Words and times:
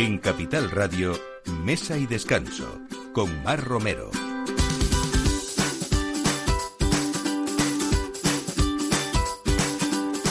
En 0.00 0.16
Capital 0.16 0.70
Radio, 0.70 1.12
Mesa 1.62 1.98
y 1.98 2.06
Descanso, 2.06 2.80
con 3.12 3.42
Mar 3.42 3.62
Romero. 3.62 4.10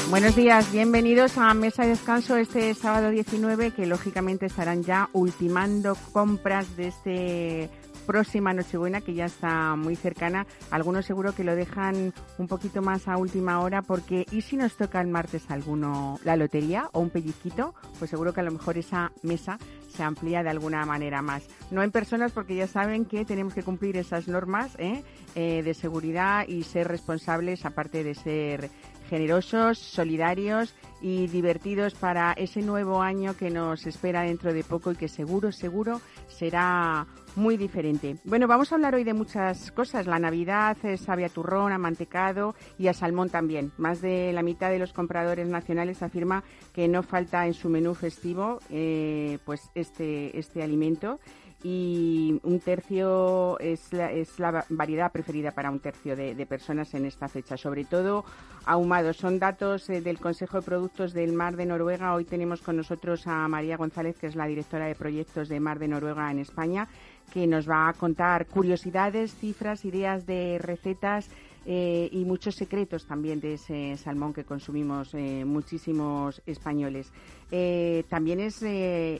Buenos 0.09 0.35
días, 0.35 0.71
bienvenidos 0.71 1.37
a 1.37 1.53
Mesa 1.53 1.85
y 1.85 1.89
Descanso 1.89 2.35
este 2.35 2.73
sábado 2.73 3.11
19, 3.11 3.69
que 3.69 3.85
lógicamente 3.85 4.47
estarán 4.47 4.81
ya 4.83 5.11
ultimando 5.13 5.95
compras 6.13 6.75
de 6.75 6.87
este 6.87 7.69
próxima 8.09 8.55
Nochebuena, 8.55 9.01
que 9.01 9.13
ya 9.13 9.25
está 9.25 9.75
muy 9.75 9.95
cercana. 9.95 10.47
Algunos 10.71 11.05
seguro 11.05 11.35
que 11.35 11.43
lo 11.43 11.55
dejan 11.55 12.11
un 12.39 12.47
poquito 12.47 12.81
más 12.81 13.07
a 13.07 13.17
última 13.17 13.59
hora, 13.59 13.83
porque 13.83 14.25
¿y 14.31 14.41
si 14.41 14.57
nos 14.57 14.75
toca 14.77 14.99
el 14.99 15.09
martes 15.09 15.51
alguno 15.51 16.19
la 16.23 16.35
lotería 16.35 16.89
o 16.93 17.01
un 17.01 17.11
pellizquito? 17.11 17.75
Pues 17.99 18.09
seguro 18.09 18.33
que 18.33 18.39
a 18.39 18.43
lo 18.43 18.49
mejor 18.49 18.79
esa 18.79 19.11
mesa 19.21 19.59
se 19.95 20.01
amplía 20.01 20.41
de 20.41 20.49
alguna 20.49 20.83
manera 20.87 21.21
más. 21.21 21.43
No 21.69 21.83
en 21.83 21.91
personas, 21.91 22.31
porque 22.31 22.55
ya 22.55 22.65
saben 22.65 23.05
que 23.05 23.25
tenemos 23.25 23.53
que 23.53 23.61
cumplir 23.61 23.95
esas 23.95 24.27
normas 24.27 24.75
¿eh? 24.79 25.03
Eh, 25.35 25.61
de 25.61 25.73
seguridad 25.75 26.47
y 26.47 26.63
ser 26.63 26.87
responsables, 26.87 27.63
aparte 27.63 28.03
de 28.03 28.15
ser 28.15 28.71
generosos, 29.09 29.79
solidarios 29.79 30.75
y 31.01 31.27
divertidos 31.27 31.95
para 31.95 32.33
ese 32.33 32.61
nuevo 32.61 33.01
año 33.01 33.35
que 33.35 33.49
nos 33.49 33.87
espera 33.87 34.21
dentro 34.21 34.53
de 34.53 34.63
poco 34.63 34.91
y 34.91 34.95
que 34.95 35.07
seguro, 35.07 35.51
seguro 35.51 36.01
será 36.27 37.07
muy 37.35 37.57
diferente. 37.57 38.17
Bueno, 38.25 38.47
vamos 38.47 38.71
a 38.71 38.75
hablar 38.75 38.95
hoy 38.95 39.03
de 39.03 39.13
muchas 39.13 39.71
cosas. 39.71 40.07
La 40.07 40.19
Navidad 40.19 40.77
sabe 40.97 41.25
a 41.25 41.29
turrón, 41.29 41.71
a 41.71 41.77
mantecado 41.77 42.55
y 42.77 42.87
a 42.87 42.93
salmón 42.93 43.29
también. 43.29 43.71
Más 43.77 44.01
de 44.01 44.33
la 44.33 44.43
mitad 44.43 44.69
de 44.69 44.79
los 44.79 44.93
compradores 44.93 45.47
nacionales 45.47 46.03
afirma 46.03 46.43
que 46.73 46.87
no 46.87 47.01
falta 47.01 47.47
en 47.47 47.53
su 47.53 47.69
menú 47.69 47.95
festivo 47.95 48.59
eh, 48.69 49.39
pues 49.45 49.69
este, 49.75 50.37
este 50.37 50.61
alimento 50.61 51.19
y 51.63 52.39
un 52.43 52.59
tercio 52.59 53.59
es 53.59 53.91
la, 53.91 54.11
es 54.11 54.39
la 54.39 54.65
variedad 54.69 55.11
preferida 55.11 55.51
para 55.51 55.69
un 55.69 55.79
tercio 55.79 56.15
de, 56.15 56.45
personas 56.45 56.93
en 56.93 57.05
esta 57.05 57.27
fecha, 57.27 57.57
sobre 57.57 57.83
todo 57.83 58.23
ahumados. 58.65 59.17
Son 59.17 59.39
datos 59.39 59.89
eh, 59.89 60.01
del 60.01 60.19
Consejo 60.19 60.57
de 60.57 60.65
Productos 60.65 61.13
del 61.13 61.33
Mar 61.33 61.55
de 61.55 61.65
Noruega. 61.65 62.13
Hoy 62.13 62.23
tenemos 62.23 62.61
con 62.61 62.77
nosotros 62.77 63.27
a 63.27 63.47
María 63.47 63.77
González, 63.77 64.17
que 64.17 64.27
es 64.27 64.35
la 64.35 64.47
directora 64.47 64.85
de 64.85 64.95
proyectos 64.95 65.49
de 65.49 65.59
Mar 65.59 65.79
de 65.79 65.89
Noruega 65.89 66.31
en 66.31 66.39
España, 66.39 66.87
que 67.33 67.45
nos 67.45 67.69
va 67.69 67.89
a 67.89 67.93
contar 67.93 68.47
curiosidades, 68.47 69.35
cifras, 69.35 69.83
ideas 69.85 70.25
de 70.25 70.59
recetas 70.59 71.29
eh, 71.65 72.09
y 72.11 72.25
muchos 72.25 72.55
secretos 72.55 73.05
también 73.05 73.39
de 73.39 73.53
ese 73.53 73.97
salmón 73.97 74.33
que 74.33 74.43
consumimos 74.43 75.13
eh, 75.13 75.43
muchísimos 75.45 76.41
españoles. 76.45 77.11
Eh, 77.51 78.03
también 78.09 78.39
es, 78.39 78.63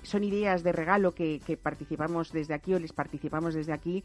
son 0.03 0.23
ideas 0.23 0.63
de 0.63 0.71
regalo 0.71 1.13
que, 1.13 1.41
participamos 1.61 2.31
desde 2.31 2.53
aquí 2.53 2.73
o 2.73 2.79
les 2.79 2.93
participamos 2.93 3.55
desde 3.55 3.73
aquí, 3.73 4.03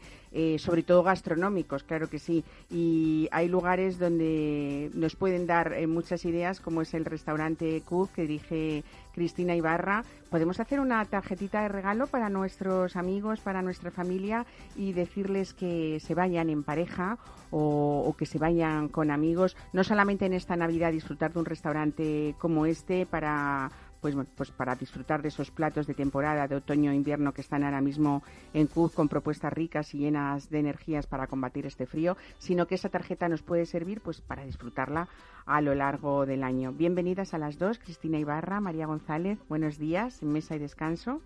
sobre 0.57 0.81
todo 0.83 1.03
gastronómicos, 1.03 1.83
claro 1.83 2.09
que 2.09 2.17
sí. 2.17 2.43
Y 2.71 3.27
hay 3.31 3.47
lugares 3.47 3.99
donde 3.99 4.89
nos 4.93 5.15
pueden 5.15 5.45
dar 5.45 5.87
muchas 5.87 6.25
ideas, 6.25 6.59
como 6.59 6.81
es 6.81 6.93
el 6.95 7.05
restaurante 7.05 7.81
Cook 7.85 8.13
que 8.13 8.21
dirige 8.23 8.83
Cristina 9.15 9.55
Ibarra. 9.55 10.03
Podemos 10.29 10.59
hacer 10.59 10.81
una 10.81 11.03
tarjetita 11.05 11.61
de 11.61 11.69
regalo 11.69 12.07
para 12.07 12.29
nuestros 12.29 12.97
amigos, 12.97 13.39
para 13.39 13.61
nuestra 13.61 13.89
familia 13.89 14.45
y 14.75 14.91
decirles 14.91 15.53
que 15.53 15.99
se 16.01 16.13
vayan 16.13 16.49
en 16.49 16.63
pareja 16.63 17.17
o, 17.51 18.13
que 18.17 18.25
se 18.25 18.37
vayan 18.37 18.89
con 18.89 19.11
amigos, 19.11 19.55
no 19.71 19.83
solamente 19.85 20.25
en 20.25 20.33
esta 20.33 20.57
Navidad 20.57 20.91
disfrutar 20.91 21.31
de 21.31 21.39
un 21.39 21.45
restaurante 21.45 22.35
como 22.37 22.65
este 22.65 23.05
para 23.05 23.71
pues, 24.13 24.27
pues 24.35 24.51
para 24.51 24.75
disfrutar 24.75 25.23
de 25.23 25.29
esos 25.29 25.49
platos 25.49 25.87
de 25.87 25.95
temporada 25.95 26.47
de 26.47 26.55
otoño 26.55 26.91
e 26.91 26.95
invierno 26.95 27.33
que 27.33 27.41
están 27.41 27.63
ahora 27.63 27.81
mismo 27.81 28.21
en 28.53 28.67
CUF 28.67 28.93
con 28.93 29.09
propuestas 29.09 29.51
ricas 29.51 29.95
y 29.95 29.97
llenas 29.97 30.47
de 30.51 30.59
energías 30.59 31.07
para 31.07 31.25
combatir 31.25 31.65
este 31.65 31.87
frío, 31.87 32.15
sino 32.37 32.67
que 32.67 32.75
esa 32.75 32.89
tarjeta 32.89 33.27
nos 33.27 33.41
puede 33.41 33.65
servir 33.65 34.01
pues 34.01 34.21
para 34.21 34.45
disfrutarla 34.45 35.07
a 35.47 35.59
lo 35.59 35.73
largo 35.73 36.27
del 36.27 36.43
año. 36.43 36.71
Bienvenidas 36.71 37.33
a 37.33 37.39
las 37.39 37.57
dos, 37.57 37.79
Cristina 37.79 38.19
Ibarra, 38.19 38.59
María 38.59 38.85
González, 38.85 39.39
buenos 39.49 39.79
días 39.79 40.21
Mesa 40.21 40.55
y 40.55 40.59
Descanso. 40.59 41.21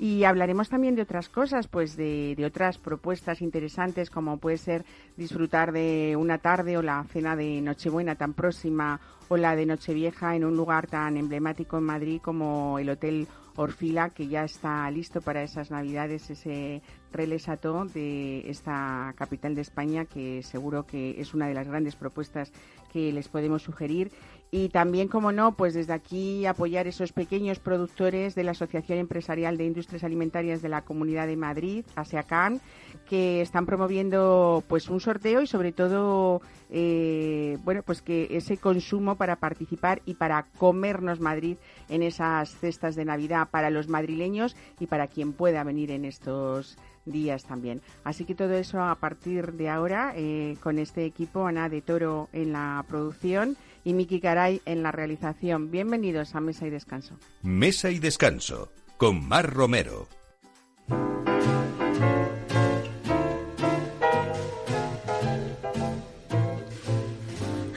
Y 0.00 0.24
hablaremos 0.24 0.70
también 0.70 0.94
de 0.94 1.02
otras 1.02 1.28
cosas, 1.28 1.68
pues 1.68 1.94
de, 1.94 2.34
otras 2.46 2.78
propuestas 2.78 3.42
interesantes, 3.42 4.08
como 4.08 4.38
puede 4.38 4.56
ser 4.56 4.86
disfrutar 5.18 5.72
de 5.72 6.16
una 6.18 6.38
tarde 6.38 6.78
o 6.78 6.82
la 6.82 7.04
cena 7.12 7.36
de 7.36 7.60
Nochebuena 7.60 8.14
tan 8.14 8.32
próxima 8.32 8.98
o 9.28 9.36
la 9.36 9.54
de 9.54 9.66
Nochevieja 9.66 10.34
en 10.34 10.46
un 10.46 10.56
lugar 10.56 10.86
tan 10.86 11.18
emblemático 11.18 11.76
en 11.76 11.84
Madrid 11.84 12.18
como 12.22 12.78
el 12.78 12.88
Hotel 12.88 13.28
Orfila, 13.56 14.08
que 14.08 14.26
ya 14.26 14.42
está 14.42 14.90
listo 14.90 15.20
para 15.20 15.42
esas 15.42 15.70
Navidades, 15.70 16.30
ese 16.30 16.80
relesato 17.12 17.84
de 17.84 18.48
esta 18.48 19.12
capital 19.18 19.54
de 19.54 19.60
España, 19.60 20.06
que 20.06 20.42
seguro 20.42 20.86
que 20.86 21.20
es 21.20 21.34
una 21.34 21.46
de 21.46 21.52
las 21.52 21.68
grandes 21.68 21.94
propuestas 21.94 22.52
que 22.90 23.12
les 23.12 23.28
podemos 23.28 23.62
sugerir 23.62 24.10
y 24.52 24.68
también, 24.70 25.06
como 25.06 25.30
no, 25.30 25.52
pues 25.52 25.74
desde 25.74 25.92
aquí 25.92 26.44
apoyar 26.44 26.88
esos 26.88 27.12
pequeños 27.12 27.60
productores 27.60 28.34
de 28.34 28.42
la 28.42 28.50
Asociación 28.50 28.98
Empresarial 28.98 29.56
de 29.56 29.64
Industrias 29.64 30.02
Alimentarias 30.02 30.60
de 30.60 30.68
la 30.68 30.82
Comunidad 30.82 31.28
de 31.28 31.36
Madrid, 31.36 31.84
ASEACAN, 31.94 32.60
que 33.08 33.42
están 33.42 33.64
promoviendo 33.64 34.64
pues 34.66 34.88
un 34.88 35.00
sorteo 35.00 35.42
y 35.42 35.46
sobre 35.46 35.70
todo 35.70 36.42
eh, 36.68 37.58
bueno 37.64 37.82
pues 37.82 38.02
que 38.02 38.28
ese 38.30 38.56
consumo 38.56 39.16
para 39.16 39.36
participar 39.36 40.02
y 40.04 40.14
para 40.14 40.44
comernos 40.58 41.20
Madrid 41.20 41.56
en 41.88 42.02
esas 42.02 42.50
cestas 42.58 42.96
de 42.96 43.04
Navidad 43.04 43.48
para 43.50 43.70
los 43.70 43.88
madrileños 43.88 44.56
y 44.80 44.86
para 44.86 45.06
quien 45.06 45.32
pueda 45.32 45.62
venir 45.62 45.92
en 45.92 46.04
estos 46.04 46.76
días 47.04 47.44
también. 47.44 47.80
Así 48.04 48.24
que 48.24 48.34
todo 48.34 48.54
eso 48.54 48.82
a 48.82 48.94
partir 48.96 49.52
de 49.52 49.68
ahora 49.68 50.12
eh, 50.16 50.56
con 50.60 50.78
este 50.78 51.04
equipo, 51.04 51.46
Ana 51.46 51.68
de 51.68 51.82
Toro 51.82 52.28
en 52.32 52.52
la 52.52 52.84
producción 52.88 53.56
y 53.84 53.94
Miki 53.94 54.20
Caray 54.20 54.60
en 54.66 54.82
la 54.82 54.92
realización. 54.92 55.70
Bienvenidos 55.70 56.34
a 56.34 56.40
Mesa 56.40 56.66
y 56.66 56.70
Descanso. 56.70 57.18
Mesa 57.42 57.90
y 57.90 57.98
Descanso 57.98 58.70
con 58.96 59.26
Mar 59.26 59.52
Romero. 59.52 60.08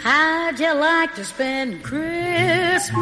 How'd 0.03 0.59
you 0.59 0.73
like 0.73 1.15
to 1.15 1.23
spend 1.23 1.81
Christmas 1.81 2.93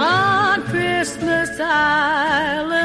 on 0.00 0.62
Christmas 0.64 1.48
Island? 1.60 2.82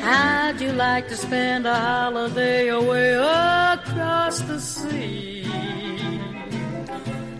How'd 0.00 0.60
you 0.60 0.72
like 0.72 1.08
to 1.08 1.16
spend 1.16 1.66
a 1.66 1.74
holiday 1.74 2.68
away 2.68 3.14
across 3.14 4.40
the 4.42 4.60
sea? 4.60 5.77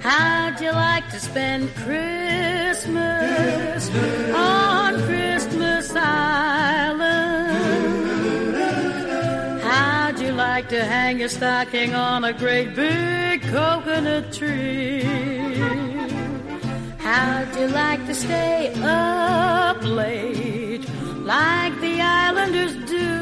How'd 0.01 0.61
you 0.61 0.71
like 0.71 1.11
to 1.11 1.19
spend 1.19 1.75
Christmas 1.75 3.01
on 4.33 5.03
Christmas 5.03 5.91
Island? 5.95 7.49
How'd 9.63 10.21
you 10.21 10.33
like 10.33 10.69
to 10.69 10.85
hang 10.85 11.19
your 11.19 11.29
stocking 11.29 11.95
on 11.95 12.23
a 12.25 12.33
great 12.33 12.77
big 12.77 13.43
coconut 13.43 14.33
tree? 14.33 15.03
How'd 16.99 17.57
you 17.57 17.67
like 17.67 18.07
to 18.07 18.15
stay 18.15 18.73
up 18.83 19.83
late 19.83 20.89
like 21.25 21.81
the 21.81 22.01
islanders 22.01 22.77
do? 22.87 23.18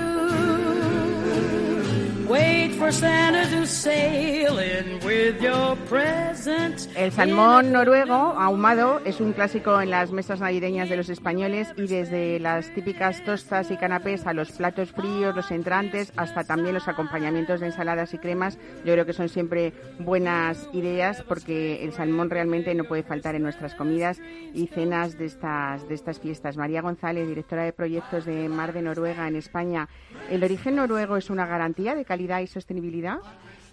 El 6.94 7.10
salmón 7.10 7.72
noruego 7.72 8.14
ahumado 8.14 9.00
es 9.06 9.18
un 9.18 9.32
clásico 9.32 9.80
en 9.80 9.88
las 9.88 10.12
mesas 10.12 10.40
navideñas 10.40 10.90
de 10.90 10.96
los 10.96 11.08
españoles 11.08 11.72
y 11.76 11.86
desde 11.86 12.38
las 12.38 12.72
típicas 12.74 13.24
tostas 13.24 13.70
y 13.70 13.78
canapés 13.78 14.26
a 14.26 14.34
los 14.34 14.52
platos 14.52 14.92
fríos, 14.92 15.34
los 15.34 15.50
entrantes, 15.50 16.12
hasta 16.16 16.44
también 16.44 16.74
los 16.74 16.86
acompañamientos 16.86 17.60
de 17.60 17.66
ensaladas 17.66 18.12
y 18.12 18.18
cremas, 18.18 18.58
yo 18.84 18.92
creo 18.92 19.06
que 19.06 19.14
son 19.14 19.30
siempre 19.30 19.72
buenas 19.98 20.68
ideas 20.74 21.22
porque 21.22 21.82
el 21.82 21.94
salmón 21.94 22.28
realmente 22.28 22.74
no 22.74 22.84
puede 22.84 23.02
faltar 23.02 23.34
en 23.36 23.42
nuestras 23.42 23.74
comidas 23.74 24.20
y 24.52 24.66
cenas 24.66 25.16
de 25.16 25.24
estas, 25.24 25.88
de 25.88 25.94
estas 25.94 26.20
fiestas. 26.20 26.58
María 26.58 26.82
González, 26.82 27.26
directora 27.26 27.64
de 27.64 27.72
proyectos 27.72 28.26
de 28.26 28.50
Mar 28.50 28.74
de 28.74 28.82
Noruega 28.82 29.26
en 29.28 29.36
España. 29.36 29.88
¿El 30.30 30.44
origen 30.44 30.76
noruego 30.76 31.16
es 31.16 31.30
una 31.30 31.46
garantía 31.46 31.94
de 31.94 32.04
calidad 32.04 32.40
y 32.40 32.46
sostenibilidad? 32.46 32.65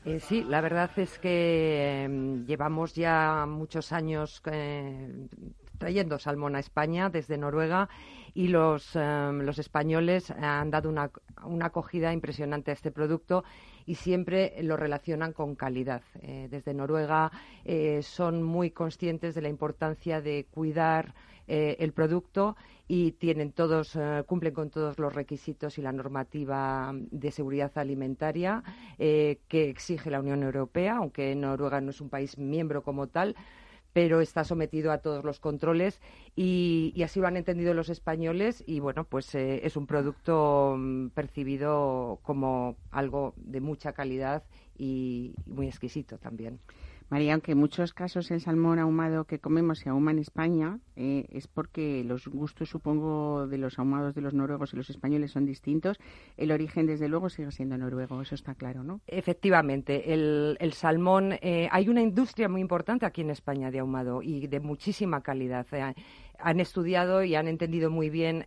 Eh, 0.05 0.19
sí, 0.19 0.43
la 0.43 0.59
verdad 0.59 0.91
es 0.97 1.17
que 1.17 2.03
em, 2.03 2.45
llevamos 2.45 2.93
ya 2.93 3.45
muchos 3.47 3.93
años 3.93 4.41
eh, 4.51 5.27
trayendo 5.77 6.19
salmón 6.19 6.55
a 6.57 6.59
España 6.59 7.09
desde 7.09 7.37
Noruega 7.37 7.87
y 8.33 8.49
los, 8.49 8.97
em, 8.97 9.39
los 9.41 9.59
españoles 9.59 10.29
han 10.31 10.71
dado 10.71 10.89
una, 10.89 11.09
una, 11.45 11.67
acogida 11.67 12.11
impresionante 12.11 12.71
a 12.71 12.73
este 12.73 12.91
producto 12.91 13.45
y 13.85 13.95
siempre 13.95 14.55
lo 14.61 14.75
relacionan 14.75 15.31
con 15.31 15.55
calidad. 15.55 16.01
Eh, 16.21 16.47
desde 16.51 16.73
Noruega 16.73 17.31
son 18.01 18.43
muy 18.43 18.71
conscientes 18.71 19.35
de 19.35 19.41
la 19.41 19.49
importancia 19.49 20.21
de 20.21 20.47
cuidar 20.51 21.13
eh, 21.47 21.77
el 21.79 21.93
producto 21.93 22.55
y 22.87 23.13
tienen 23.13 23.51
todos, 23.53 23.97
cumplen 24.25 24.53
con 24.53 24.69
todos 24.69 24.99
los 24.99 25.13
requisitos 25.13 25.77
y 25.77 25.81
la 25.81 25.91
normativa 25.91 26.91
de 26.93 27.31
seguridad 27.31 27.71
alimentaria 27.75 28.61
que 28.97 29.69
exige 29.69 30.11
la 30.11 30.19
Unión 30.19 30.43
Europea, 30.43 30.97
aunque 30.97 31.33
Noruega 31.33 31.79
no 31.79 31.91
es 31.91 32.01
un 32.01 32.09
país 32.09 32.37
miembro 32.37 32.83
como 32.83 33.07
tal 33.07 33.35
pero 33.93 34.21
está 34.21 34.43
sometido 34.43 34.91
a 34.91 34.97
todos 34.97 35.23
los 35.23 35.39
controles 35.39 36.01
y, 36.35 37.01
así 37.03 37.19
lo 37.19 37.27
han 37.27 37.37
entendido 37.37 37.73
los 37.73 37.89
españoles 37.89 38.63
y 38.65 38.79
bueno, 38.79 39.05
pues 39.05 39.33
eh, 39.35 39.61
es 39.63 39.77
un 39.77 39.85
producto 39.85 40.75
mm, 40.77 41.09
percibido 41.09 42.19
como 42.23 42.75
algo 42.91 43.35
de 43.37 43.61
mucha 43.61 43.93
calidad 43.93 44.43
y 44.77 45.35
muy 45.45 45.67
exquisito 45.67 46.17
también. 46.17 46.59
María, 47.09 47.33
aunque 47.33 47.51
en 47.53 47.57
muchos 47.57 47.93
casos 47.93 48.31
el 48.31 48.41
salmón 48.41 48.79
ahumado 48.79 49.25
que 49.25 49.39
comemos 49.39 49.79
se 49.79 49.89
ahuma 49.89 50.11
en 50.11 50.19
España, 50.19 50.79
eh, 50.95 51.25
es 51.29 51.47
porque 51.47 52.03
los 52.03 52.27
gustos, 52.27 52.69
supongo, 52.69 53.47
de 53.47 53.57
los 53.57 53.77
ahumados 53.79 54.15
de 54.15 54.21
los 54.21 54.33
noruegos 54.33 54.73
y 54.73 54.77
los 54.77 54.89
españoles 54.89 55.31
son 55.31 55.45
distintos. 55.45 55.99
El 56.37 56.51
origen, 56.51 56.85
desde 56.85 57.07
luego, 57.07 57.29
sigue 57.29 57.51
siendo 57.51 57.77
noruego, 57.77 58.21
eso 58.21 58.35
está 58.35 58.55
claro, 58.55 58.83
¿no? 58.83 59.01
Efectivamente, 59.07 60.13
el, 60.13 60.73
salmón, 60.73 61.33
eh, 61.41 61.67
hay 61.71 61.89
una 61.89 62.01
industria 62.01 62.49
muy 62.49 62.61
importante 62.61 63.05
aquí 63.05 63.21
en 63.21 63.29
España 63.29 63.69
de 63.71 63.79
ahumado 63.79 64.21
y 64.21 64.47
de 64.47 64.59
muchísima 64.59 65.21
calidad. 65.21 65.67
Eh, 65.71 65.93
han 66.39 66.59
estudiado 66.59 67.23
y 67.23 67.35
han 67.35 67.47
entendido 67.47 67.89
muy 67.89 68.09
bien 68.09 68.43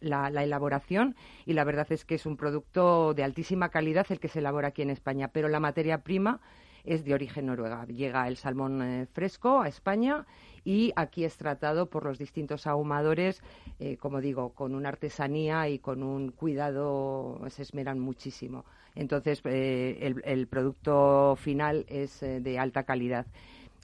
la, 0.00 0.30
la, 0.30 0.44
elaboración 0.44 1.16
y 1.44 1.54
la 1.54 1.64
verdad 1.64 1.86
es 1.90 2.04
que 2.04 2.14
es 2.14 2.26
un 2.26 2.36
producto 2.36 3.14
de 3.14 3.24
altísima 3.24 3.70
calidad 3.70 4.06
el 4.10 4.20
que 4.20 4.28
se 4.28 4.38
elabora 4.38 4.68
aquí 4.68 4.82
en 4.82 4.90
España, 4.90 5.28
pero 5.28 5.48
la 5.48 5.58
materia 5.58 6.04
prima 6.04 6.40
es 6.84 7.04
de 7.04 7.14
origen 7.14 7.46
noruega. 7.46 7.86
Llega 7.86 8.26
el 8.28 8.36
salmón 8.36 8.82
eh, 8.82 9.06
fresco 9.12 9.60
a 9.60 9.68
España 9.68 10.26
y 10.64 10.92
aquí 10.96 11.24
es 11.24 11.36
tratado 11.36 11.86
por 11.86 12.04
los 12.04 12.18
distintos 12.18 12.66
ahumadores, 12.66 13.42
eh, 13.78 13.96
como 13.96 14.20
digo, 14.20 14.50
con 14.50 14.74
una 14.74 14.90
artesanía 14.90 15.68
y 15.68 15.78
con 15.78 16.02
un 16.02 16.30
cuidado, 16.30 17.40
se 17.48 17.62
esmeran 17.62 17.98
muchísimo. 17.98 18.64
Entonces, 18.94 19.40
eh, 19.44 20.14
el, 20.24 20.46
producto 20.48 21.36
final 21.36 21.86
es 21.88 22.20
de 22.20 22.58
alta 22.58 22.82
calidad. 22.82 23.26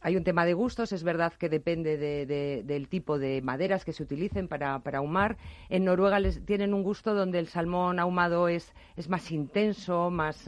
Hay 0.02 0.16
un 0.16 0.24
tema 0.24 0.44
de 0.44 0.52
gustos, 0.52 0.92
es 0.92 1.02
verdad 1.02 1.32
que 1.32 1.48
depende 1.48 1.96
del 1.96 2.88
tipo 2.88 3.18
de 3.18 3.40
maderas 3.40 3.84
que 3.84 3.92
se 3.92 4.02
utilicen 4.02 4.46
para, 4.46 4.74
ahumar. 4.74 5.38
En 5.70 5.84
Noruega 5.84 6.20
les, 6.20 6.44
tienen 6.44 6.74
un 6.74 6.82
gusto 6.82 7.14
donde 7.14 7.38
el 7.38 7.48
salmón 7.48 7.98
ahumado 7.98 8.48
es, 8.48 8.74
es 8.96 9.08
más 9.08 9.30
intenso, 9.30 10.10
más, 10.10 10.46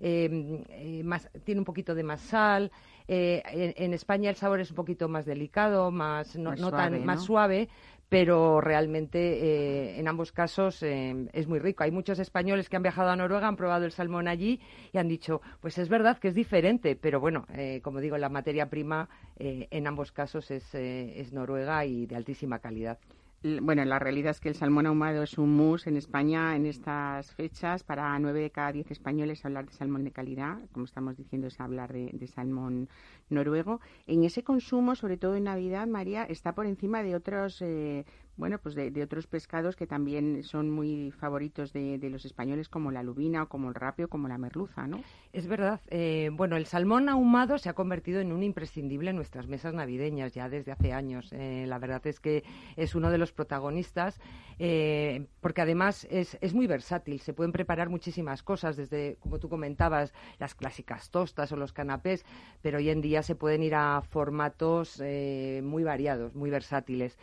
eh, 0.00 1.22
tiene 1.44 1.60
un 1.60 1.64
poquito 1.64 1.94
de 1.94 2.02
más 2.02 2.20
sal. 2.20 2.72
Eh, 3.06 3.42
en, 3.76 3.92
España 3.92 4.30
el 4.30 4.36
sabor 4.36 4.60
es 4.60 4.70
un 4.70 4.76
poquito 4.76 5.08
más 5.08 5.26
delicado, 5.26 5.90
más 5.90 6.36
no, 6.36 6.56
suave, 6.56 6.76
tan 6.76 7.04
más 7.04 7.24
suave, 7.24 7.68
pero 8.08 8.60
realmente 8.60 9.18
eh, 9.18 9.98
en 9.98 10.06
ambos 10.06 10.32
casos 10.32 10.82
em, 10.82 11.28
es 11.32 11.48
muy 11.48 11.58
rico. 11.58 11.82
Hay 11.82 11.90
muchos 11.90 12.18
españoles 12.18 12.68
que 12.68 12.76
han 12.76 12.82
viajado 12.82 13.10
a 13.10 13.16
Noruega, 13.16 13.48
han 13.48 13.56
probado 13.56 13.84
el 13.84 13.92
salmón 13.92 14.28
allí 14.28 14.60
y 14.92 14.98
han 14.98 15.08
dicho, 15.08 15.42
pues 15.60 15.76
es 15.78 15.88
verdad 15.88 16.18
que 16.18 16.28
es 16.28 16.34
diferente, 16.34 16.96
pero 16.96 17.20
bueno, 17.20 17.46
como 17.82 18.00
digo, 18.00 18.16
la 18.16 18.28
materia 18.28 18.70
prima 18.70 19.08
en 19.38 19.86
ambos 19.86 20.12
casos 20.12 20.50
es, 20.50 20.74
es 20.74 21.32
Noruega 21.32 21.84
y 21.84 22.06
de 22.06 22.16
altísima 22.16 22.60
calidad 22.60 22.98
bueno, 23.42 23.84
la 23.86 23.98
realidad 23.98 24.32
es 24.32 24.40
que 24.40 24.50
el 24.50 24.54
salmón 24.54 24.86
ahumado 24.86 25.22
es 25.22 25.38
un 25.38 25.56
mus 25.56 25.86
en 25.86 25.96
España 25.96 26.54
en 26.56 26.66
estas 26.66 27.32
fechas. 27.32 27.82
Para 27.82 28.18
nueve 28.18 28.40
de 28.40 28.50
cada 28.50 28.72
diez 28.72 28.90
españoles 28.90 29.44
hablar 29.46 29.66
de 29.66 29.72
salmón 29.72 30.04
de 30.04 30.12
calidad, 30.12 30.58
como 30.72 30.84
estamos 30.84 31.16
diciendo, 31.16 31.46
es 31.46 31.58
hablar 31.58 31.90
de, 31.92 32.26
salmón 32.26 32.90
noruego. 33.30 33.80
En 34.06 34.24
ese 34.24 34.42
consumo, 34.42 34.94
sobre 34.94 35.16
todo 35.16 35.36
en 35.36 35.44
Navidad, 35.44 35.86
María, 35.86 36.24
está 36.24 36.54
por 36.54 36.66
encima 36.66 37.02
de 37.02 37.14
otros 37.14 37.62
eh, 37.62 38.04
bueno, 38.40 38.58
pues 38.58 38.74
de, 38.74 39.02
otros 39.02 39.26
pescados 39.26 39.76
que 39.76 39.86
también 39.86 40.42
son 40.44 40.70
muy 40.70 41.12
favoritos 41.12 41.74
de, 41.74 41.98
los 42.10 42.24
españoles, 42.24 42.70
como 42.70 42.90
la 42.90 43.02
lubina 43.02 43.42
o 43.42 43.48
como 43.48 43.68
el 43.68 43.74
rapio, 43.74 44.08
como 44.08 44.28
la 44.28 44.38
merluza, 44.38 44.86
¿no? 44.86 45.02
Es 45.32 45.46
verdad. 45.46 45.80
Eh, 45.88 46.30
bueno, 46.32 46.56
el 46.56 46.64
salmón 46.64 47.10
ahumado 47.10 47.58
se 47.58 47.68
ha 47.68 47.74
convertido 47.74 48.20
en 48.20 48.32
un 48.32 48.42
imprescindible 48.42 49.10
en 49.10 49.16
nuestras 49.16 49.46
mesas 49.46 49.74
navideñas 49.74 50.32
ya 50.32 50.48
desde 50.48 50.72
hace 50.72 50.92
años. 50.92 51.32
Eh, 51.32 51.66
la 51.68 51.78
verdad 51.78 52.04
es 52.06 52.18
que 52.18 52.42
es 52.76 52.94
uno 52.94 53.10
de 53.10 53.18
los 53.18 53.30
protagonistas 53.30 54.18
eh, 54.58 55.26
porque 55.40 55.60
además 55.60 56.06
es, 56.10 56.38
es 56.40 56.54
muy 56.54 56.66
versátil. 56.66 57.20
Se 57.20 57.34
pueden 57.34 57.52
preparar 57.52 57.90
muchísimas 57.90 58.42
cosas, 58.42 58.76
desde, 58.76 59.18
como 59.20 59.38
tú 59.38 59.50
comentabas, 59.50 60.14
las 60.38 60.54
clásicas 60.54 61.10
tostas 61.10 61.52
o 61.52 61.56
los 61.56 61.74
canapés, 61.74 62.24
pero 62.62 62.78
hoy 62.78 62.88
en 62.88 63.02
día 63.02 63.22
se 63.22 63.34
pueden 63.34 63.62
ir 63.62 63.74
a 63.74 64.00
formatos 64.00 64.98
muy 65.00 65.84
variados, 65.84 66.34
muy 66.34 66.48
versátiles. 66.48 67.18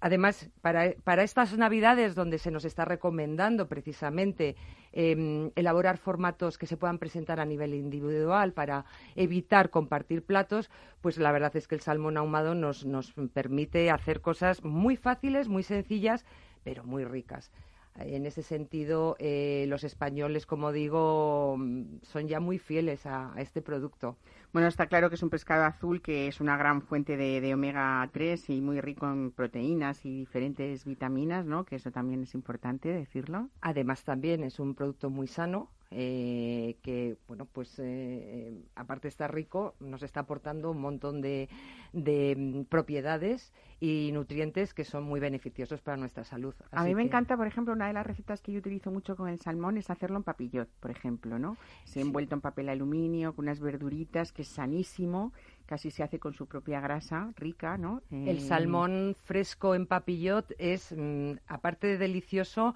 Además, 0.00 0.48
para, 0.62 0.94
para, 1.04 1.22
estas 1.22 1.56
Navidades, 1.58 2.14
donde 2.14 2.38
se 2.38 2.50
nos 2.50 2.64
está 2.64 2.86
recomendando 2.86 3.68
precisamente 3.68 4.56
em, 4.92 5.50
elaborar 5.56 5.98
formatos 5.98 6.56
que 6.56 6.66
se 6.66 6.78
puedan 6.78 6.98
presentar 6.98 7.38
a 7.38 7.44
nivel 7.44 7.74
individual 7.74 8.52
para 8.52 8.86
evitar 9.14 9.68
compartir 9.68 10.24
platos, 10.24 10.70
pues 11.02 11.18
la 11.18 11.32
verdad 11.32 11.54
es 11.54 11.68
que 11.68 11.74
el 11.74 11.82
salmón 11.82 12.16
ahumado 12.16 12.54
nos, 12.54 12.86
nos 12.86 13.12
permite 13.34 13.90
hacer 13.90 14.22
cosas 14.22 14.64
muy 14.64 14.96
fáciles, 14.96 15.48
muy 15.48 15.62
sencillas, 15.62 16.24
pero 16.64 16.82
muy 16.84 17.04
ricas. 17.04 17.50
En 17.96 18.24
ese 18.24 18.42
sentido, 18.42 19.16
eh, 19.18 19.66
los 19.68 19.84
españoles, 19.84 20.46
como 20.46 20.72
digo, 20.72 21.58
son 22.02 22.28
ya 22.28 22.40
muy 22.40 22.58
fieles 22.58 23.04
a, 23.04 23.34
este 23.36 23.60
producto. 23.60 24.16
Bueno, 24.52 24.66
está 24.66 24.86
claro 24.86 25.08
que 25.08 25.14
es 25.14 25.22
un 25.22 25.30
pescado 25.30 25.64
azul 25.64 26.02
que 26.02 26.26
es 26.26 26.40
una 26.40 26.56
gran 26.56 26.82
fuente 26.82 27.16
de, 27.16 27.54
omega 27.54 28.08
3 28.12 28.50
y 28.50 28.60
muy 28.60 28.80
rico 28.80 29.08
en 29.08 29.30
proteínas 29.30 30.04
y 30.04 30.18
diferentes 30.18 30.84
vitaminas, 30.84 31.46
¿no? 31.46 31.64
Que 31.64 31.76
eso 31.76 31.92
también 31.92 32.24
es 32.24 32.34
importante 32.34 32.88
decirlo. 32.88 33.48
Además, 33.60 34.02
también 34.02 34.42
es 34.42 34.58
un 34.58 34.74
producto 34.74 35.08
muy 35.08 35.28
sano, 35.28 35.70
eh, 35.92 36.76
que 36.82 37.16
bueno 37.26 37.46
pues 37.46 37.76
eh, 37.80 37.82
eh, 37.84 38.62
aparte 38.76 39.08
está 39.08 39.26
rico 39.26 39.74
nos 39.80 40.04
está 40.04 40.20
aportando 40.20 40.70
un 40.70 40.80
montón 40.80 41.20
de, 41.20 41.48
mm, 41.92 42.62
propiedades 42.68 43.52
y 43.80 44.10
nutrientes 44.12 44.72
que 44.72 44.84
son 44.84 45.02
muy 45.02 45.18
beneficiosos 45.18 45.80
para 45.80 45.96
nuestra 45.96 46.22
salud. 46.22 46.54
a 46.70 46.84
mí 46.84 46.94
me 46.94 47.02
encanta, 47.02 47.36
por 47.36 47.48
ejemplo, 47.48 47.72
una 47.72 47.88
de 47.88 47.94
las 47.94 48.06
recetas 48.06 48.40
que 48.40 48.52
yo 48.52 48.60
utilizo 48.60 48.92
mucho 48.92 49.16
con 49.16 49.28
el 49.28 49.40
salmón 49.40 49.78
es 49.78 49.90
hacerlo 49.90 50.18
en 50.18 50.22
papillot, 50.22 50.68
por 50.78 50.92
ejemplo, 50.92 51.40
¿no? 51.40 51.56
Se 51.84 52.00
envuelto 52.00 52.36
en 52.36 52.40
papel 52.40 52.68
aluminio 52.68 53.34
con 53.34 53.46
unas 53.46 53.58
verduritas 53.58 54.32
que 54.32 54.42
es 54.42 54.48
sanísimo 54.48 55.32
casi 55.66 55.90
se 55.90 56.02
hace 56.02 56.18
con 56.18 56.34
su 56.34 56.46
propia 56.46 56.80
grasa 56.80 57.32
rica, 57.36 57.78
¿no? 57.78 58.02
El 58.10 58.40
salmón 58.40 59.16
fresco 59.24 59.74
en 59.74 59.86
papillot 59.86 60.52
es, 60.58 60.92
mm, 60.96 61.32
aparte 61.46 61.86
de 61.86 61.98
delicioso, 61.98 62.74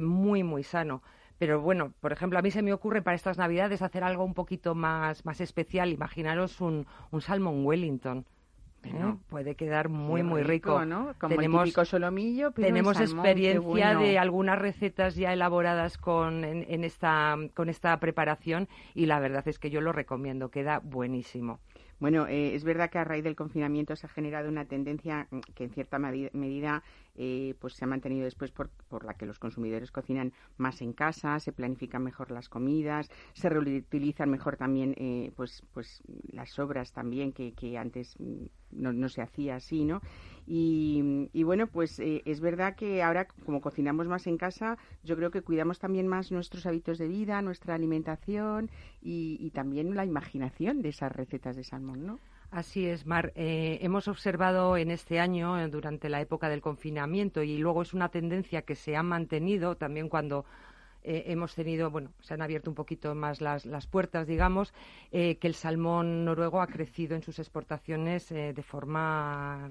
muy, 0.00 0.42
muy 0.42 0.62
sano. 0.62 1.02
Pero 1.38 1.60
bueno, 1.60 1.92
por 2.00 2.12
ejemplo, 2.12 2.38
a 2.38 2.42
mí 2.42 2.50
se 2.50 2.62
me 2.62 2.72
ocurre 2.72 3.02
para 3.02 3.16
estas 3.16 3.38
Navidades 3.38 3.82
hacer 3.82 4.04
algo 4.04 4.24
un 4.24 4.34
poquito 4.34 4.74
más, 4.74 5.24
más 5.24 5.40
especial. 5.40 5.90
Imaginaros 5.90 6.60
un, 6.60 6.86
un 7.10 7.20
salmon 7.20 7.64
Wellington. 7.64 8.24
¿eh? 8.84 9.14
Puede 9.28 9.54
quedar 9.54 9.88
muy, 9.88 10.22
muy 10.22 10.42
rico. 10.42 10.84
¿no? 10.84 11.14
Como 11.18 11.34
tenemos, 11.34 11.76
el 11.76 11.86
solomillo, 11.86 12.52
tenemos 12.52 13.00
experiencia 13.00 13.96
de 13.96 14.18
algunas 14.18 14.58
recetas 14.58 15.14
ya 15.16 15.32
elaboradas 15.32 15.98
con, 15.98 16.44
en, 16.44 16.84
esta, 16.84 17.36
con 17.54 17.68
esta 17.68 17.98
preparación 17.98 18.68
y 18.94 19.06
la 19.06 19.20
verdad 19.20 19.46
es 19.48 19.58
que 19.58 19.70
yo 19.70 19.80
lo 19.80 19.92
recomiendo, 19.92 20.50
queda 20.50 20.80
buenísimo. 20.82 21.60
Bueno, 22.04 22.26
eh, 22.26 22.54
es 22.54 22.64
verdad 22.64 22.90
que 22.90 22.98
a 22.98 23.04
raíz 23.04 23.24
del 23.24 23.34
confinamiento 23.34 23.96
se 23.96 24.04
ha 24.04 24.10
generado 24.10 24.50
una 24.50 24.66
tendencia 24.66 25.26
que 25.54 25.64
en 25.64 25.70
cierta 25.70 25.98
medida 25.98 26.82
eh, 27.14 27.54
pues 27.58 27.76
se 27.76 27.86
ha 27.86 27.88
mantenido 27.88 28.26
después 28.26 28.50
por, 28.50 28.68
por, 28.90 29.06
la 29.06 29.14
que 29.14 29.24
los 29.24 29.38
consumidores 29.38 29.90
cocinan 29.90 30.34
más 30.58 30.82
en 30.82 30.92
casa, 30.92 31.40
se 31.40 31.52
planifican 31.52 32.02
mejor 32.02 32.30
las 32.30 32.50
comidas, 32.50 33.08
se 33.32 33.48
reutilizan 33.48 34.28
mejor 34.28 34.58
también 34.58 34.94
eh, 34.98 35.32
pues, 35.34 35.62
pues 35.72 36.02
las 36.30 36.50
sobras 36.50 36.92
también 36.92 37.32
que, 37.32 37.54
que 37.54 37.78
antes 37.78 38.20
mm, 38.20 38.44
no, 38.72 38.92
no, 38.92 39.08
se 39.08 39.22
hacía 39.22 39.56
así, 39.56 39.86
¿no? 39.86 40.02
Y, 40.46 41.30
y 41.32 41.42
bueno, 41.42 41.66
pues 41.66 41.98
eh, 42.00 42.22
es 42.26 42.40
verdad 42.40 42.76
que 42.76 43.02
ahora 43.02 43.26
como 43.44 43.60
cocinamos 43.60 44.06
más 44.06 44.26
en 44.26 44.36
casa, 44.36 44.76
yo 45.02 45.16
creo 45.16 45.30
que 45.30 45.42
cuidamos 45.42 45.78
también 45.78 46.06
más 46.06 46.30
nuestros 46.32 46.66
hábitos 46.66 46.98
de 46.98 47.08
vida, 47.08 47.40
nuestra 47.42 47.74
alimentación 47.74 48.70
y, 49.00 49.50
también 49.50 49.94
la 49.94 50.04
imaginación 50.04 50.82
de 50.82 50.88
esas 50.88 51.12
recetas 51.12 51.56
de 51.56 51.64
salmón, 51.64 52.06
¿no? 52.06 52.18
Así 52.50 52.86
es, 52.86 53.06
Mar. 53.06 53.32
Eh, 53.34 53.78
hemos 53.82 54.08
observado 54.08 54.76
en 54.76 54.90
este 54.90 55.18
año, 55.18 55.58
eh, 55.58 55.68
durante 55.68 56.08
la 56.08 56.20
época 56.20 56.48
del 56.48 56.60
confinamiento, 56.60 57.42
y 57.42 57.58
luego 57.58 57.82
es 57.82 57.94
una 57.94 58.08
tendencia 58.08 58.62
que 58.62 58.74
se 58.74 58.96
ha 58.96 59.02
mantenido 59.02 59.76
también 59.76 60.08
cuando 60.08 60.44
eh, 61.04 61.24
hemos 61.26 61.54
tenido, 61.54 61.90
bueno, 61.90 62.10
se 62.20 62.34
han 62.34 62.42
abierto 62.42 62.70
un 62.70 62.74
poquito 62.74 63.14
más 63.14 63.40
las, 63.40 63.86
puertas, 63.86 64.26
digamos, 64.26 64.72
que 65.10 65.38
el 65.40 65.54
salmón 65.54 66.24
noruego 66.24 66.60
ha 66.60 66.66
crecido 66.66 67.14
en 67.14 67.22
sus 67.22 67.38
exportaciones 67.38 68.28
de 68.28 68.62
forma 68.62 69.70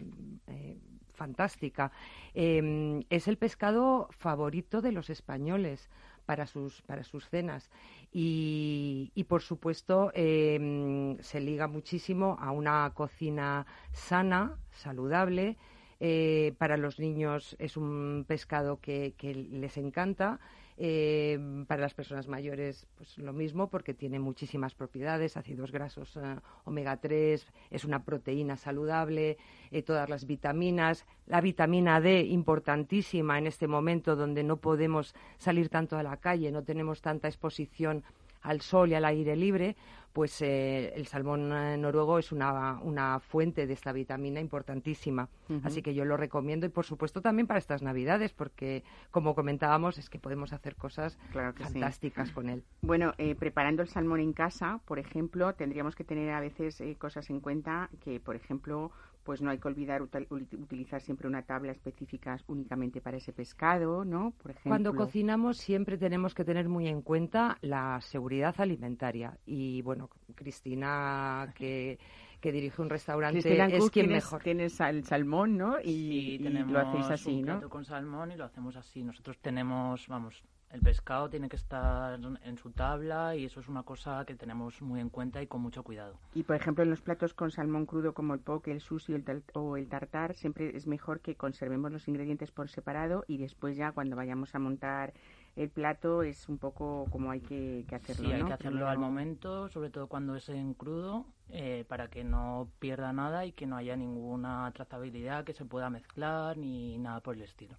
fantástica. 1.14 1.92
Em, 2.34 3.04
es 3.10 3.28
el 3.28 3.38
pescado 3.38 4.10
favorito 4.12 4.82
de 4.82 4.92
los 4.92 5.10
españoles 5.10 5.90
para 6.26 6.46
sus, 6.46 6.82
para 6.82 7.04
sus 7.04 7.30
cenas. 7.30 7.70
Y, 8.12 9.26
por 9.28 9.42
supuesto, 9.42 10.12
em, 10.14 11.18
se 11.20 11.40
liga 11.40 11.68
muchísimo 11.68 12.38
a 12.40 12.52
una 12.52 12.92
cocina 12.94 13.66
sana, 13.92 14.58
saludable. 14.72 15.58
Eh, 16.00 16.54
para 16.58 16.76
los 16.78 17.00
niños 17.00 17.56
es 17.60 17.78
un 17.78 18.26
pescado 18.28 18.80
que 18.82 19.14
les 19.52 19.78
encanta 19.78 20.40
eh, 20.78 21.66
para 21.68 21.82
las 21.82 21.94
personas 21.94 22.28
mayores, 22.28 22.88
pues 22.98 23.18
lo 23.18 23.34
mismo, 23.34 23.70
porque 23.70 23.94
tiene 23.94 24.20
muchísimas 24.20 24.74
propiedades, 24.74 25.38
ácidos 25.38 25.72
grasos 25.72 26.18
eh, 26.18 26.36
omega 26.66 26.98
3, 26.98 27.46
es 27.70 27.86
una 27.86 28.04
proteína 28.04 28.58
saludable, 28.58 29.38
eh, 29.72 29.84
todas 29.84 30.10
las 30.10 30.26
vitaminas, 30.26 31.06
la 31.28 31.42
vitamina 31.42 32.02
D, 32.02 32.22
importantísima 32.22 33.38
en 33.38 33.48
este 33.48 33.68
momento 33.68 34.16
donde 34.16 34.44
no 34.44 34.58
podemos 34.58 35.16
salir 35.38 35.70
tanto 35.70 35.98
a 35.98 36.04
la 36.04 36.18
calle, 36.18 36.52
no 36.52 36.64
tenemos 36.64 37.02
tanta 37.02 37.28
exposición 37.28 38.04
al 38.44 38.62
sol 38.62 38.92
y 38.92 38.96
al 38.96 39.06
aire 39.06 39.36
libre, 39.36 39.76
pues 40.14 40.42
eh, 40.44 40.94
el 40.96 41.08
salmón 41.08 41.52
eh, 41.52 41.76
noruego 41.76 42.20
es 42.20 42.32
una, 42.32 42.80
una, 42.82 43.20
fuente 43.20 43.66
de 43.66 43.74
esta 43.74 43.92
vitamina 43.92 44.40
importantísima. 44.40 45.28
Así 45.64 45.82
que 45.82 45.96
yo 45.96 46.06
lo 46.06 46.18
recomiendo 46.18 46.66
y, 46.68 46.70
por 46.70 46.86
supuesto, 46.86 47.22
también 47.22 47.48
para 47.48 47.58
estas 47.58 47.82
Navidades, 47.82 48.32
porque, 48.32 48.84
como 49.10 49.34
comentábamos, 49.34 49.98
es 49.98 50.10
que 50.10 50.20
podemos 50.20 50.54
hacer 50.54 50.76
cosas 50.76 51.18
fantásticas 51.56 52.32
con 52.32 52.50
él. 52.50 52.64
Bueno, 52.82 53.14
eh, 53.18 53.36
preparando 53.36 53.82
el 53.82 53.88
salmón 53.88 54.20
en 54.20 54.34
casa, 54.34 54.80
por 54.86 55.00
ejemplo, 55.00 55.54
tendríamos 55.56 55.96
que 55.96 56.04
tener 56.04 56.30
a 56.32 56.40
veces 56.40 56.82
cosas 57.00 57.30
en 57.32 57.40
cuenta 57.40 57.90
que, 58.00 58.20
por 58.20 58.36
ejemplo, 58.36 58.92
pues 59.24 59.42
no 59.42 59.50
hay 59.50 59.58
que 59.58 59.68
olvidar 59.68 60.02
utilizar 60.02 61.02
siempre 61.02 61.28
una 61.28 61.44
tabla 61.44 61.72
específica 61.72 62.38
únicamente 62.48 63.02
para 63.02 63.18
ese 63.18 63.34
pescado, 63.34 64.04
¿no? 64.06 64.32
Por 64.42 64.52
ejemplo. 64.52 64.70
Cuando 64.70 64.94
cocinamos 64.94 65.58
siempre 65.58 65.98
tenemos 65.98 66.34
que 66.34 66.44
tener 66.44 66.68
muy 66.70 66.88
en 66.88 67.02
cuenta 67.02 67.58
la 67.62 68.00
seguridad 68.02 68.56
alimentaria 68.58 69.38
y 69.46 69.82
bueno, 69.82 70.10
Cristina 70.36 71.54
que 71.56 71.98
que 72.44 72.52
dirige 72.52 72.82
un 72.82 72.90
restaurante 72.90 73.40
es 73.78 73.90
quien 73.90 74.10
mejor. 74.10 74.44
Tienes 74.44 74.78
el 74.82 75.06
salmón, 75.06 75.58
¿no? 75.58 75.80
Y, 75.82 76.40
lo 76.40 76.78
hacéis 76.78 77.06
así, 77.10 77.36
un 77.36 77.44
plato 77.44 77.70
con 77.70 77.86
salmón 77.86 78.34
y 78.34 78.36
lo 78.36 78.44
hacemos 78.44 78.76
así. 78.76 79.02
Nosotros 79.02 79.38
tenemos, 79.40 80.06
vamos, 80.10 80.44
el 80.74 80.82
pescado 80.82 81.30
tiene 81.30 81.50
que 81.50 81.56
estar 81.56 82.20
en 82.44 82.58
su 82.58 82.72
tabla 82.72 83.36
y 83.36 83.46
eso 83.46 83.60
es 83.60 83.68
una 83.68 83.84
cosa 83.84 84.26
que 84.26 84.36
tenemos 84.36 84.82
muy 84.82 85.00
en 85.00 85.10
cuenta 85.10 85.42
y 85.42 85.48
con 85.48 85.62
mucho 85.62 85.84
cuidado. 85.84 86.18
Y 86.34 86.44
por 86.44 86.56
ejemplo 86.56 86.84
en 86.84 86.90
los 86.90 87.02
platos 87.02 87.36
con 87.36 87.52
salmón 87.52 87.86
crudo 87.86 88.14
como 88.14 88.34
el 88.34 88.40
poke, 88.40 88.72
el 88.72 88.82
sushi 88.82 89.14
el 89.14 89.44
o 89.54 89.78
el 89.78 89.88
tartar, 89.88 90.34
siempre 90.34 90.76
es 90.76 90.88
mejor 90.88 91.22
que 91.22 91.36
conservemos 91.36 91.92
los 91.92 92.08
ingredientes 92.08 92.52
por 92.52 92.70
separado 92.70 93.24
y 93.28 93.38
después 93.38 93.78
ya 93.78 93.92
cuando 93.92 94.16
vayamos 94.16 94.56
a 94.56 94.60
montar 94.60 95.14
el 95.56 95.70
plato 95.70 96.24
es 96.24 96.50
un 96.50 96.58
poco 96.58 97.06
como 97.12 97.30
hay 97.30 97.40
que, 97.40 97.86
hacerlo. 97.92 98.30
Sí, 98.30 98.34
hay 98.34 98.44
que 98.44 98.54
hacerlo 98.54 98.88
al 98.88 98.98
momento, 98.98 99.70
sobre 99.70 99.92
todo 99.92 100.08
cuando 100.08 100.36
es 100.36 100.50
en 100.50 100.74
crudo, 100.74 101.28
eh, 101.50 101.86
para 101.88 102.08
que 102.08 102.24
no 102.24 102.70
pierda 102.80 103.14
nada 103.14 103.46
y 103.46 103.52
que 103.52 103.68
no 103.68 103.78
haya 103.78 103.96
ninguna 103.96 104.72
trazabilidad 104.74 105.44
que 105.44 105.54
se 105.54 105.66
pueda 105.66 105.92
mezclar 105.92 106.58
ni 106.58 106.98
nada 106.98 107.20
por 107.20 107.36
el 107.36 107.44
estilo. 107.44 107.78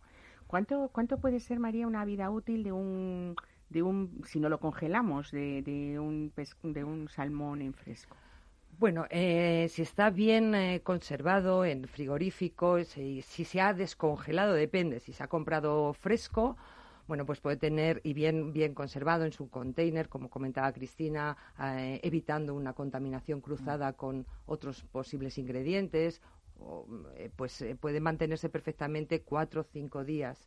¿Cuánto, 0.54 0.88
¿Cuánto 0.92 1.18
puede 1.18 1.40
ser, 1.40 1.58
María, 1.58 1.84
una 1.88 2.04
vida 2.04 2.30
útil 2.30 2.62
de 2.62 2.70
un, 2.70 3.34
de 3.70 3.82
un 3.82 4.22
si 4.24 4.38
no 4.38 4.48
lo 4.48 4.60
congelamos, 4.60 5.32
de, 5.32 5.62
de, 5.62 5.98
un, 5.98 6.32
de 6.62 6.84
un 6.84 7.08
salmón 7.08 7.60
en 7.60 7.74
fresco? 7.74 8.16
Bueno, 8.78 9.04
eh, 9.10 9.66
si 9.68 9.82
está 9.82 10.10
bien 10.10 10.54
eh, 10.54 10.80
conservado 10.84 11.64
en 11.64 11.88
frigorífico, 11.88 12.84
si, 12.84 13.22
si, 13.22 13.44
se 13.44 13.60
ha 13.60 13.74
descongelado, 13.74 14.52
depende. 14.54 15.00
Si 15.00 15.12
se 15.12 15.24
ha 15.24 15.26
comprado 15.26 15.92
fresco, 15.92 16.56
bueno, 17.08 17.26
pues 17.26 17.40
puede 17.40 17.56
tener 17.56 18.00
y 18.04 18.14
bien, 18.14 18.52
bien 18.52 18.74
conservado 18.74 19.24
en 19.24 19.32
su 19.32 19.50
container, 19.50 20.08
como 20.08 20.30
comentaba 20.30 20.70
Cristina, 20.70 21.36
eh, 21.60 21.98
evitando 22.04 22.54
una 22.54 22.74
contaminación 22.74 23.40
cruzada 23.40 23.94
con 23.94 24.24
otros 24.46 24.84
posibles 24.84 25.36
ingredientes 25.36 26.22
eh, 27.16 27.30
pues 27.34 27.60
eh, 27.62 27.76
puede 27.76 28.00
mantenerse 28.00 28.48
perfectamente 28.48 29.22
cuatro 29.22 29.62
o 29.62 29.64
cinco 29.64 30.04
días. 30.04 30.46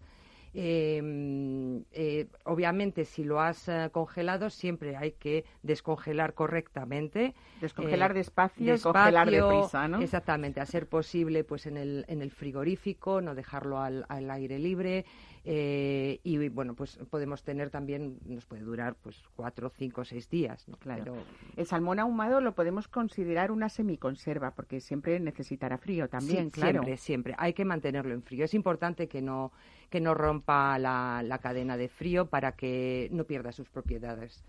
Em, 0.53 1.83
eh, 1.91 2.27
obviamente, 2.45 3.05
si 3.05 3.23
lo 3.23 3.41
has 3.41 3.69
congelado, 3.91 4.49
siempre 4.49 4.95
hay 4.95 5.11
que 5.11 5.45
descongelar 5.61 6.33
correctamente. 6.33 7.35
Descongelar 7.61 8.13
despacio, 8.13 8.71
despacio, 8.71 8.93
congelar 8.93 9.29
deprisa, 9.29 9.87
¿no? 9.87 10.01
Exactamente, 10.01 10.61
a 10.61 10.65
ser 10.65 10.87
posible, 10.87 11.43
pues 11.43 11.67
en 11.67 11.77
el, 11.77 12.05
en 12.07 12.21
el 12.21 12.31
frigorífico, 12.31 13.21
no 13.21 13.35
dejarlo 13.35 13.79
al, 13.79 14.05
al 14.07 14.31
aire 14.31 14.57
libre. 14.57 15.05
Eh, 15.49 16.19
y 16.23 16.49
bueno, 16.49 16.73
pues 16.75 16.99
podemos 17.09 17.41
tener 17.41 17.69
también, 17.69 18.19
nos 18.25 18.45
puede 18.45 18.63
durar 18.63 18.95
pues 18.95 19.23
cuatro, 19.33 19.69
cinco, 19.69 20.03
seis 20.03 20.29
días. 20.29 20.67
¿no? 20.67 20.75
Claro. 20.75 21.15
el 21.55 21.65
salmón 21.65 21.99
ahumado 21.99 22.41
lo 22.41 22.53
podemos 22.53 22.89
considerar 22.89 23.51
una 23.51 23.69
semiconserva 23.69 24.51
porque 24.51 24.81
siempre 24.81 25.21
necesitará 25.21 25.77
frío 25.77 26.09
también, 26.09 26.49
claro. 26.49 26.79
Siempre, 26.83 26.97
siempre. 26.97 27.35
Hay 27.37 27.53
que 27.53 27.63
mantenerlo 27.63 28.13
en 28.13 28.23
frío. 28.23 28.43
Es 28.43 28.53
importante 28.53 29.07
que 29.07 29.21
no, 29.21 29.53
que 29.89 30.01
no 30.01 30.13
rompa 30.13 30.77
la, 30.79 31.23
la 31.23 31.37
cadena 31.37 31.77
de 31.77 31.87
frío 31.87 32.25
para 32.25 32.51
que 32.51 33.07
no 33.13 33.23
pierda 33.23 33.53
sus 33.53 33.69
propiedades. 33.69 34.43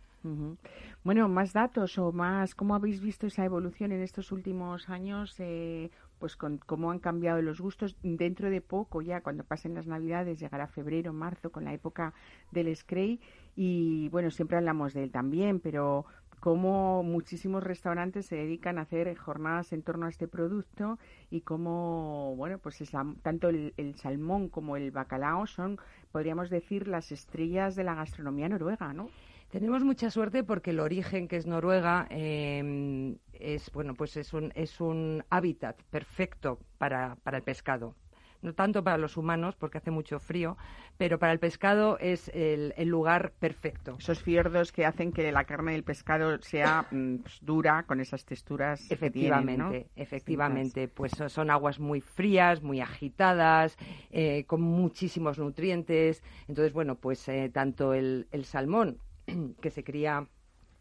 Bueno, 1.05 1.29
más 1.29 1.53
datos 1.53 1.97
o 1.99 2.13
más, 2.13 2.55
¿cómo 2.55 2.75
habéis 2.75 3.01
visto 3.01 3.27
esa 3.27 3.45
evolución 3.45 3.93
en 3.93 4.03
estos 4.03 4.33
últimos 4.33 4.89
años? 4.89 5.35
Eh, 5.39 5.91
pues 6.19 6.37
con 6.37 6.59
cómo 6.59 6.91
han 6.91 6.99
cambiado 6.99 7.41
los 7.43 7.61
gustos. 7.61 7.97
Dentro 8.03 8.51
de 8.51 8.61
poco, 8.61 9.03
ya 9.03 9.21
cuando 9.21 9.45
pasen 9.45 9.75
las 9.75 9.87
Navidades, 9.87 10.39
llegará 10.39 10.67
febrero, 10.67 11.13
marzo, 11.13 11.51
con 11.51 11.65
la 11.65 11.73
época 11.73 12.15
del 12.51 12.75
Scray. 12.75 13.21
Y 13.57 14.09
bueno, 14.11 14.31
siempre 14.31 14.57
hablamos 14.57 14.95
de 14.95 15.05
él 15.05 15.11
también, 15.11 15.61
pero 15.61 16.07
cómo 16.41 17.03
muchísimos 17.03 17.63
restaurantes 17.63 18.27
se 18.27 18.37
dedican 18.37 18.79
a 18.79 18.83
hacer 18.83 19.15
jornadas 19.17 19.73
en 19.73 19.83
torno 19.83 20.07
a 20.07 20.09
este 20.09 20.29
producto 20.29 20.99
y 21.31 21.41
cómo, 21.41 22.35
bueno, 22.37 22.59
pues 22.59 22.81
es 22.81 22.93
tanto 23.23 23.49
el, 23.49 23.95
salmón 23.97 24.49
como 24.49 24.77
el 24.77 24.91
bacalao 24.91 25.47
son, 25.47 25.79
podríamos 26.13 26.51
decir, 26.51 26.89
las 26.89 27.13
estrellas 27.13 27.75
de 27.77 27.85
la 27.85 27.95
gastronomía 27.95 28.49
noruega, 28.49 28.93
¿no? 28.93 29.09
Tenemos 29.51 29.83
mucha 29.83 30.11
suerte 30.11 30.45
porque 30.45 30.71
el 30.71 30.81
origen, 30.81 31.27
que 31.27 31.37
es 31.37 31.47
Noruega, 31.47 32.07
eh, 32.11 33.17
es 33.33 33.71
bueno 33.73 33.95
pues 33.95 34.17
es 34.17 34.35
un, 34.35 34.53
es 34.55 34.81
un 34.81 35.25
hábitat 35.31 35.83
perfecto 35.91 36.59
para, 36.79 37.17
para 37.23 37.39
el 37.39 37.43
pescado 37.43 37.95
no 38.43 38.55
tanto 38.55 38.85
para 38.85 38.99
los 38.99 39.17
humanos 39.17 39.57
porque 39.57 39.79
hace 39.79 39.91
mucho 39.91 40.19
frío, 40.19 40.57
pero 40.97 41.19
para 41.19 41.33
el 41.33 41.39
pescado 41.39 41.99
es 41.99 42.29
el, 42.35 42.73
el 42.77 42.89
lugar 42.89 43.33
perfecto. 43.39 43.97
Esos 43.99 44.23
fiordos 44.23 44.73
que 44.73 44.87
hacen 44.87 45.13
que 45.13 45.31
la 45.33 45.45
carne 45.45 45.73
del 45.73 45.85
pescado 45.85 46.41
sea 46.43 46.87
mm, 46.91 47.17
pues, 47.19 47.39
dura 47.43 47.85
con 47.85 48.01
esas 48.01 48.25
texturas. 48.25 48.91
Efectivamente, 48.91 49.89
efectivamente, 49.97 50.89
pues 50.89 51.13
son 51.29 51.51
aguas 51.51 51.81
muy 51.81 52.01
frías, 52.01 52.63
muy 52.63 52.81
agitadas, 52.81 53.77
eh, 54.11 54.45
con 54.47 54.61
muchísimos 54.61 55.39
nutrientes. 55.39 56.23
Entonces, 56.47 56.73
bueno, 56.73 56.97
pues 56.97 57.29
eh, 57.29 57.51
tanto 57.53 57.95
el, 57.95 58.29
el 58.31 58.45
salmón 58.45 58.99
que 59.61 59.71
se 59.71 59.85
cría 59.85 60.27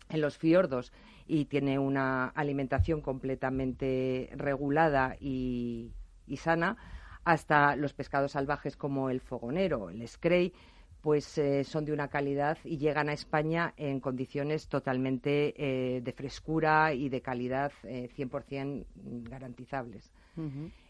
en 0.10 0.22
los 0.22 0.38
fiordos 0.38 0.94
y 1.28 1.46
tiene 1.46 1.78
una 1.78 2.28
alimentación 2.28 3.02
completamente 3.02 4.30
regulada 4.36 5.16
y, 5.20 5.92
sana, 6.38 6.78
hasta 7.26 7.76
los 7.76 7.94
pescados 7.94 8.32
salvajes 8.32 8.78
como 8.78 9.10
el 9.10 9.20
fogonero, 9.20 9.90
el 9.90 10.08
scray, 10.08 10.54
pues 11.02 11.38
eh, 11.38 11.64
son 11.64 11.86
de 11.86 11.94
una 11.94 12.08
calidad 12.08 12.58
y 12.64 12.78
llegan 12.78 13.10
a 13.10 13.14
España 13.14 13.74
en 13.78 14.00
condiciones 14.00 14.68
totalmente 14.68 15.54
eh, 15.58 16.02
de 16.02 16.12
frescura 16.14 16.94
y 16.94 17.10
de 17.10 17.22
calidad 17.22 17.72
eh, 17.84 18.10
100% 18.16 18.86
garantizables. 19.30 20.12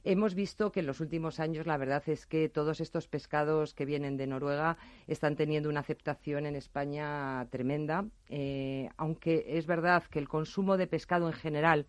Hemos 0.04 0.36
visto 0.36 0.72
que 0.72 0.82
en 0.82 0.88
los 0.88 1.00
últimos 1.00 1.39
años 1.39 1.68
la 1.68 1.77
verdad 1.77 2.04
es 2.08 2.25
que 2.25 2.50
todos 2.50 2.80
estos 2.82 3.08
pescados 3.08 3.74
que 3.74 3.86
vienen 3.86 4.18
de 4.18 4.27
Noruega 4.27 4.77
están 5.08 5.36
teniendo 5.36 5.70
una 5.70 5.82
aceptación 5.82 6.46
en 6.46 6.56
España 6.56 7.46
tremenda, 7.50 8.06
eh, 8.30 8.89
aunque 8.98 9.46
es 9.58 9.66
verdad 9.68 10.04
que 10.04 10.20
el 10.20 10.27
consumo 10.27 10.77
de 10.77 10.88
pescado 10.88 11.27
en 11.27 11.34
general 11.34 11.88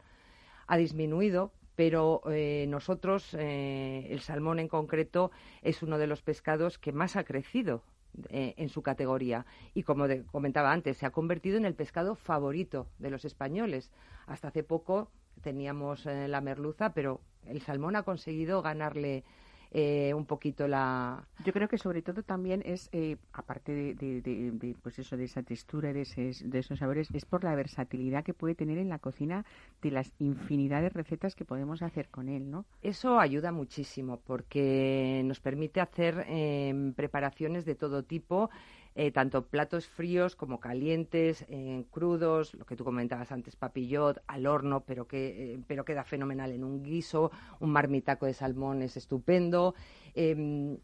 ha 0.67 0.77
disminuido, 0.77 1.53
pero 1.75 2.21
eh, 2.31 2.67
nosotros, 2.69 3.35
eh, 3.35 4.09
el 4.11 4.21
salmón 4.21 4.59
en 4.59 4.69
concreto, 4.69 5.31
es 5.63 5.83
uno 5.83 5.97
de 5.97 6.09
los 6.09 6.23
pescados 6.23 6.79
que 6.79 6.93
más 6.93 7.17
ha 7.17 7.25
crecido 7.25 7.85
en 8.31 8.69
su 8.69 8.83
categoría. 8.83 9.47
Y 9.75 9.85
como 9.85 10.07
comentaba 10.33 10.73
antes, 10.73 10.97
se 10.97 11.07
ha 11.07 11.11
convertido 11.11 11.57
en 11.57 11.65
el 11.65 11.77
pescado 11.77 12.17
favorito 12.17 12.89
de 12.99 13.11
los 13.11 13.25
españoles. 13.25 13.93
Hasta 14.27 14.49
hace 14.49 14.65
poco 14.65 15.13
teníamos 15.49 16.05
la 16.05 16.43
merluza, 16.43 16.93
pero 16.93 17.23
el 17.47 17.63
salmón 17.63 17.97
ha 17.97 18.03
conseguido 18.03 18.61
ganarle 18.61 19.25
eh, 19.71 20.13
un 20.15 20.27
poquito 20.27 20.69
la... 20.69 21.27
Yo 21.43 21.55
creo 21.55 21.69
que 21.69 21.79
sobre 21.79 22.03
todo 22.03 22.23
también 22.23 22.63
es, 22.67 22.91
eh, 22.93 23.17
aparte 23.33 23.95
de, 23.95 24.77
pues 24.83 24.99
eso, 24.99 25.17
de 25.17 25.25
esa 25.25 25.43
textura, 25.43 25.95
de, 25.95 26.07
de 26.45 26.59
esos 26.59 26.79
sabores, 26.79 27.09
es 27.15 27.25
por 27.25 27.45
la 27.45 27.55
versatilidad 27.55 28.25
que 28.25 28.35
puede 28.35 28.55
tener 28.55 28.77
en 28.77 28.91
la 28.91 28.99
cocina 28.99 29.47
de 29.81 29.91
las 29.91 30.13
infinidad 30.19 30.83
de 30.83 30.91
recetas 30.91 31.35
que 31.35 31.47
podemos 31.47 31.81
hacer 31.81 32.09
con 32.09 32.29
él, 32.29 32.51
¿no? 32.51 32.67
Eso 32.83 33.19
ayuda 33.19 33.51
muchísimo 33.51 34.21
porque 34.23 35.23
nos 35.25 35.41
permite 35.41 35.81
hacer 35.81 36.27
em, 36.29 36.93
preparaciones 36.93 37.65
de 37.65 37.75
todo 37.75 38.03
tipo 38.03 38.51
eh, 38.95 39.11
tanto 39.13 39.47
platos 39.47 39.87
fríos 39.87 40.35
como 40.37 40.61
calientes, 40.61 41.45
eh, 41.49 41.85
crudos, 41.91 42.55
lo 42.55 42.67
que 42.67 42.77
tú 42.77 42.85
comentabas 42.85 43.31
antes, 43.33 43.57
papillot, 43.57 44.23
al 44.27 44.47
horno, 44.47 44.81
pero, 44.81 45.07
que, 45.07 45.55
eh, 45.55 45.61
pero 45.67 45.85
queda 45.85 46.05
fenomenal 46.05 46.53
en 46.53 46.65
un 46.65 46.83
guiso, 46.83 47.31
un 47.61 47.71
marmitaco 47.71 48.27
de 48.27 48.35
salmón 48.35 48.83
es 48.83 48.97
estupendo. 48.97 49.75
Em, 50.15 50.79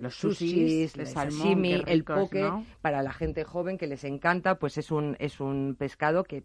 los 0.00 0.14
sushis, 0.14 0.96
el 0.96 1.06
sashimi, 1.06 1.82
el 1.86 2.02
poke, 2.04 2.50
para 2.80 3.00
la 3.02 3.12
gente 3.12 3.44
joven 3.44 3.78
que 3.78 3.86
les 3.86 4.02
encanta, 4.04 4.58
pues 4.58 4.76
es 4.76 4.90
un, 4.90 5.16
es 5.20 5.38
un 5.38 5.76
pescado 5.78 6.24
que 6.24 6.44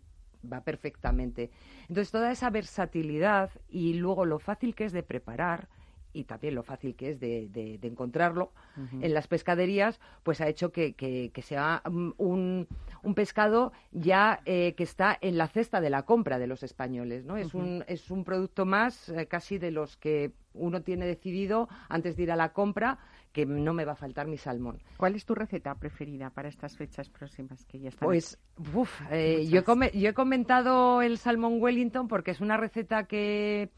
va 0.51 0.61
perfectamente. 0.61 1.51
Entonces, 1.87 2.11
toda 2.11 2.31
esa 2.31 2.49
versatilidad 2.49 3.51
y 3.67 3.95
luego 3.95 4.25
lo 4.25 4.39
fácil 4.39 4.75
que 4.75 4.85
es 4.85 4.91
de 4.91 5.03
preparar, 5.03 5.67
y 6.13 6.23
también 6.23 6.55
lo 6.55 6.63
fácil 6.63 6.95
que 6.95 7.11
es 7.11 7.19
de, 7.19 7.47
de, 7.49 7.79
encontrarlo 7.87 8.51
en 9.01 9.13
las 9.13 9.27
pescaderías, 9.27 9.99
pues 10.23 10.41
ha 10.41 10.47
hecho 10.47 10.71
que, 10.71 10.93
que, 10.93 11.41
sea 11.41 11.81
un, 12.17 12.67
un, 13.03 13.13
pescado 13.15 13.71
ya 13.91 14.39
eh, 14.45 14.73
que 14.75 14.83
está 14.83 15.17
en 15.21 15.37
la 15.37 15.47
cesta 15.47 15.81
de 15.81 15.89
la 15.89 16.03
compra 16.03 16.39
de 16.39 16.47
los 16.47 16.63
españoles, 16.63 17.25
¿no? 17.25 17.37
Es, 17.37 17.53
un, 17.53 17.83
es 17.87 18.09
un 18.09 18.23
producto 18.23 18.65
más 18.65 19.09
eh, 19.09 19.27
casi 19.27 19.57
de 19.57 19.71
los 19.71 19.97
que 19.97 20.31
uno 20.53 20.81
tiene 20.81 21.05
decidido 21.05 21.67
antes 21.89 22.15
de 22.15 22.23
ir 22.23 22.31
a 22.31 22.35
la 22.35 22.53
compra 22.53 22.99
que 23.31 23.45
no 23.45 23.73
me 23.73 23.85
va 23.85 23.93
a 23.93 23.95
faltar 23.95 24.27
mi 24.27 24.37
salmón. 24.37 24.81
¿Cuál 24.97 25.15
es 25.15 25.25
tu 25.25 25.35
receta 25.35 25.75
preferida 25.75 26.29
para 26.29 26.49
estas 26.49 26.75
fechas 26.75 27.09
próximas 27.09 27.63
que 27.65 27.79
ya 27.79 27.89
están? 27.89 28.07
Pues, 28.07 28.39
uf, 28.73 29.01
eh, 29.11 29.45
yo, 29.47 29.61
yo 29.93 30.09
he 30.09 30.13
comentado 30.13 31.01
el 31.01 31.17
salmón 31.17 31.61
Wellington 31.61 32.07
porque 32.07 32.31
es 32.31 32.41
una 32.41 32.57
receta 32.57 33.03
que 33.03 33.69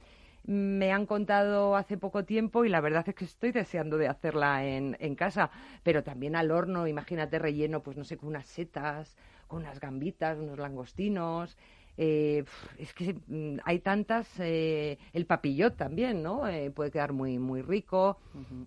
me 0.43 0.91
han 0.91 1.05
contado 1.05 1.75
hace 1.75 1.97
poco 1.97 2.25
tiempo 2.25 2.65
y 2.65 2.69
la 2.69 2.81
verdad 2.81 3.07
es 3.07 3.15
que 3.15 3.25
estoy 3.25 3.51
deseando 3.51 3.97
de 3.97 4.07
hacerla 4.07 4.65
en, 4.65 4.97
en 4.99 5.15
casa, 5.15 5.51
pero 5.83 6.03
también 6.03 6.35
al 6.35 6.51
horno, 6.51 6.87
imagínate 6.87 7.39
relleno, 7.39 7.81
pues 7.81 7.97
no 7.97 8.03
sé, 8.03 8.17
con 8.17 8.29
unas 8.29 8.47
setas, 8.47 9.15
con 9.47 9.61
unas 9.61 9.79
gambitas, 9.79 10.39
unos 10.39 10.57
langostinos. 10.57 11.57
Eh, 11.97 12.43
es 12.77 12.93
que 12.93 13.15
mm, 13.27 13.59
hay 13.63 13.79
tantas, 13.79 14.27
eh, 14.39 14.97
el 15.13 15.25
papillot 15.25 15.75
también, 15.75 16.23
¿no? 16.23 16.47
Eh, 16.47 16.71
puede 16.71 16.89
quedar 16.89 17.13
muy, 17.13 17.37
muy 17.37 17.61
rico. 17.61 18.17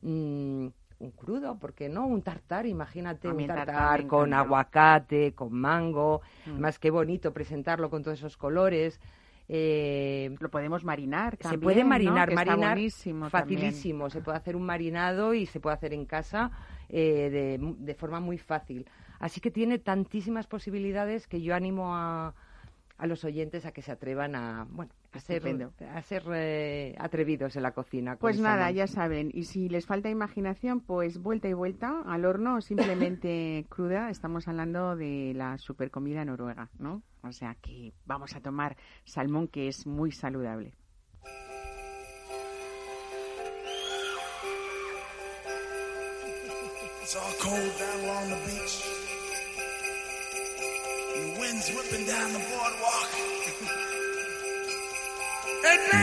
Mm, 0.02 0.68
un 1.00 1.10
crudo, 1.10 1.58
¿por 1.58 1.74
qué 1.74 1.88
no? 1.88 2.06
Un 2.06 2.22
tartar, 2.22 2.66
imagínate, 2.66 3.28
un 3.28 3.46
tartar, 3.46 4.06
con 4.06 4.32
aguacate, 4.32 5.32
con 5.32 5.52
mango. 5.52 6.22
Mm. 6.46 6.60
Más 6.60 6.78
que 6.78 6.90
bonito 6.90 7.32
presentarlo 7.32 7.90
con 7.90 8.02
todos 8.02 8.18
esos 8.18 8.36
colores. 8.36 9.00
Eh, 9.48 10.34
lo 10.40 10.50
podemos 10.50 10.84
marinar 10.84 11.36
también, 11.36 11.60
Se 11.60 11.64
puede 11.64 11.84
marinar, 11.84 12.32
marinar 12.32 12.78
facilísimo. 13.30 14.10
Se 14.10 14.20
puede 14.22 14.38
hacer 14.38 14.56
un 14.56 14.64
marinado 14.64 15.34
y 15.34 15.46
se 15.46 15.60
puede 15.60 15.74
hacer 15.74 15.92
en 15.92 16.06
casa 16.06 16.50
eh, 16.88 17.30
de, 17.30 17.74
de 17.78 17.94
forma 17.94 18.20
muy 18.20 18.38
fácil. 18.38 18.86
Así 19.18 19.40
que 19.40 19.50
tiene 19.50 19.78
tantísimas 19.78 20.46
posibilidades 20.46 21.26
que 21.26 21.42
yo 21.42 21.54
animo 21.54 21.94
a, 21.94 22.34
a 22.96 23.06
los 23.06 23.24
oyentes 23.24 23.66
a 23.66 23.72
que 23.72 23.82
se 23.82 23.92
atrevan 23.92 24.34
a, 24.34 24.66
bueno, 24.70 24.92
a 25.12 25.18
ser, 25.18 25.42
a 25.92 26.02
ser 26.02 26.22
eh, 26.32 26.94
atrevidos 26.98 27.56
en 27.56 27.62
la 27.62 27.72
cocina. 27.72 28.16
Pues 28.16 28.38
nada, 28.38 28.70
ya 28.70 28.86
saben. 28.86 29.30
Y 29.32 29.44
si 29.44 29.68
les 29.68 29.86
falta 29.86 30.08
imaginación, 30.10 30.80
pues 30.80 31.18
vuelta 31.18 31.48
y 31.48 31.52
vuelta 31.52 32.02
al 32.06 32.24
horno, 32.24 32.60
simplemente 32.60 33.66
cruda. 33.70 34.10
Estamos 34.10 34.46
hablando 34.48 34.96
de 34.96 35.32
la 35.34 35.58
supercomida 35.58 36.24
noruega, 36.24 36.70
¿no? 36.78 37.02
O 37.24 37.32
sea 37.32 37.54
que 37.54 37.92
vamos 38.04 38.34
a 38.36 38.40
tomar 38.40 38.76
salmón 39.04 39.48
que 39.48 39.68
es 39.68 39.86
muy 39.86 40.12
saludable. 40.12 40.74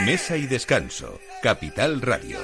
Mesa 0.06 0.38
y 0.38 0.48
descanso, 0.48 1.20
Capital 1.42 2.02
Radio. 2.02 2.40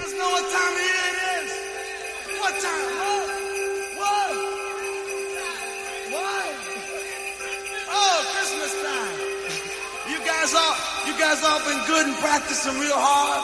Been 11.65 11.83
good 11.87 12.05
and 12.05 12.15
practicing 12.17 12.77
real 12.79 12.95
hard. 12.95 13.41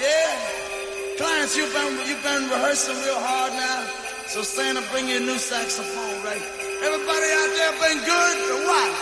Yeah. 0.00 1.20
Clients, 1.20 1.54
you've 1.56 1.72
been, 1.72 1.92
you've 2.08 2.22
been 2.24 2.48
rehearsing 2.48 2.96
real 3.04 3.20
hard 3.20 3.52
now. 3.52 3.86
So 4.26 4.42
Santa, 4.42 4.80
bring 4.90 5.06
you 5.06 5.18
a 5.18 5.20
new 5.20 5.36
saxophone, 5.36 6.16
right? 6.24 6.42
Everybody 6.82 7.28
out 7.38 7.50
there 7.52 7.74
been 7.84 8.00
good 8.02 8.36
or 8.50 8.66
what? 8.66 8.92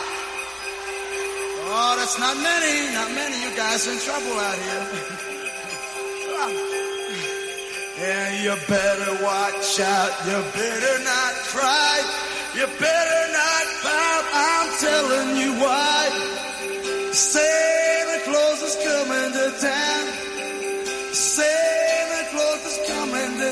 Oh, 1.72 1.94
that's 1.96 2.18
not 2.18 2.36
many, 2.36 2.92
not 2.92 3.08
many. 3.14 3.38
You 3.38 3.54
guys 3.56 3.86
in 3.86 3.96
trouble 4.02 4.34
out 4.36 4.58
here. 4.58 4.84
yeah, 8.02 8.42
you 8.42 8.52
better 8.66 9.24
watch 9.24 9.80
out. 9.80 10.12
You 10.26 10.42
better 10.52 10.96
not 11.06 11.32
cry. 11.54 11.96
You 12.58 12.66
better 12.66 13.22
not 13.30 13.64
pout. 13.86 14.24
I'm 14.34 14.68
telling 14.82 15.38
you 15.38 15.54
why. 15.62 16.10
Santa 17.14 17.69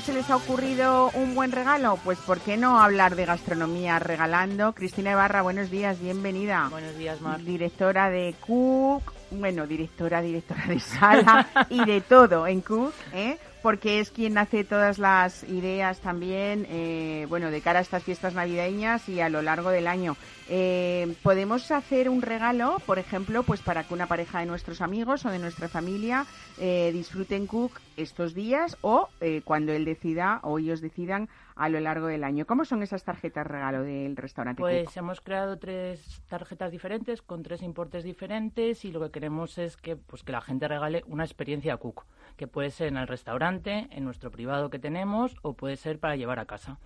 no 0.00 0.06
se 0.06 0.14
les 0.14 0.30
ha 0.30 0.36
ocurrido 0.36 1.10
un 1.12 1.34
buen 1.34 1.52
regalo? 1.52 1.98
Pues 2.02 2.18
¿por 2.20 2.40
qué 2.40 2.56
no 2.56 2.80
hablar 2.80 3.16
de 3.16 3.26
gastronomía 3.26 3.98
regalando? 3.98 4.72
Cristina 4.72 5.10
Ibarra, 5.10 5.42
buenos 5.42 5.70
días, 5.70 6.00
bienvenida. 6.00 6.68
Buenos 6.70 6.96
días, 6.96 7.20
Mar. 7.20 7.38
Directora 7.42 8.08
de 8.08 8.34
Cook, 8.40 9.12
bueno, 9.30 9.66
directora, 9.66 10.22
directora 10.22 10.64
de 10.68 10.80
sala 10.80 11.46
y 11.68 11.84
de 11.84 12.00
todo 12.00 12.46
en 12.46 12.62
Cook, 12.62 12.94
¿eh? 13.12 13.36
porque 13.62 14.00
es 14.00 14.10
quien 14.10 14.38
hace 14.38 14.64
todas 14.64 14.98
las 14.98 15.44
ideas 15.44 15.98
también, 15.98 16.66
eh, 16.70 17.26
bueno, 17.28 17.50
de 17.50 17.60
cara 17.60 17.80
a 17.80 17.82
estas 17.82 18.02
fiestas 18.02 18.32
navideñas 18.32 19.06
y 19.06 19.20
a 19.20 19.28
lo 19.28 19.42
largo 19.42 19.68
del 19.68 19.86
año. 19.86 20.16
Eh, 20.52 21.14
podemos 21.22 21.70
hacer 21.70 22.08
un 22.08 22.22
regalo, 22.22 22.78
por 22.84 22.98
ejemplo, 22.98 23.44
pues 23.44 23.62
para 23.62 23.84
que 23.84 23.94
una 23.94 24.06
pareja 24.06 24.40
de 24.40 24.46
nuestros 24.46 24.80
amigos 24.80 25.24
o 25.24 25.30
de 25.30 25.38
nuestra 25.38 25.68
familia 25.68 26.26
eh, 26.58 26.90
disfruten 26.92 27.46
Cook 27.46 27.80
estos 27.96 28.34
días 28.34 28.76
o 28.80 29.08
cuando 29.44 29.72
él 29.72 29.84
decida 29.84 30.40
o 30.42 30.58
ellos 30.58 30.80
decidan 30.80 31.28
a 31.60 31.68
lo 31.68 31.78
largo 31.78 32.06
del 32.06 32.24
año. 32.24 32.46
¿Cómo 32.46 32.64
son 32.64 32.82
esas 32.82 33.04
tarjetas 33.04 33.46
regalo 33.46 33.82
del 33.82 34.16
restaurante? 34.16 34.60
Pues 34.60 34.96
hemos 34.96 35.20
creado 35.20 35.58
tres 35.58 36.22
tarjetas 36.26 36.72
diferentes 36.72 37.20
con 37.20 37.42
tres 37.42 37.62
importes 37.62 38.02
diferentes 38.02 38.84
y 38.86 38.90
lo 38.90 39.00
que 39.02 39.10
queremos 39.10 39.58
es 39.58 39.76
que 39.76 39.94
pues 39.94 40.22
que 40.22 40.32
la 40.32 40.40
gente 40.40 40.66
regale 40.66 41.04
una 41.06 41.24
experiencia 41.24 41.76
Cook, 41.76 42.06
que 42.38 42.46
puede 42.46 42.70
ser 42.70 42.88
en 42.88 42.96
el 42.96 43.06
restaurante, 43.06 43.88
en 43.90 44.04
nuestro 44.04 44.30
privado 44.30 44.70
que 44.70 44.78
tenemos 44.78 45.36
o 45.42 45.52
puede 45.52 45.76
ser 45.76 45.98
para 45.98 46.16
llevar 46.16 46.38
a 46.38 46.46
casa. 46.46 46.78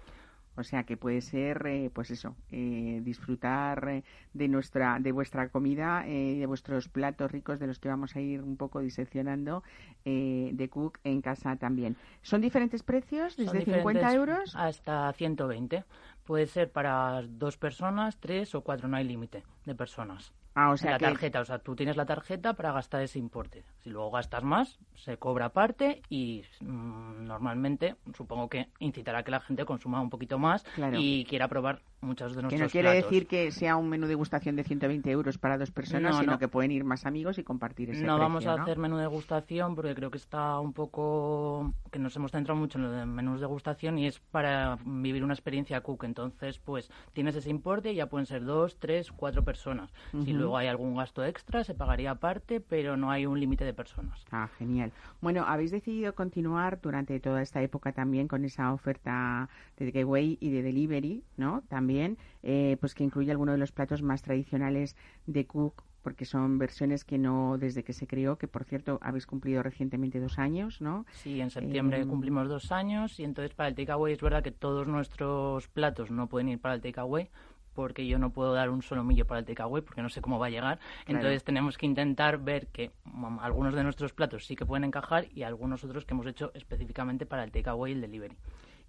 O 0.57 0.63
sea 0.63 0.85
que 0.85 0.97
puede 0.97 1.21
ser, 1.21 1.67
eh, 1.67 1.91
pues 1.93 2.11
eso, 2.11 2.37
eh, 2.51 3.01
disfrutar 3.03 3.89
eh, 3.89 4.05
de 4.33 4.49
nuestra, 4.49 4.99
de 5.01 5.13
vuestra 5.13 5.49
comida, 5.49 6.07
eh, 6.07 6.37
de 6.39 6.47
vuestros 6.47 6.89
platos 6.89 7.31
ricos, 7.31 7.59
de 7.59 7.67
los 7.67 7.79
que 7.79 7.89
vamos 7.89 8.15
a 8.15 8.21
ir 8.21 8.43
un 8.43 8.57
poco 8.57 8.81
diseccionando 8.81 9.63
eh, 10.05 10.51
de 10.53 10.69
Cook 10.69 10.99
en 11.05 11.21
casa 11.23 11.57
también. 11.57 11.97
¿Son 12.23 12.41
diferentes 12.41 12.83
precios, 12.83 13.37
desde 13.37 13.65
50 13.65 13.79
diferentes 13.79 14.15
euros? 14.15 14.55
Hasta 14.57 15.13
120. 15.13 15.85
Puede 16.25 16.47
ser 16.47 16.71
para 16.71 17.23
dos 17.23 17.57
personas, 17.57 18.19
tres 18.19 18.55
o 18.55 18.63
cuatro, 18.63 18.89
no 18.89 18.97
hay 18.97 19.05
límite 19.05 19.43
de 19.65 19.75
personas. 19.75 20.33
Ah, 20.55 20.71
o 20.71 20.77
sea 20.77 20.93
la 20.93 20.99
que 20.99 21.05
tarjeta, 21.07 21.41
o 21.41 21.45
sea, 21.45 21.59
tú 21.59 21.75
tienes 21.75 21.97
la 21.97 22.07
tarjeta 22.07 22.55
para 22.55 22.73
gastar 22.73 23.03
ese 23.03 23.19
importe. 23.19 23.65
Si 23.81 23.91
luego 23.91 24.11
gastas 24.13 24.45
más, 24.45 24.79
se 24.95 25.17
cobra 25.17 25.47
aparte 25.47 26.03
y 26.09 26.43
mm, 26.61 27.25
normalmente 27.25 27.97
supongo 28.17 28.49
que 28.49 28.69
incitará 28.79 29.19
a 29.19 29.23
que 29.25 29.31
la 29.33 29.41
gente 29.41 29.65
consuma 29.65 30.01
un 30.01 30.11
poquito 30.11 30.39
más 30.39 30.63
Claro. 30.75 30.99
y 31.01 31.25
quiera 31.25 31.49
probar 31.49 31.83
muchos 32.01 32.33
de 32.33 32.37
que 32.37 32.43
nuestros 32.43 32.61
no 32.61 32.69
quiere 32.69 32.91
platos. 32.93 33.11
decir 33.11 33.27
que 33.27 33.51
sea 33.51 33.77
un 33.77 33.89
menú 33.89 34.07
degustación 34.07 34.57
de 34.57 34.63
120 34.65 35.11
euros 35.11 35.39
para 35.39 35.57
dos 35.59 35.71
personas, 35.71 36.15
No, 36.15 36.21
sino 36.21 36.33
no. 36.33 36.39
que 36.39 36.49
pueden 36.49 36.71
ir 36.71 36.85
más 36.85 37.07
amigos 37.07 37.39
y 37.39 37.43
compartir 37.45 37.91
ese 37.91 38.05
no 38.05 38.19
vamos 38.19 38.47
a 38.47 38.57
¿no? 38.57 38.63
hacer 38.63 38.79
menú 38.79 38.99
degustación 38.99 39.75
porque 39.75 39.95
creo 39.95 40.11
que 40.11 40.19
está 40.19 40.61
un 40.61 40.73
poco 40.73 41.73
que 41.91 41.99
nos 41.99 42.15
hemos 42.17 42.31
centrado 42.31 42.61
mucho 42.61 42.79
en 42.79 42.85
lo 42.85 42.91
de 42.91 43.07
menús 43.07 43.41
degustación 43.41 43.99
y 43.99 44.07
es 44.07 44.19
para 44.21 44.79
vivir 44.85 45.25
una 45.25 45.35
experiencia 45.35 45.81
cook 45.81 46.05
entonces 46.05 46.59
pues 46.59 46.91
tienes 47.13 47.35
ese 47.37 47.51
importe 47.51 47.93
y 47.93 47.97
ya 47.97 48.07
pueden 48.07 48.27
ser 48.27 48.45
dos 48.45 48.77
tres 48.79 49.11
cuatro 49.11 49.43
personas 49.45 49.91
si 50.13 50.19
Ujú. 50.35 50.44
Luego 50.45 50.57
hay 50.59 50.69
algún 50.69 50.97
gasto 50.97 51.25
extra 51.25 51.65
se 51.65 51.75
pagaría 51.75 52.13
aparte 52.13 52.61
pero 52.61 52.97
no 52.97 53.11
hay 53.11 53.27
un 53.27 53.39
límite 53.41 53.65
de 53.65 53.75
personas 53.75 54.25
Ah, 54.31 54.49
genial. 54.59 54.93
Bueno, 55.21 55.45
habéis 55.47 55.71
decidido 55.71 56.15
continuar 56.15 56.81
durante 56.81 57.19
toda 57.21 57.43
esta 57.43 57.63
época 57.63 57.93
también 57.93 58.29
con 58.29 58.45
esa 58.45 58.73
oferta 58.73 59.49
de 59.77 59.87
takeaway 59.87 60.39
y 60.41 60.51
de 60.51 60.63
delivery, 60.63 61.23
¿no? 61.37 61.63
También, 61.69 62.19
eh, 62.43 62.77
pues 62.81 62.95
que 62.95 63.05
incluye 63.05 63.31
algunos 63.31 63.55
de 63.55 63.59
los 63.59 63.73
platos 63.73 64.03
más 64.03 64.23
tradicionales 64.23 64.97
de 65.27 65.47
Cook, 65.47 65.83
porque 66.03 66.25
son 66.27 66.59
versiones 66.59 67.05
que 67.05 67.17
no, 67.17 67.57
desde 67.59 67.83
que 67.83 67.93
se 67.95 68.07
creó, 68.07 68.37
que 68.37 68.47
por 68.47 68.65
cierto 68.65 68.99
habéis 69.03 69.27
cumplido 69.27 69.63
recientemente 69.63 70.21
dos 70.21 70.39
años, 70.39 70.81
¿no? 70.81 71.07
Sí, 71.13 71.41
en 71.41 71.51
septiembre 71.51 72.01
Eh, 72.03 72.07
cumplimos 72.07 72.49
dos 72.49 72.73
años 72.73 73.19
y 73.21 73.25
entonces 73.25 73.55
para 73.55 73.69
el 73.69 73.75
takeaway 73.75 74.13
es 74.13 74.21
verdad 74.21 74.43
que 74.43 74.51
todos 74.53 74.87
nuestros 74.87 75.69
platos 75.69 76.11
no 76.11 76.29
pueden 76.29 76.49
ir 76.49 76.61
para 76.61 76.75
el 76.75 76.83
takeaway 76.83 77.31
porque 77.75 78.07
yo 78.07 78.19
no 78.19 78.31
puedo 78.31 78.55
dar 78.55 78.71
un 78.71 78.83
solo 78.83 79.05
millo 79.05 79.27
para 79.27 79.41
el 79.41 79.47
takeaway 79.47 79.83
porque 79.83 80.03
no 80.03 80.09
sé 80.09 80.21
cómo 80.21 80.39
va 80.39 80.47
a 80.47 80.51
llegar. 80.51 80.79
Entonces 81.07 81.45
tenemos 81.45 81.77
que 81.77 81.87
intentar 81.87 82.39
ver 82.39 82.69
que 82.69 82.91
mm, 83.05 83.39
algunos 83.41 83.75
de 83.75 83.83
nuestros 83.83 84.13
platos 84.13 84.47
sí 84.47 84.57
que 84.57 84.65
pueden 84.65 84.85
encajar 84.85 85.27
y 85.35 85.43
algunos 85.43 85.85
otros 85.85 86.05
que 86.05 86.15
hemos 86.15 86.27
hecho 86.27 86.51
específicamente 86.55 87.27
para 87.27 87.45
el 87.45 87.51
takeaway 87.51 87.93
y 87.93 87.95
el 87.95 88.01
delivery. 88.01 88.37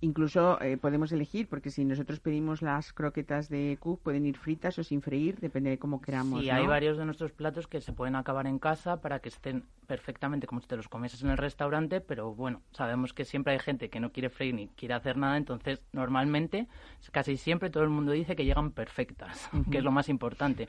Incluso 0.01 0.61
eh, 0.61 0.77
podemos 0.77 1.11
elegir, 1.13 1.47
porque 1.47 1.71
si 1.71 1.85
nosotros 1.85 2.19
pedimos 2.19 2.61
las 2.61 2.91
croquetas 2.91 3.47
de 3.49 3.77
Cook, 3.79 4.01
pueden 4.01 4.25
ir 4.25 4.37
fritas 4.37 4.77
o 4.77 4.83
sin 4.83 5.01
freír, 5.01 5.39
depende 5.39 5.69
de 5.69 5.79
cómo 5.79 6.01
queramos. 6.01 6.41
Sí, 6.41 6.47
¿no? 6.47 6.53
hay 6.53 6.67
varios 6.67 6.97
de 6.97 7.05
nuestros 7.05 7.31
platos 7.31 7.67
que 7.67 7.79
se 7.79 7.93
pueden 7.93 8.15
acabar 8.15 8.45
en 8.45 8.59
casa 8.59 8.99
para 9.01 9.19
que 9.19 9.29
estén 9.29 9.63
perfectamente 9.87 10.47
como 10.47 10.59
si 10.59 10.67
te 10.67 10.75
los 10.75 10.89
comieses 10.89 11.23
en 11.23 11.29
el 11.29 11.37
restaurante, 11.37 12.01
pero 12.01 12.35
bueno, 12.35 12.61
sabemos 12.71 13.13
que 13.13 13.23
siempre 13.23 13.53
hay 13.53 13.59
gente 13.59 13.89
que 13.89 13.99
no 13.99 14.11
quiere 14.11 14.29
freír 14.29 14.53
ni 14.53 14.67
quiere 14.67 14.95
hacer 14.95 15.15
nada, 15.15 15.37
entonces 15.37 15.81
normalmente, 15.93 16.67
casi 17.11 17.37
siempre 17.37 17.69
todo 17.69 17.83
el 17.83 17.89
mundo 17.89 18.11
dice 18.11 18.35
que 18.35 18.43
llegan 18.43 18.71
perfectas, 18.71 19.49
que 19.71 19.77
es 19.77 19.83
lo 19.83 19.91
más 19.91 20.09
importante. 20.09 20.67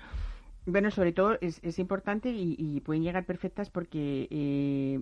Bueno, 0.67 0.91
sobre 0.91 1.13
todo 1.13 1.37
es, 1.41 1.61
es 1.63 1.79
importante 1.79 2.31
y, 2.31 2.57
y 2.59 2.81
pueden 2.81 3.03
llegar 3.03 3.25
perfectas 3.25 3.71
porque 3.71 4.29
eh, 4.31 5.01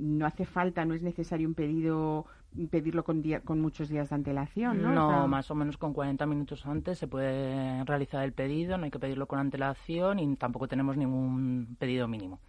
no 0.00 0.26
hace 0.26 0.44
falta, 0.46 0.84
no 0.84 0.94
es 0.94 1.02
necesario 1.02 1.46
un 1.46 1.54
pedido 1.54 2.26
pedirlo 2.70 3.04
con, 3.04 3.22
día- 3.22 3.40
con 3.40 3.60
muchos 3.60 3.88
días 3.88 4.08
de 4.08 4.14
antelación, 4.16 4.82
¿no? 4.82 4.90
No, 4.92 5.06
O 5.06 5.10
sea, 5.10 5.26
más 5.26 5.50
o 5.50 5.54
menos 5.54 5.76
con 5.76 5.92
40 5.92 6.26
minutos 6.26 6.66
antes 6.66 6.98
se 6.98 7.06
puede 7.06 7.84
realizar 7.84 8.24
el 8.24 8.32
pedido, 8.32 8.76
no 8.76 8.84
hay 8.84 8.90
que 8.90 8.98
pedirlo 8.98 9.26
con 9.26 9.38
antelación 9.38 10.18
y 10.18 10.34
tampoco 10.36 10.66
tenemos 10.66 10.96
ningún 10.96 11.76
pedido 11.78 12.08
mínimo. 12.08 12.40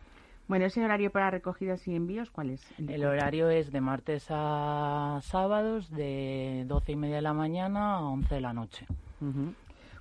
Bueno, 0.48 0.66
ese 0.66 0.84
horario 0.84 1.12
para 1.12 1.30
recogidas 1.32 1.88
y 1.88 1.96
envíos, 1.96 2.32
¿cuál 2.32 2.50
es? 2.50 2.74
El 2.88 3.06
horario 3.06 3.50
es 3.50 3.72
de 3.72 3.80
martes 3.80 4.26
a 4.30 5.20
sábados 5.22 5.92
de 5.92 6.66
12 6.68 6.94
y 6.94 6.96
media 6.96 7.18
de 7.18 7.22
la 7.22 7.34
mañana 7.34 7.94
a 7.98 8.02
11 8.02 8.36
de 8.36 8.42
la 8.42 8.54
noche. 8.54 8.88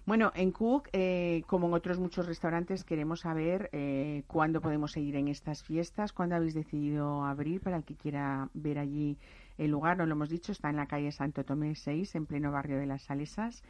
Bueno, 0.06 0.32
en 0.34 0.50
Cook, 0.50 0.88
eh, 0.92 1.42
como 1.46 1.68
en 1.68 1.74
otros 1.74 1.98
muchos 1.98 2.26
restaurantes, 2.26 2.84
queremos 2.84 3.20
saber 3.20 3.68
eh, 3.72 4.22
cuándo 4.26 4.60
podemos 4.60 4.92
seguir 4.92 5.16
en 5.16 5.28
estas 5.28 5.62
fiestas, 5.62 6.12
cuándo 6.12 6.36
habéis 6.36 6.54
decidido 6.54 7.24
abrir 7.24 7.60
para 7.60 7.76
el 7.76 7.84
que 7.84 7.94
quiera 7.94 8.48
ver 8.54 8.78
allí 8.78 9.18
el 9.58 9.70
lugar. 9.70 9.98
No 9.98 10.06
lo 10.06 10.12
hemos 10.12 10.30
dicho, 10.30 10.52
está 10.52 10.70
en 10.70 10.76
la 10.76 10.86
calle 10.86 11.12
Santo 11.12 11.44
Tomé 11.44 11.74
6, 11.74 12.14
en 12.14 12.26
pleno 12.26 12.50
barrio 12.50 12.78
de 12.78 12.86
las 12.86 13.02
Salesas. 13.02 13.62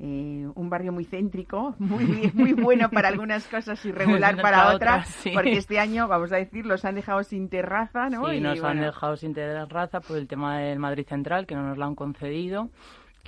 Eh, 0.00 0.46
un 0.54 0.70
barrio 0.70 0.92
muy 0.92 1.04
céntrico, 1.04 1.74
muy, 1.80 2.30
muy 2.32 2.52
bueno 2.52 2.88
para 2.88 3.08
algunas 3.08 3.48
cosas 3.48 3.84
y 3.84 3.90
regular 3.92 4.36
para 4.36 4.58
Para 4.58 4.74
otras, 4.76 5.08
sí. 5.08 5.30
porque 5.34 5.54
este 5.54 5.80
año, 5.80 6.06
vamos 6.06 6.30
a 6.30 6.36
decir, 6.36 6.64
los 6.66 6.84
han 6.84 6.94
dejado 6.94 7.24
sin 7.24 7.48
terraza, 7.48 8.08
¿no? 8.08 8.28
Sí, 8.28 8.36
Y, 8.36 8.40
nos 8.40 8.62
han 8.62 8.80
dejado 8.80 9.16
sin 9.16 9.34
raza 9.68 10.00
por 10.00 10.16
el 10.16 10.28
tema 10.28 10.58
del 10.58 10.78
Madrid 10.78 11.04
Central, 11.08 11.46
que 11.46 11.56
no 11.56 11.64
nos 11.64 11.78
lo 11.78 11.84
han 11.84 11.96
concedido, 11.96 12.70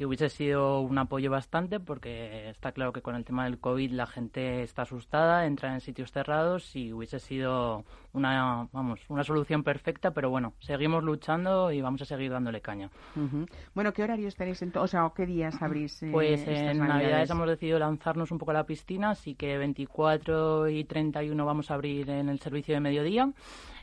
que 0.00 0.06
hubiese 0.06 0.30
sido 0.30 0.80
un 0.80 0.96
apoyo 0.96 1.30
bastante, 1.30 1.78
porque 1.78 2.48
está 2.48 2.72
claro 2.72 2.90
que 2.90 3.02
con 3.02 3.16
el 3.16 3.22
tema 3.26 3.44
del 3.44 3.58
COVID 3.58 3.90
la 3.92 4.06
gente 4.06 4.62
está 4.62 4.80
asustada, 4.80 5.44
entra 5.44 5.74
en 5.74 5.82
sitios 5.82 6.10
cerrados 6.10 6.74
y 6.74 6.90
hubiese 6.90 7.18
sido 7.18 7.84
una, 8.14 8.66
vamos, 8.72 8.98
una 9.10 9.24
solución 9.24 9.62
perfecta, 9.62 10.12
pero 10.12 10.30
bueno, 10.30 10.54
seguimos 10.60 11.04
luchando 11.04 11.70
y 11.70 11.82
vamos 11.82 12.00
a 12.00 12.06
seguir 12.06 12.30
dándole 12.32 12.62
caña. 12.62 12.88
Bueno, 13.74 13.92
¿qué 13.92 14.02
horarios 14.02 14.36
tenéis? 14.36 14.62
En 14.62 14.72
to- 14.72 14.80
o 14.80 14.86
sea, 14.86 15.04
¿o 15.04 15.12
¿qué 15.12 15.26
días 15.26 15.60
abrís? 15.60 16.02
eh, 16.02 16.08
Pues 16.10 16.48
en 16.48 16.78
Navidades 16.78 17.28
hemos 17.32 17.48
decidido 17.48 17.78
lanzarnos 17.78 18.30
un 18.32 18.38
poco 18.38 18.52
a 18.52 18.54
la 18.54 18.64
piscina, 18.64 19.10
así 19.10 19.34
que 19.34 19.58
24 19.58 20.70
y 20.70 20.84
31 20.84 21.44
vamos 21.44 21.70
a 21.70 21.74
abrir 21.74 22.08
en 22.08 22.30
el 22.30 22.40
servicio 22.40 22.72
de 22.72 22.80
mediodía 22.80 23.30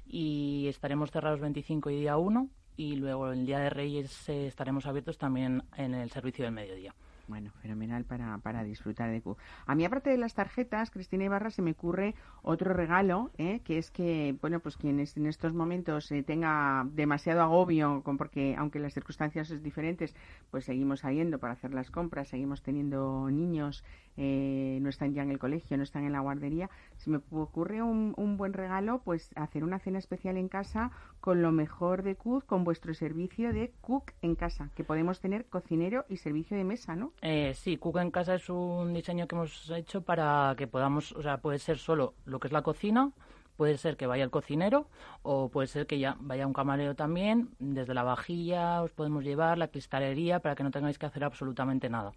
y 0.08 0.66
estaremos 0.68 1.12
cerrados 1.12 1.42
25 1.42 1.92
y 1.92 2.00
día 2.00 2.18
1 2.18 2.48
y 2.78 2.96
luego 2.96 3.32
el 3.32 3.46
día 3.46 3.60
de 3.60 3.70
Reyes 3.72 4.30
eh, 4.30 4.48
estaremos 4.48 4.86
abiertos 4.86 5.18
también 5.18 5.64
en 5.76 5.96
el 5.96 6.12
servicio 6.12 6.46
del 6.46 6.54
mediodía. 6.54 6.94
Bueno, 7.28 7.52
fenomenal 7.62 8.06
para, 8.06 8.38
para 8.38 8.64
disfrutar 8.64 9.12
de 9.12 9.22
Q. 9.22 9.36
A 9.66 9.76
mí, 9.76 9.84
aparte 9.84 10.10
de 10.10 10.18
las 10.18 10.34
tarjetas, 10.34 10.92
Cristina 10.92 11.26
Ibarra, 11.26 11.50
se 11.50 11.62
me 11.62 11.72
ocurre 11.72 12.16
otro 12.42 12.74
regalo, 12.74 13.32
¿eh? 13.38 13.60
que 13.66 13.78
es 13.78 13.92
que, 13.92 14.38
bueno, 14.40 14.62
pues 14.62 14.78
quien 14.78 15.02
es- 15.02 15.18
en 15.18 15.26
estos 15.26 15.54
momentos 15.54 16.10
eh, 16.14 16.24
tenga 16.24 16.88
demasiado 16.94 17.42
agobio, 17.42 18.02
con, 18.04 18.16
porque 18.16 18.56
aunque 18.58 18.80
las 18.80 18.94
circunstancias 18.94 19.50
son 19.50 19.62
diferentes, 19.62 20.16
pues 20.52 20.64
seguimos 20.64 21.02
saliendo 21.02 21.38
para 21.38 21.52
hacer 21.52 21.74
las 21.74 21.92
compras, 21.92 22.30
seguimos 22.30 22.62
teniendo 22.64 23.30
niños, 23.30 23.84
eh, 24.16 24.80
no 24.82 24.88
están 24.88 25.14
ya 25.14 25.22
en 25.22 25.30
el 25.30 25.38
colegio, 25.38 25.76
no 25.76 25.84
están 25.84 26.06
en 26.06 26.14
la 26.14 26.22
guardería. 26.22 26.70
Se 26.96 27.10
me 27.10 27.18
ocurre 27.18 27.82
un, 27.82 28.14
un 28.16 28.38
buen 28.38 28.54
regalo, 28.54 29.02
pues 29.04 29.32
hacer 29.36 29.66
una 29.66 29.80
cena 29.80 30.00
especial 30.00 30.38
en 30.38 30.48
casa 30.48 30.92
con 31.20 31.42
lo 31.42 31.52
mejor 31.52 32.04
de 32.04 32.16
Cook, 32.16 32.46
con 32.46 32.64
vuestro 32.64 32.94
servicio 32.94 33.52
de 33.52 33.74
Cook 33.82 34.14
en 34.22 34.36
casa, 34.36 34.70
que 34.76 34.86
podemos 34.86 35.20
tener 35.20 35.46
cocinero 35.48 36.06
y 36.08 36.16
servicio 36.18 36.56
de 36.56 36.64
mesa, 36.64 36.96
¿no? 36.96 37.12
Eh, 37.22 37.54
sí, 37.56 37.78
Cuca 37.78 38.02
en 38.02 38.12
casa 38.12 38.36
es 38.36 38.50
un 38.50 38.94
diseño 38.94 39.28
que 39.28 39.36
hemos 39.36 39.70
hecho 39.72 40.02
para 40.02 40.54
que 40.58 40.68
podamos, 40.68 41.12
o 41.14 41.22
sea, 41.22 41.40
puede 41.40 41.60
ser 41.60 41.78
solo 41.80 42.14
lo 42.26 42.40
que 42.40 42.48
es 42.48 42.54
la 42.54 42.62
cocina, 42.62 43.12
puede 43.56 43.78
ser 43.78 43.98
que 43.98 44.06
vaya 44.06 44.24
el 44.24 44.30
cocinero 44.30 44.88
o 45.24 45.50
puede 45.50 45.68
ser 45.68 45.88
que 45.88 45.98
ya 46.00 46.16
vaya 46.20 46.46
un 46.46 46.54
camarero 46.54 46.96
también, 46.96 47.50
desde 47.60 47.94
la 47.96 48.04
vajilla 48.04 48.84
os 48.84 48.92
podemos 48.92 49.24
llevar, 49.24 49.58
la 49.58 49.70
cristalería, 49.70 50.40
para 50.40 50.56
que 50.56 50.64
no 50.64 50.72
tengáis 50.72 51.00
que 51.00 51.08
hacer 51.08 51.24
absolutamente 51.24 51.90
nada. 51.90 52.14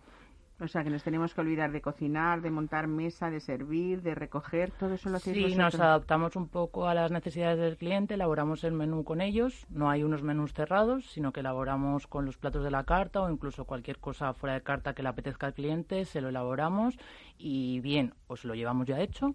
O 0.60 0.68
sea, 0.68 0.84
que 0.84 0.90
nos 0.90 1.02
tenemos 1.02 1.32
que 1.34 1.40
olvidar 1.40 1.72
de 1.72 1.80
cocinar, 1.80 2.42
de 2.42 2.50
montar 2.50 2.86
mesa, 2.86 3.30
de 3.30 3.40
servir, 3.40 4.02
de 4.02 4.14
recoger, 4.14 4.70
todo 4.72 4.94
eso 4.94 5.08
lo 5.08 5.16
hacéis 5.16 5.36
Sí, 5.36 5.54
nos 5.54 5.74
adaptamos 5.80 6.36
un 6.36 6.48
poco 6.48 6.86
a 6.86 6.94
las 6.94 7.10
necesidades 7.10 7.58
del 7.58 7.78
cliente, 7.78 8.14
elaboramos 8.14 8.62
el 8.64 8.72
menú 8.72 9.02
con 9.02 9.20
ellos, 9.20 9.66
no 9.70 9.88
hay 9.88 10.02
unos 10.02 10.22
menús 10.22 10.52
cerrados, 10.52 11.06
sino 11.06 11.32
que 11.32 11.40
elaboramos 11.40 12.06
con 12.06 12.26
los 12.26 12.36
platos 12.36 12.62
de 12.62 12.70
la 12.70 12.84
carta 12.84 13.22
o 13.22 13.30
incluso 13.30 13.64
cualquier 13.64 13.98
cosa 13.98 14.34
fuera 14.34 14.54
de 14.54 14.62
carta 14.62 14.92
que 14.92 15.02
le 15.02 15.08
apetezca 15.08 15.46
al 15.46 15.54
cliente, 15.54 16.04
se 16.04 16.20
lo 16.20 16.28
elaboramos 16.28 16.98
y 17.38 17.80
bien, 17.80 18.14
o 18.26 18.36
se 18.36 18.46
lo 18.46 18.54
llevamos 18.54 18.86
ya 18.86 19.00
hecho 19.00 19.34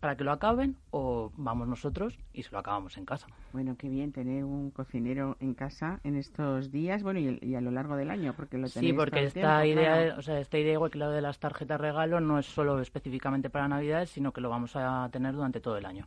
para 0.00 0.16
que 0.16 0.24
lo 0.24 0.32
acaben 0.32 0.76
o 0.90 1.32
vamos 1.36 1.68
nosotros 1.68 2.18
y 2.32 2.42
se 2.42 2.52
lo 2.52 2.58
acabamos 2.58 2.96
en 2.98 3.04
casa. 3.06 3.30
Bueno, 3.52 3.76
qué 3.76 3.88
bien 3.88 4.12
tener 4.12 4.44
un 4.44 4.70
cocinero 4.70 5.36
en 5.40 5.54
casa 5.54 6.00
en 6.04 6.16
estos 6.16 6.70
días, 6.70 7.02
bueno, 7.02 7.18
y, 7.20 7.38
y 7.42 7.54
a 7.54 7.60
lo 7.60 7.70
largo 7.70 7.96
del 7.96 8.10
año, 8.10 8.34
porque 8.34 8.58
lo 8.58 8.70
tenéis 8.70 8.72
Sí, 8.72 8.92
porque 8.92 9.10
todo 9.10 9.26
esta 9.26 9.62
tiempo, 9.62 9.64
idea, 9.64 9.92
claro. 10.02 10.18
o 10.18 10.22
sea, 10.22 10.38
esta 10.40 10.58
idea 10.58 10.74
igual 10.74 10.90
que 10.90 10.98
la 10.98 11.08
de 11.10 11.20
las 11.22 11.38
tarjetas 11.40 11.80
regalo 11.80 12.20
no 12.20 12.38
es 12.38 12.46
solo 12.46 12.80
específicamente 12.80 13.50
para 13.50 13.68
Navidades, 13.68 14.10
sino 14.10 14.32
que 14.32 14.40
lo 14.40 14.50
vamos 14.50 14.76
a 14.76 15.08
tener 15.10 15.34
durante 15.34 15.60
todo 15.60 15.76
el 15.78 15.86
año. 15.86 16.06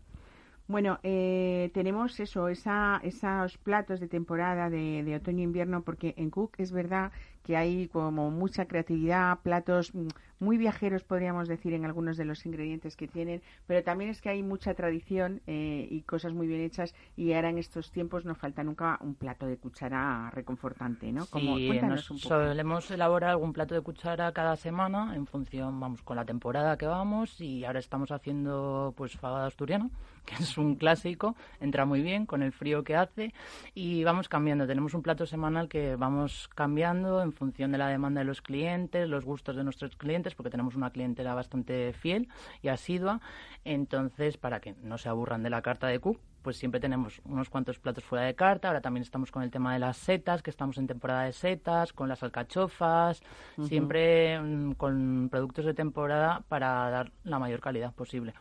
Bueno, 0.67 0.99
eh, 1.01 1.71
tenemos 1.73 2.19
eso, 2.19 2.47
esa, 2.47 2.99
esos 3.03 3.57
platos 3.57 3.99
de 3.99 4.07
temporada 4.07 4.69
de, 4.69 5.03
de 5.03 5.15
otoño-invierno, 5.15 5.81
porque 5.83 6.13
en 6.17 6.29
Cook 6.29 6.55
es 6.59 6.71
verdad 6.71 7.11
que 7.41 7.57
hay 7.57 7.87
como 7.87 8.29
mucha 8.29 8.67
creatividad, 8.67 9.39
platos 9.41 9.95
mm, 9.95 10.09
muy 10.39 10.57
viajeros, 10.57 11.03
podríamos 11.03 11.47
decir, 11.47 11.73
en 11.73 11.85
algunos 11.85 12.17
de 12.17 12.25
los 12.25 12.45
ingredientes 12.45 12.95
que 12.95 13.07
tienen, 13.07 13.41
pero 13.67 13.83
también 13.83 14.09
es 14.09 14.21
que 14.21 14.29
hay 14.29 14.41
mucha 14.43 14.73
tradición 14.73 15.41
eh, 15.47 15.87
y 15.89 16.01
cosas 16.01 16.33
muy 16.33 16.47
bien 16.47 16.61
hechas 16.61 16.93
y 17.17 17.33
ahora 17.33 17.49
en 17.49 17.57
estos 17.57 17.91
tiempos 17.91 18.25
no 18.25 18.35
falta 18.35 18.63
nunca 18.63 18.97
un 19.01 19.15
plato 19.15 19.45
de 19.45 19.57
cuchara 19.57 20.29
reconfortante, 20.31 21.11
¿no? 21.11 21.25
Como, 21.27 21.57
Sí, 21.57 21.67
cuéntanos 21.67 21.95
nos 21.97 22.11
un 22.11 22.17
poco. 22.19 22.29
solemos 22.29 22.89
elaborar 22.91 23.31
algún 23.31 23.53
plato 23.53 23.75
de 23.75 23.81
cuchara 23.81 24.31
cada 24.31 24.55
semana 24.55 25.15
en 25.15 25.25
función, 25.25 25.79
vamos, 25.79 26.01
con 26.03 26.15
la 26.15 26.25
temporada 26.25 26.77
que 26.77 26.85
vamos 26.85 27.39
y 27.41 27.65
ahora 27.65 27.79
estamos 27.79 28.11
haciendo 28.11 28.93
pues 28.95 29.17
fabada 29.17 29.47
asturiana, 29.47 29.89
que 30.25 30.35
es 30.35 30.57
un 30.57 30.75
clásico, 30.75 31.35
entra 31.59 31.85
muy 31.85 32.01
bien 32.01 32.25
con 32.25 32.43
el 32.43 32.51
frío 32.51 32.83
que 32.83 32.95
hace 32.95 33.33
y 33.73 34.03
vamos 34.03 34.29
cambiando. 34.29 34.67
Tenemos 34.67 34.93
un 34.93 35.01
plato 35.01 35.25
semanal 35.25 35.67
que 35.67 35.95
vamos 35.95 36.49
cambiando 36.55 37.21
en 37.21 37.33
función 37.33 37.71
de 37.71 37.77
la 37.77 37.87
demanda 37.87 38.19
de 38.21 38.25
los 38.25 38.41
clientes, 38.41 39.07
los 39.09 39.25
gustos 39.25 39.55
de 39.55 39.63
nuestros 39.63 39.95
clientes, 39.95 40.28
porque 40.35 40.49
tenemos 40.49 40.75
una 40.75 40.91
clientela 40.91 41.33
bastante 41.33 41.93
fiel 41.93 42.27
y 42.61 42.69
asidua. 42.69 43.21
Entonces, 43.63 44.37
para 44.37 44.59
que 44.59 44.73
no 44.81 44.97
se 44.97 45.09
aburran 45.09 45.43
de 45.43 45.49
la 45.49 45.61
carta 45.61 45.87
de 45.87 45.99
Cook, 45.99 46.19
pues 46.41 46.57
siempre 46.57 46.79
tenemos 46.79 47.21
unos 47.25 47.49
cuantos 47.49 47.79
platos 47.79 48.03
fuera 48.03 48.25
de 48.25 48.35
carta. 48.35 48.69
Ahora 48.69 48.81
también 48.81 49.03
estamos 49.03 49.31
con 49.31 49.43
el 49.43 49.51
tema 49.51 49.73
de 49.73 49.79
las 49.79 49.97
setas, 49.97 50.41
que 50.41 50.49
estamos 50.49 50.77
en 50.77 50.87
temporada 50.87 51.23
de 51.23 51.33
setas, 51.33 51.93
con 51.93 52.07
las 52.07 52.23
alcachofas, 52.23 53.21
siempre 53.67 54.39
mm, 54.39 54.71
con 54.73 55.27
productos 55.29 55.65
de 55.65 55.73
temporada 55.73 56.43
para 56.47 56.89
dar 56.89 57.11
la 57.23 57.39
mayor 57.39 57.59
calidad 57.59 57.93
posible. 57.93 58.33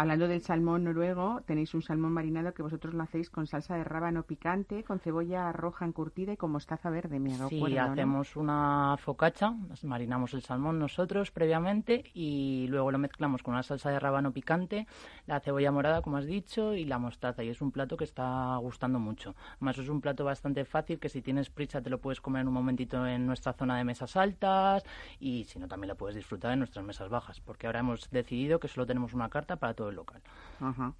Hablando 0.00 0.28
del 0.28 0.40
salmón 0.42 0.84
noruego, 0.84 1.42
tenéis 1.44 1.74
un 1.74 1.82
salmón 1.82 2.12
marinado 2.12 2.54
que 2.54 2.62
vosotros 2.62 2.94
lo 2.94 3.02
hacéis 3.02 3.30
con 3.30 3.48
salsa 3.48 3.74
de 3.74 3.82
rábano 3.82 4.22
picante, 4.22 4.84
con 4.84 5.00
cebolla 5.00 5.50
roja 5.50 5.84
encurtida 5.86 6.32
y 6.32 6.36
con 6.36 6.52
mostaza 6.52 6.88
verde, 6.88 7.18
me 7.18 7.30
Sí, 7.30 7.56
acuerdo, 7.56 7.82
¿no? 7.82 7.82
hacemos 7.94 8.36
una 8.36 8.96
focacha, 9.00 9.54
marinamos 9.82 10.34
el 10.34 10.42
salmón 10.42 10.78
nosotros 10.78 11.32
previamente 11.32 12.04
y 12.14 12.66
luego 12.68 12.92
lo 12.92 12.98
mezclamos 12.98 13.42
con 13.42 13.54
una 13.54 13.64
salsa 13.64 13.90
de 13.90 13.98
rábano 13.98 14.30
picante, 14.30 14.86
la 15.26 15.40
cebolla 15.40 15.72
morada, 15.72 16.00
como 16.00 16.16
has 16.18 16.26
dicho, 16.26 16.74
y 16.74 16.84
la 16.84 17.00
mostaza. 17.00 17.42
Y 17.42 17.48
es 17.48 17.60
un 17.60 17.72
plato 17.72 17.96
que 17.96 18.04
está 18.04 18.56
gustando 18.58 19.00
mucho. 19.00 19.34
Además, 19.56 19.78
es 19.78 19.88
un 19.88 20.00
plato 20.00 20.24
bastante 20.24 20.64
fácil 20.64 21.00
que 21.00 21.08
si 21.08 21.22
tienes 21.22 21.50
prisa 21.50 21.82
te 21.82 21.90
lo 21.90 21.98
puedes 22.00 22.20
comer 22.20 22.42
en 22.42 22.48
un 22.48 22.54
momentito 22.54 23.04
en 23.04 23.26
nuestra 23.26 23.52
zona 23.52 23.76
de 23.76 23.82
mesas 23.82 24.16
altas 24.16 24.84
y 25.18 25.42
si 25.42 25.58
no, 25.58 25.66
también 25.66 25.88
lo 25.88 25.96
puedes 25.96 26.14
disfrutar 26.14 26.52
en 26.52 26.60
nuestras 26.60 26.84
mesas 26.84 27.08
bajas, 27.08 27.40
porque 27.40 27.66
ahora 27.66 27.80
hemos 27.80 28.08
decidido 28.10 28.60
que 28.60 28.68
solo 28.68 28.86
tenemos 28.86 29.12
una 29.12 29.28
carta 29.28 29.56
para 29.56 29.74
todo 29.74 29.87
local. 29.96 30.22
Ajá. 30.60 30.94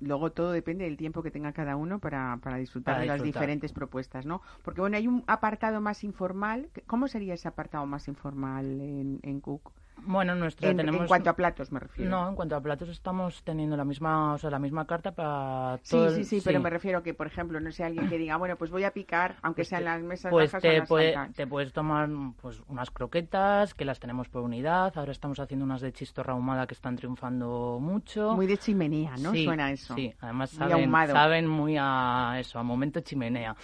Luego 0.00 0.30
todo 0.30 0.52
depende 0.52 0.84
del 0.84 0.96
tiempo 0.96 1.22
que 1.22 1.30
tenga 1.30 1.52
cada 1.52 1.74
uno 1.76 1.98
para, 1.98 2.38
para 2.42 2.58
disfrutar 2.58 2.94
Para 2.94 3.00
de 3.00 3.06
las 3.08 3.22
diferentes 3.22 3.72
propuestas, 3.72 4.24
¿no? 4.24 4.40
Porque 4.62 4.80
bueno, 4.80 4.96
hay 4.96 5.08
un 5.08 5.24
apartado 5.26 5.80
más 5.80 6.04
informal. 6.04 6.68
¿Cómo 6.86 7.08
sería 7.08 7.34
ese 7.34 7.48
apartado 7.48 7.84
más 7.86 8.06
informal 8.06 8.80
en, 8.80 9.18
en 9.22 9.40
Cook? 9.40 9.72
Bueno, 9.96 10.34
nuestra 10.34 10.70
En, 10.70 10.76
tenemos... 10.76 11.02
en 11.02 11.06
cuanto 11.06 11.30
a 11.30 11.32
platos 11.36 11.72
me 11.72 11.80
refiero. 11.80 12.10
No, 12.10 12.28
en 12.28 12.34
cuanto 12.34 12.56
a 12.56 12.60
platos 12.60 12.88
estamos 12.88 13.42
teniendo 13.42 13.76
la 13.76 13.84
misma, 13.84 14.34
o 14.34 14.38
sea, 14.38 14.50
la 14.50 14.58
misma 14.58 14.86
carta 14.86 15.12
para 15.12 15.78
Sí, 15.82 15.90
todo 15.92 16.08
el- 16.08 16.14
sí, 16.16 16.24
sí, 16.24 16.42
pero 16.44 16.60
me 16.60 16.68
refiero 16.68 17.02
que, 17.02 17.14
por 17.14 17.26
ejemplo, 17.26 17.58
no 17.60 17.70
sé, 17.72 17.84
alguien 17.84 18.08
que 18.08 18.18
diga, 18.18 18.36
bueno, 18.36 18.56
pues 18.56 18.70
voy 18.70 18.84
a 18.84 18.90
picar, 18.92 19.36
aunque 19.42 19.60
Pues 19.62 19.68
sea 19.68 19.78
en 19.78 19.84
las 19.84 20.02
mesas 20.02 20.30
pues 20.30 20.52
bajas 20.52 20.64
o 20.64 20.66
en 20.66 20.72
te, 20.74 20.78
las 20.80 20.88
puede- 20.88 21.16
te 21.34 21.46
puedes 21.46 21.72
tomar 21.72 22.08
pues 22.42 22.60
unas 22.68 22.90
croquetas 22.90 23.72
que 23.74 23.84
las 23.84 23.98
tenemos 24.00 24.28
por 24.28 24.42
unidad. 24.42 24.92
Ahora 24.96 25.12
estamos 25.12 25.38
haciendo 25.40 25.64
unas 25.64 25.80
de 25.80 25.92
chistorra 25.92 26.32
ahumada 26.34 26.66
que 26.66 26.74
están 26.74 26.96
triunfando 26.96 27.78
mucho. 27.80 28.34
Muy 28.34 28.46
de 28.46 28.58
chimenea, 28.58 29.14
¿no? 29.18 29.32
Sí, 29.32 29.44
Suena 29.44 29.70
eso. 29.70 29.94
Sí, 29.94 30.12
además 30.20 30.52
Muy 30.52 30.58
saben, 30.58 30.84
ahumado. 30.84 31.12
saben 31.12 31.46
muy 31.46 31.76
a 31.80 32.36
eso, 32.38 32.58
a 32.58 32.62
momento 32.62 33.00
chimenea. 33.00 33.54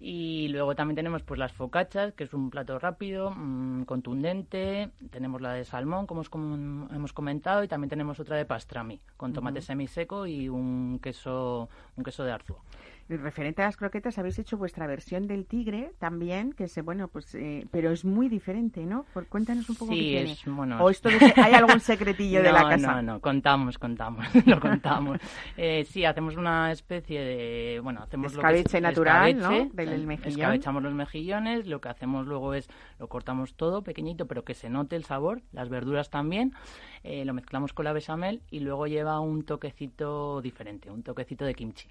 Y 0.00 0.48
luego 0.48 0.74
también 0.74 0.96
tenemos 0.96 1.22
pues 1.22 1.38
las 1.38 1.52
focachas, 1.52 2.12
que 2.14 2.24
es 2.24 2.34
un 2.34 2.50
plato 2.50 2.78
rápido, 2.78 3.30
mm, 3.30 3.84
contundente. 3.84 4.90
Tenemos 5.10 5.40
la 5.40 5.52
de 5.52 5.64
salmón, 5.74 6.06
como 6.06 6.20
os 6.22 6.28
com- 6.30 6.86
hemos 6.94 7.12
comentado, 7.12 7.64
y 7.64 7.68
también 7.68 7.90
tenemos 7.90 8.20
otra 8.20 8.36
de 8.36 8.44
pastrami, 8.46 9.00
con 9.16 9.32
tomate 9.32 9.60
semiseco 9.60 10.24
y 10.26 10.48
un 10.48 11.00
queso, 11.02 11.68
un 11.96 12.04
queso 12.04 12.22
de 12.22 12.30
arzúa. 12.30 12.60
Referente 13.08 13.60
a 13.60 13.66
las 13.66 13.76
croquetas, 13.76 14.18
habéis 14.18 14.38
hecho 14.38 14.56
vuestra 14.56 14.86
versión 14.86 15.26
del 15.26 15.44
tigre 15.44 15.92
también, 15.98 16.54
que 16.54 16.68
se, 16.68 16.80
bueno, 16.80 17.08
pues, 17.08 17.34
eh, 17.34 17.66
pero 17.70 17.90
es 17.90 18.04
muy 18.04 18.30
diferente, 18.30 18.86
¿no? 18.86 19.04
Por, 19.12 19.26
cuéntanos 19.26 19.68
un 19.68 19.76
poco 19.76 19.92
Sí, 19.92 19.98
qué 19.98 20.04
tiene. 20.04 20.32
es, 20.32 20.44
bueno, 20.46 20.82
o 20.82 20.88
esto 20.88 21.10
de 21.10 21.18
que 21.18 21.40
hay 21.40 21.52
algún 21.52 21.80
secretillo 21.80 22.42
de 22.42 22.50
la 22.50 22.66
casa. 22.66 22.94
No, 22.94 23.02
no, 23.02 23.20
contamos, 23.20 23.78
contamos, 23.78 24.26
lo 24.46 24.58
contamos. 24.58 25.18
Eh, 25.56 25.84
sí, 25.84 26.04
hacemos 26.06 26.36
una 26.36 26.72
especie 26.72 27.20
de, 27.20 27.80
bueno, 27.80 28.02
hacemos 28.02 28.32
lo 28.34 28.40
que 28.42 28.48
es 28.48 28.54
Escabeche 28.60 28.80
natural, 28.80 29.36
¿no? 29.36 29.52
escabeche, 29.52 29.70
Del 29.74 30.02
eh, 30.02 30.06
mejillón. 30.06 30.40
Escabechamos 30.40 30.82
los 30.82 30.94
mejillones, 30.94 31.66
lo 31.66 31.82
que 31.82 31.90
hacemos 31.90 32.26
luego 32.26 32.54
es, 32.54 32.68
lo 32.98 33.08
cortamos 33.08 33.54
todo 33.54 33.82
pequeñito, 33.82 34.26
pero 34.26 34.44
que 34.44 34.54
se 34.54 34.70
note 34.70 34.96
el 34.96 35.04
sabor, 35.04 35.42
las 35.52 35.68
verduras 35.68 36.08
también, 36.08 36.54
eh, 37.02 37.26
lo 37.26 37.34
mezclamos 37.34 37.74
con 37.74 37.84
la 37.84 37.92
bechamel 37.92 38.40
y 38.50 38.60
luego 38.60 38.86
lleva 38.86 39.20
un 39.20 39.44
toquecito 39.44 40.40
diferente, 40.40 40.90
un 40.90 41.02
toquecito 41.02 41.44
de 41.44 41.54
kimchi. 41.54 41.88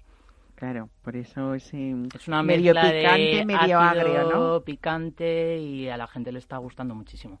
Claro, 0.54 0.88
por 1.02 1.16
eso 1.16 1.54
ese 1.54 1.94
Es 2.14 2.28
una 2.28 2.42
medio 2.42 2.72
picante, 2.74 3.44
medio 3.44 3.78
agrio, 3.78 4.30
¿no? 4.30 4.60
picante 4.60 5.58
y 5.58 5.88
a 5.88 5.96
la 5.96 6.06
gente 6.06 6.30
le 6.30 6.38
está 6.38 6.58
gustando 6.58 6.94
muchísimo. 6.94 7.40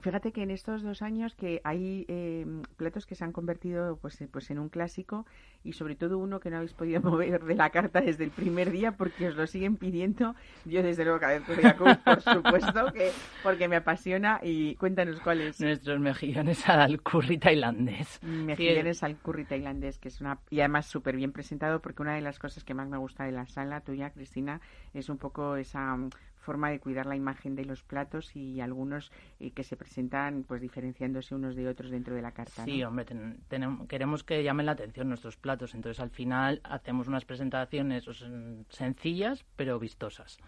Fíjate 0.00 0.32
que 0.32 0.42
en 0.42 0.50
estos 0.50 0.82
dos 0.82 1.02
años 1.02 1.34
que 1.34 1.60
hay 1.64 2.04
eh, 2.08 2.46
platos 2.76 3.06
que 3.06 3.14
se 3.14 3.24
han 3.24 3.32
convertido 3.32 3.96
pues, 3.96 4.20
eh, 4.20 4.28
pues 4.30 4.50
en 4.50 4.58
un 4.58 4.68
clásico 4.68 5.26
y 5.64 5.72
sobre 5.72 5.96
todo 5.96 6.18
uno 6.18 6.40
que 6.40 6.50
no 6.50 6.56
habéis 6.56 6.72
podido 6.74 7.00
mover 7.02 7.44
de 7.44 7.54
la 7.54 7.70
carta 7.70 8.00
desde 8.00 8.24
el 8.24 8.30
primer 8.30 8.70
día 8.70 8.92
porque 8.92 9.28
os 9.28 9.36
lo 9.36 9.46
siguen 9.46 9.76
pidiendo. 9.76 10.34
Yo 10.64 10.82
desde 10.82 11.04
luego 11.04 11.20
cada 11.20 11.38
vez 11.38 11.44
que 11.44 11.54
voy 11.54 11.64
a 11.64 11.76
Cook, 11.76 11.98
por 12.04 12.20
supuesto, 12.20 12.92
que 12.92 13.10
porque 13.42 13.68
me 13.68 13.76
apasiona 13.76 14.40
y 14.42 14.76
cuéntanos 14.76 15.20
cuál 15.20 15.40
es. 15.40 15.60
Nuestros 15.60 16.00
mejillones 16.00 16.68
al 16.68 17.02
curry 17.02 17.38
tailandés. 17.38 18.22
Mejillones 18.22 19.02
al 19.02 19.16
curry 19.16 19.44
tailandés, 19.44 19.98
que 19.98 20.08
es 20.08 20.20
una... 20.20 20.38
Y 20.50 20.60
además 20.60 20.86
súper 20.86 21.16
bien 21.16 21.32
presentado, 21.32 21.80
porque 21.80 22.02
una 22.02 22.14
de 22.14 22.20
las 22.20 22.38
cosas 22.38 22.64
que 22.64 22.74
más 22.74 22.88
me 22.88 22.98
gusta 22.98 23.24
de 23.24 23.32
la 23.32 23.46
sala 23.46 23.80
tuya, 23.80 24.10
Cristina, 24.10 24.60
es 24.94 25.08
un 25.08 25.18
poco 25.18 25.56
esa 25.56 25.96
mm, 25.96 26.10
forma 26.46 26.70
de 26.70 26.78
cuidar 26.80 27.06
la 27.06 27.16
imagen 27.16 27.56
de 27.56 27.64
los 27.64 27.82
platos 27.82 28.34
y 28.36 28.60
algunos 28.60 29.10
eh, 29.40 29.50
que 29.50 29.64
se 29.64 29.76
presentan 29.76 30.44
pues 30.44 30.60
diferenciándose 30.62 31.34
unos 31.34 31.56
de 31.56 31.68
otros 31.68 31.90
dentro 31.90 32.14
de 32.14 32.22
la 32.22 32.30
carta. 32.32 32.64
Sí, 32.64 32.80
¿no? 32.80 32.88
hombre, 32.88 33.04
ten- 33.04 33.42
queremos 33.88 34.22
que 34.22 34.42
llamen 34.44 34.64
la 34.66 34.72
atención 34.72 35.08
nuestros 35.08 35.36
platos, 35.36 35.74
entonces 35.74 36.00
al 36.00 36.10
final 36.10 36.60
hacemos 36.62 37.08
unas 37.08 37.24
presentaciones 37.24 38.06
sencillas 38.70 39.44
pero 39.56 39.78
vistosas. 39.80 40.38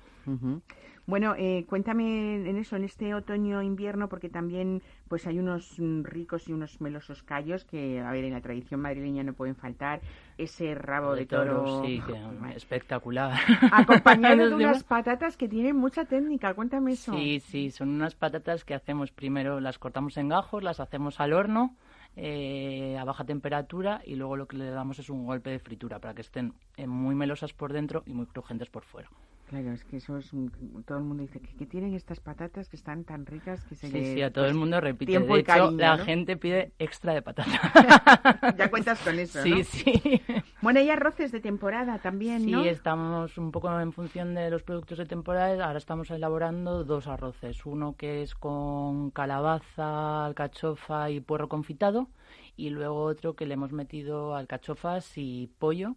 Bueno, 1.08 1.34
eh, 1.38 1.64
cuéntame 1.66 2.34
en 2.50 2.58
eso, 2.58 2.76
en 2.76 2.84
este 2.84 3.14
otoño-invierno, 3.14 4.10
porque 4.10 4.28
también 4.28 4.82
pues 5.08 5.26
hay 5.26 5.38
unos 5.38 5.80
mm, 5.80 6.02
ricos 6.02 6.46
y 6.50 6.52
unos 6.52 6.82
melosos 6.82 7.22
callos 7.22 7.64
que, 7.64 7.98
a 7.98 8.12
ver, 8.12 8.26
en 8.26 8.34
la 8.34 8.42
tradición 8.42 8.82
madrileña 8.82 9.22
no 9.22 9.32
pueden 9.32 9.56
faltar. 9.56 10.02
Ese 10.36 10.74
rabo 10.74 11.14
de, 11.14 11.24
toro, 11.24 11.82
sí, 11.82 11.98
que 12.06 12.54
espectacular. 12.54 13.40
acompañado 13.72 14.48
de 14.50 14.54
unas 14.54 14.84
patatas 14.84 15.38
que 15.38 15.48
tienen 15.48 15.76
mucha 15.76 16.04
técnica. 16.04 16.52
Cuéntame 16.52 16.92
eso. 16.92 17.14
Sí, 17.14 17.40
sí, 17.40 17.70
son 17.70 17.88
unas 17.88 18.14
patatas 18.14 18.66
que 18.66 18.74
hacemos 18.74 19.10
primero, 19.10 19.60
las 19.60 19.78
cortamos 19.78 20.18
en 20.18 20.28
gajos, 20.28 20.62
las 20.62 20.78
hacemos 20.78 21.20
al 21.20 21.32
horno 21.32 21.74
eh, 22.16 22.98
a 22.98 23.04
baja 23.04 23.24
temperatura 23.24 24.02
y 24.04 24.14
luego 24.16 24.36
lo 24.36 24.46
que 24.46 24.58
le 24.58 24.68
damos 24.68 24.98
es 24.98 25.08
un 25.08 25.24
golpe 25.24 25.48
de 25.48 25.58
fritura 25.58 26.00
para 26.00 26.12
que 26.12 26.20
estén 26.20 26.52
eh, 26.76 26.86
muy 26.86 27.14
melosas 27.14 27.54
por 27.54 27.72
dentro 27.72 28.02
y 28.04 28.12
muy 28.12 28.26
crujientes 28.26 28.68
por 28.68 28.84
fuera. 28.84 29.08
Claro, 29.48 29.72
es 29.72 29.82
que 29.84 29.96
eso 29.96 30.18
es 30.18 30.32
un- 30.34 30.52
todo 30.86 30.98
el 30.98 31.04
mundo 31.04 31.22
dice 31.22 31.40
que, 31.40 31.64
tienen 31.64 31.94
estas 31.94 32.20
patatas 32.20 32.68
que 32.68 32.76
están 32.76 33.04
tan 33.04 33.24
ricas 33.24 33.64
que 33.64 33.74
se 33.76 33.88
Sí, 33.90 34.04
sí, 34.14 34.22
a 34.22 34.30
todo 34.30 34.44
el 34.44 34.50
pues, 34.50 34.58
mundo 34.60 34.78
repite. 34.78 35.10
tiempo 35.10 35.34
De 35.34 35.40
hecho, 35.40 35.46
cariño, 35.46 35.78
la 35.78 35.96
¿no? 35.96 36.04
gente 36.04 36.36
pide 36.36 36.72
extra 36.78 37.14
de 37.14 37.22
patata. 37.22 37.50
ya 38.58 38.68
cuentas 38.68 39.00
con 39.00 39.18
eso, 39.18 39.42
Sí, 39.42 39.50
¿no? 39.50 39.64
sí. 39.64 40.20
Bueno, 40.60 40.80
hay 40.80 40.90
arroces 40.90 41.32
de 41.32 41.40
temporada 41.40 41.98
también, 41.98 42.40
Sí, 42.42 42.50
¿no? 42.52 42.62
estamos 42.62 43.38
un 43.38 43.50
poco 43.50 43.80
en 43.80 43.92
función 43.92 44.34
de 44.34 44.50
los 44.50 44.62
productos 44.62 44.98
de 44.98 45.06
temporada. 45.06 45.64
Ahora 45.66 45.78
estamos 45.78 46.10
elaborando 46.10 46.84
dos 46.84 47.06
arroces. 47.06 47.64
Uno 47.64 47.96
que 47.96 48.22
es 48.22 48.34
con 48.34 49.10
calabaza, 49.12 50.26
alcachofa 50.26 51.08
y 51.10 51.20
puerro 51.20 51.48
confitado. 51.48 52.08
Y 52.56 52.68
luego 52.68 53.02
otro 53.04 53.34
que 53.34 53.46
le 53.46 53.54
hemos 53.54 53.72
metido 53.72 54.34
alcachofas 54.34 55.16
y 55.16 55.48
pollo 55.58 55.94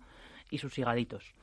y 0.49 0.59
sus 0.59 0.77
higaditos. 0.77 1.33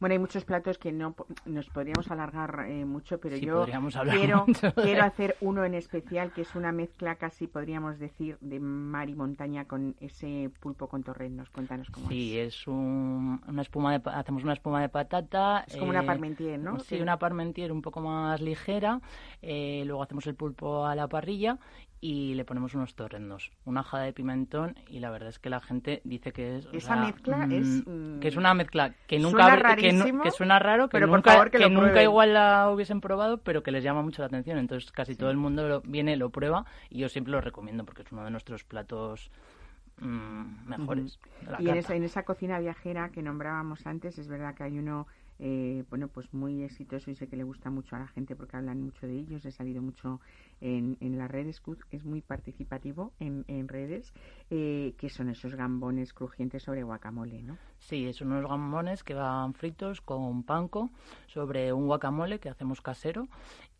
Bueno, 0.00 0.14
hay 0.14 0.18
muchos 0.18 0.44
platos 0.46 0.78
que 0.78 0.92
no 0.92 1.14
nos 1.44 1.68
podríamos 1.68 2.10
alargar 2.10 2.64
eh, 2.68 2.86
mucho, 2.86 3.20
pero 3.20 3.36
Sí, 3.36 3.44
yo 3.44 3.66
quiero, 4.10 4.46
quiero 4.82 5.04
hacer 5.04 5.36
uno 5.42 5.62
en 5.64 5.74
especial 5.74 6.32
que 6.32 6.40
es 6.40 6.54
una 6.54 6.72
mezcla 6.72 7.16
casi 7.16 7.46
podríamos 7.46 7.98
decir 7.98 8.38
de 8.40 8.58
mar 8.60 9.10
y 9.10 9.14
montaña 9.14 9.66
con 9.66 9.94
ese 10.00 10.50
pulpo 10.60 10.88
con 10.88 11.02
torrenos. 11.02 11.50
Cuéntanos 11.50 11.90
cómo 11.90 12.08
Sí, 12.08 12.38
es. 12.38 12.54
es 12.54 12.66
un- 12.66 13.42
una 13.46 13.60
espuma 13.62 13.98
de, 13.98 14.10
hacemos 14.10 14.42
una 14.42 14.54
espuma 14.54 14.80
de 14.80 14.88
patata. 14.88 15.64
Es 15.68 15.76
como 15.76 15.90
una 15.90 16.02
eh, 16.02 16.06
parmentier, 16.06 16.58
¿no? 16.58 16.80
Sí, 16.80 16.96
Que- 16.96 17.02
una 17.02 17.18
parmentier 17.18 17.70
un 17.70 17.82
poco 17.82 18.00
más 18.00 18.40
ligera. 18.40 19.00
eh, 19.42 19.82
luego 19.86 20.02
hacemos 20.02 20.26
el 20.26 20.34
pulpo 20.34 20.86
a 20.86 20.94
la 20.94 21.08
parrilla 21.08 21.58
y 22.02 22.34
le 22.34 22.44
ponemos 22.46 22.74
unos 22.74 22.94
torrendos, 22.94 23.50
una 23.66 23.82
jada 23.82 24.04
de 24.04 24.12
pimentón 24.14 24.74
y 24.88 25.00
la 25.00 25.10
verdad 25.10 25.28
es 25.28 25.38
que 25.38 25.50
la 25.50 25.60
gente 25.60 26.00
dice 26.04 26.32
que 26.32 26.56
es... 26.56 26.68
Esa 26.72 26.94
sea, 26.94 26.96
mezcla 26.96 27.46
mm, 27.46 27.52
es, 27.52 27.86
mm, 27.86 28.20
que 28.20 28.28
es 28.28 28.36
una 28.36 28.54
mezcla 28.54 28.94
que 29.06 29.18
nunca 29.18 29.44
suena 29.44 29.56
que, 29.56 29.62
rarísimo, 29.62 30.22
que 30.22 30.30
suena 30.30 30.58
raro, 30.58 30.88
que 30.88 30.92
pero 30.92 31.06
por 31.08 31.16
nunca, 31.16 31.32
favor 31.32 31.50
que 31.50 31.58
nunca 31.58 31.80
prueben. 31.80 32.02
igual 32.04 32.34
la 32.34 32.70
hubiesen 32.70 33.00
probado, 33.02 33.38
pero 33.38 33.62
que 33.62 33.70
les 33.70 33.84
llama 33.84 34.02
mucho 34.02 34.22
la 34.22 34.26
atención. 34.26 34.56
Entonces 34.58 34.90
casi 34.92 35.14
todo 35.14 35.30
el 35.30 35.36
mundo 35.36 35.68
lo- 35.68 35.80
viene, 35.82 36.16
lo 36.16 36.30
prueba 36.30 36.64
y 36.88 36.98
yo 37.00 37.08
siempre 37.10 37.32
lo 37.32 37.40
recomiendo 37.42 37.84
porque 37.84 38.02
es 38.02 38.12
uno 38.12 38.24
de 38.24 38.30
nuestros 38.30 38.64
platos 38.64 39.30
mm, 40.00 40.68
mejores. 40.68 41.18
de 41.44 41.50
la 41.52 41.60
Y 41.60 41.68
en 41.68 41.76
esa, 41.76 41.94
en 41.94 42.04
esa 42.04 42.22
cocina 42.22 42.58
viajera 42.58 43.10
que 43.10 43.22
nombrábamos 43.22 43.86
antes, 43.86 44.18
es 44.18 44.28
verdad 44.28 44.54
que 44.54 44.62
hay 44.64 44.78
uno, 44.78 45.06
eh, 45.42 45.84
bueno, 45.88 46.08
pues 46.08 46.32
muy 46.34 46.62
exitoso 46.62 47.10
y 47.10 47.14
sé 47.14 47.26
que 47.26 47.36
le 47.36 47.44
gusta 47.44 47.70
mucho 47.70 47.96
a 47.96 47.98
la 47.98 48.08
gente 48.08 48.36
porque 48.36 48.58
hablan 48.58 48.82
mucho 48.82 49.06
de 49.06 49.14
ellos. 49.14 49.44
He 49.46 49.50
salido 49.50 49.80
mucho 49.80 50.20
en, 50.60 50.96
las 51.00 51.30
redes, 51.30 51.62
es 51.90 52.04
muy 52.04 52.20
participativo 52.20 53.12
en, 53.18 53.68
redes, 53.68 54.12
eh, 54.50 54.92
que 54.98 55.08
son 55.08 55.30
esos 55.30 55.54
gambones 55.54 56.12
crujientes 56.12 56.62
sobre 56.62 56.82
guacamole, 56.82 57.42
¿no? 57.42 57.56
Sí, 57.78 58.06
es 58.06 58.20
unos 58.20 58.46
gambones 58.46 59.02
que 59.02 59.14
van 59.14 59.54
fritos 59.54 60.02
con 60.02 60.42
panko 60.42 60.90
sobre 61.26 61.72
un 61.72 61.86
guacamole 61.86 62.38
que 62.38 62.50
hacemos 62.50 62.82
casero 62.82 63.26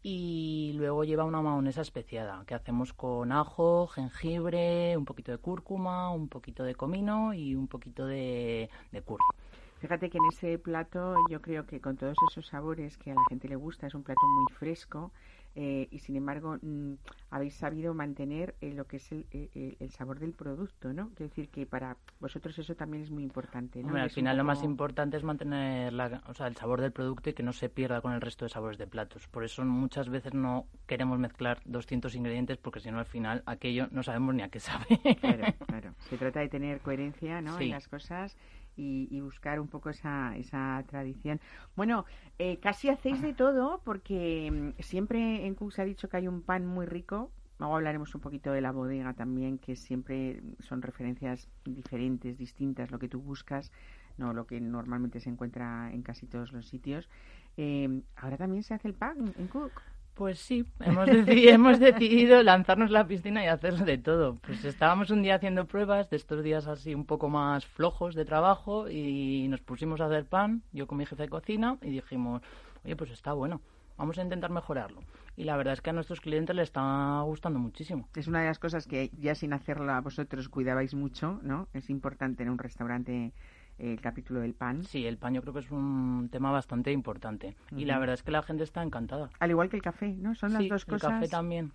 y 0.03 0.73
luego 0.77 1.05
lleva 1.05 1.25
una 1.25 1.43
mayonesa 1.43 1.83
especiada 1.83 2.43
que 2.47 2.55
hacemos 2.55 2.95
con 2.95 3.33
ajo, 3.33 3.87
jengibre, 3.89 4.97
un 4.97 5.05
poquito 5.05 5.31
de 5.33 5.39
cúrcuma, 5.39 6.11
un 6.11 6.29
poquito 6.29 6.65
de 6.65 6.75
comino 6.75 7.35
y 7.35 7.55
un 7.55 7.69
poquito 7.69 8.07
de 8.07 8.71
curry. 9.05 9.50
Fíjate 9.81 10.11
que 10.11 10.19
en 10.19 10.25
ese 10.27 10.59
plato 10.59 11.15
yo 11.31 11.41
creo 11.41 11.67
que 11.67 11.81
con 11.81 11.97
todos 11.97 12.15
esos 12.31 12.47
sabores 12.47 12.99
que 12.99 13.13
a 13.13 13.15
la 13.15 13.23
gente 13.29 13.49
le 13.49 13.57
gusta, 13.57 13.87
es 13.87 13.95
un 13.95 14.03
plato 14.03 14.21
muy 14.29 14.45
fresco 14.53 15.11
eh, 15.57 15.89
y 15.91 15.99
sin 15.99 16.17
embargo 16.17 16.59
mm, 16.61 16.93
habéis 17.31 17.55
sabido 17.55 17.93
mantener 17.95 18.55
eh, 18.61 18.73
lo 18.73 18.87
que 18.87 18.99
es 18.99 19.11
el, 19.11 19.27
el- 19.33 19.77
el 19.81 19.91
sabor 19.91 20.19
del 20.21 20.33
producto, 20.33 20.93
¿no? 20.93 21.09
Quiero 21.17 21.31
decir 21.31 21.49
que 21.49 21.67
para 21.67 21.97
vosotros 22.21 22.57
eso 22.59 22.77
también 22.77 23.03
es 23.03 23.11
muy 23.11 23.23
importante, 23.25 23.81
¿no? 23.81 23.89
Hombre, 23.89 24.03
al 24.03 24.11
final 24.11 24.37
lo 24.37 24.45
más 24.45 24.63
importante 24.63 25.17
es 25.17 25.25
mantener 25.25 25.93
la- 25.93 26.23
o 26.29 26.35
sea, 26.35 26.47
el 26.47 26.57
sabor 26.57 26.81
del 26.81 26.93
producto 26.93 27.31
y 27.31 27.33
que 27.33 27.43
no 27.43 27.53
se 27.53 27.69
pierda 27.69 28.01
con 28.01 28.13
el 28.13 28.21
resto 28.21 28.45
de 28.45 28.51
sabores 28.51 28.79
de 28.79 28.87
platos. 28.87 29.27
Por 29.29 29.45
eso 29.45 29.65
muchas 29.65 30.09
veces 30.09 30.35
no 30.35 30.67
queremos 30.87 31.19
mezclar 31.19 31.61
200 31.65 32.15
ingredientes 32.15 32.59
porque 32.59 32.81
si 32.81 32.91
no 32.91 32.99
al 32.99 33.07
final 33.07 33.43
aquello 33.47 33.89
no 33.91 34.03
sabemos 34.03 34.35
ni 34.35 34.43
a 34.43 34.51
qué 34.51 34.61
sabe. 34.61 34.85
Claro, 35.21 35.45
claro. 35.67 35.95
Se 36.11 36.17
trata 36.19 36.41
de 36.41 36.49
tener 36.49 36.81
coherencia 36.81 37.41
¿no? 37.41 37.57
Sí. 37.59 37.65
en 37.65 37.71
las 37.71 37.89
cosas 37.89 38.37
y, 38.81 39.21
buscar 39.21 39.61
un 39.61 39.69
poco 39.69 39.91
esa, 39.91 40.37
esa 40.37 40.83
tradición. 40.89 41.41
Bueno, 41.77 42.05
eh, 42.39 42.59
casi 42.59 42.89
hacéis 42.89 43.21
de 43.21 43.35
todo 43.35 43.81
porque 43.85 44.51
mm, 44.51 44.83
siempre 44.83 45.47
en 45.47 45.55
Cook 45.55 45.73
se 45.73 45.83
ha 45.83 45.85
dicho 45.85 46.09
que 46.09 46.17
hay 46.17 46.29
un 46.29 46.43
pan 46.43 46.67
muy 46.67 46.87
rico. 46.87 47.31
Luego 47.59 47.77
hablaremos 47.77 48.15
un 48.15 48.23
poquito 48.23 48.53
de 48.53 48.63
la 48.63 48.73
bodega 48.73 49.13
también, 49.13 49.59
que 49.59 49.77
siempre 49.77 50.43
son 50.61 50.81
referencias 50.81 51.49
diferentes, 51.65 52.39
distintas, 52.39 52.91
lo 52.91 52.99
que 52.99 53.09
tú 53.09 53.21
buscas, 53.21 53.71
no 54.17 54.33
lo 54.33 54.47
que 54.47 54.61
normalmente 54.61 55.21
se 55.21 55.29
encuentra 55.29 55.93
en 55.93 56.03
casi 56.03 56.27
todos 56.27 56.53
los 56.53 56.67
sitios. 56.67 57.11
Eh, 57.59 58.03
ahora 58.17 58.39
también 58.39 58.63
se 58.63 58.73
hace 58.73 58.89
el 58.89 58.95
pan 58.95 59.35
en 59.37 59.47
Cook. 59.49 59.83
Pues 60.21 60.39
sí, 60.39 60.67
hemos 60.81 61.07
decidido, 61.07 61.51
hemos 61.55 61.81
decidido 61.81 62.43
lanzarnos 62.43 62.91
la 62.91 63.07
piscina 63.07 63.43
y 63.43 63.47
hacer 63.47 63.73
de 63.73 63.97
todo. 63.97 64.35
Pues 64.35 64.63
estábamos 64.67 65.09
un 65.09 65.23
día 65.23 65.37
haciendo 65.37 65.67
pruebas 65.67 66.11
de 66.11 66.19
estos 66.19 66.45
días 66.45 66.67
así 66.67 66.95
un 66.95 67.07
poco 67.07 67.31
más 67.31 67.65
flojos 67.65 68.15
de 68.15 68.27
trabajo 68.27 68.91
y 68.91 69.47
nos 69.49 69.63
pusimos 69.63 69.99
a 70.03 70.09
hacer 70.09 70.27
pan, 70.27 70.63
yo 70.73 70.87
con 70.87 70.99
mi 70.99 71.07
jefe 71.07 71.23
de 71.23 71.31
cocina, 71.31 71.79
y 71.81 71.89
dijimos, 71.89 72.43
oye, 72.85 72.97
pues 72.97 73.13
está 73.13 73.33
bueno, 73.33 73.63
vamos 73.97 74.19
a 74.19 74.23
intentar 74.23 74.51
mejorarlo. 74.51 75.01
Y 75.39 75.45
la 75.45 75.57
verdad 75.57 75.73
es 75.73 75.81
que 75.81 75.89
a 75.89 75.95
nuestros 75.95 76.21
clientes 76.21 76.55
les 76.55 76.65
está 76.65 77.23
gustando 77.23 77.59
muchísimo. 77.59 78.07
Es 78.15 78.27
una 78.29 78.41
de 78.41 78.49
las 78.49 78.59
cosas 78.59 78.87
que 78.87 79.11
ya 79.19 79.35
sin 79.35 79.55
hacerla 79.55 80.03
vosotros 80.03 80.51
cuidabais 80.51 80.93
mucho, 80.93 81.41
¿no? 81.43 81.67
Es 81.73 81.89
importante 81.89 82.43
en 82.43 82.51
un 82.51 82.59
restaurante 82.59 83.33
el 83.81 84.01
capítulo 84.01 84.41
del 84.41 84.55
pan. 84.55 84.85
Sí, 84.85 85.07
el 85.07 85.17
pan 85.17 85.35
yo 85.35 85.41
creo 85.43 85.55
que 85.55 85.61
es 85.61 85.71
un 85.71 86.29
tema 86.31 86.51
bastante 86.53 86.93
importante. 86.93 87.57
Y 87.77 87.85
la 87.87 87.99
verdad 87.99 88.15
es 88.15 88.23
que 88.23 88.31
la 88.31 88.43
gente 88.43 88.65
está 88.65 88.83
encantada. 88.83 89.31
Al 89.39 89.51
igual 89.51 89.69
que 89.69 89.77
el 89.77 89.83
café, 89.83 90.15
¿no? 90.19 90.35
Son 90.35 90.53
las 90.53 90.63
Sí, 90.63 90.69
dos 90.69 90.83
el 90.87 90.93
cosas 90.95 91.11
café 91.13 91.29
también. 91.29 91.73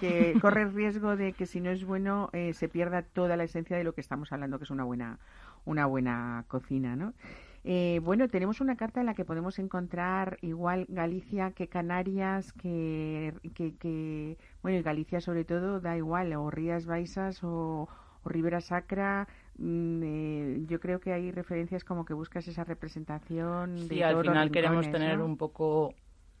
que 0.00 0.34
corre 0.40 0.62
el 0.62 0.72
riesgo 0.74 1.16
de 1.16 1.32
que 1.32 1.46
si 1.46 1.60
no 1.60 1.70
es 1.70 1.84
bueno 1.84 2.30
eh, 2.32 2.52
se 2.54 2.68
pierda 2.68 3.02
toda 3.02 3.36
la 3.36 3.44
esencia 3.44 3.76
de 3.76 3.84
lo 3.84 3.92
que 3.94 4.00
estamos 4.00 4.32
hablando, 4.32 4.58
que 4.58 4.64
es 4.64 4.70
una 4.70 4.84
buena, 4.84 5.18
una 5.64 5.86
buena 5.86 6.44
cocina, 6.48 6.96
¿no? 6.96 7.12
Eh, 7.64 8.00
bueno, 8.04 8.28
tenemos 8.28 8.60
una 8.60 8.76
carta 8.76 9.00
en 9.00 9.06
la 9.06 9.14
que 9.14 9.24
podemos 9.24 9.58
encontrar 9.58 10.38
igual 10.42 10.86
Galicia 10.88 11.50
que 11.50 11.66
Canarias, 11.68 12.52
que, 12.52 13.34
que, 13.54 13.74
que 13.74 14.38
bueno, 14.62 14.78
y 14.78 14.82
Galicia 14.82 15.20
sobre 15.20 15.44
todo 15.44 15.80
da 15.80 15.96
igual, 15.96 16.32
o 16.34 16.50
Rías 16.50 16.86
Baixas 16.86 17.42
o, 17.42 17.88
o 18.22 18.28
Ribera 18.28 18.60
Sacra. 18.60 19.26
Mm, 19.58 20.02
eh, 20.02 20.64
yo 20.66 20.80
creo 20.80 21.00
que 21.00 21.12
hay 21.12 21.30
referencias 21.30 21.84
como 21.84 22.04
que 22.04 22.14
buscas 22.14 22.48
esa 22.48 22.64
representación. 22.64 23.78
Sí, 23.78 23.96
de 23.96 24.04
al 24.04 24.20
final 24.20 24.50
queremos 24.50 24.90
tener 24.90 25.18
¿no? 25.18 25.24
un 25.24 25.36
poco 25.36 25.94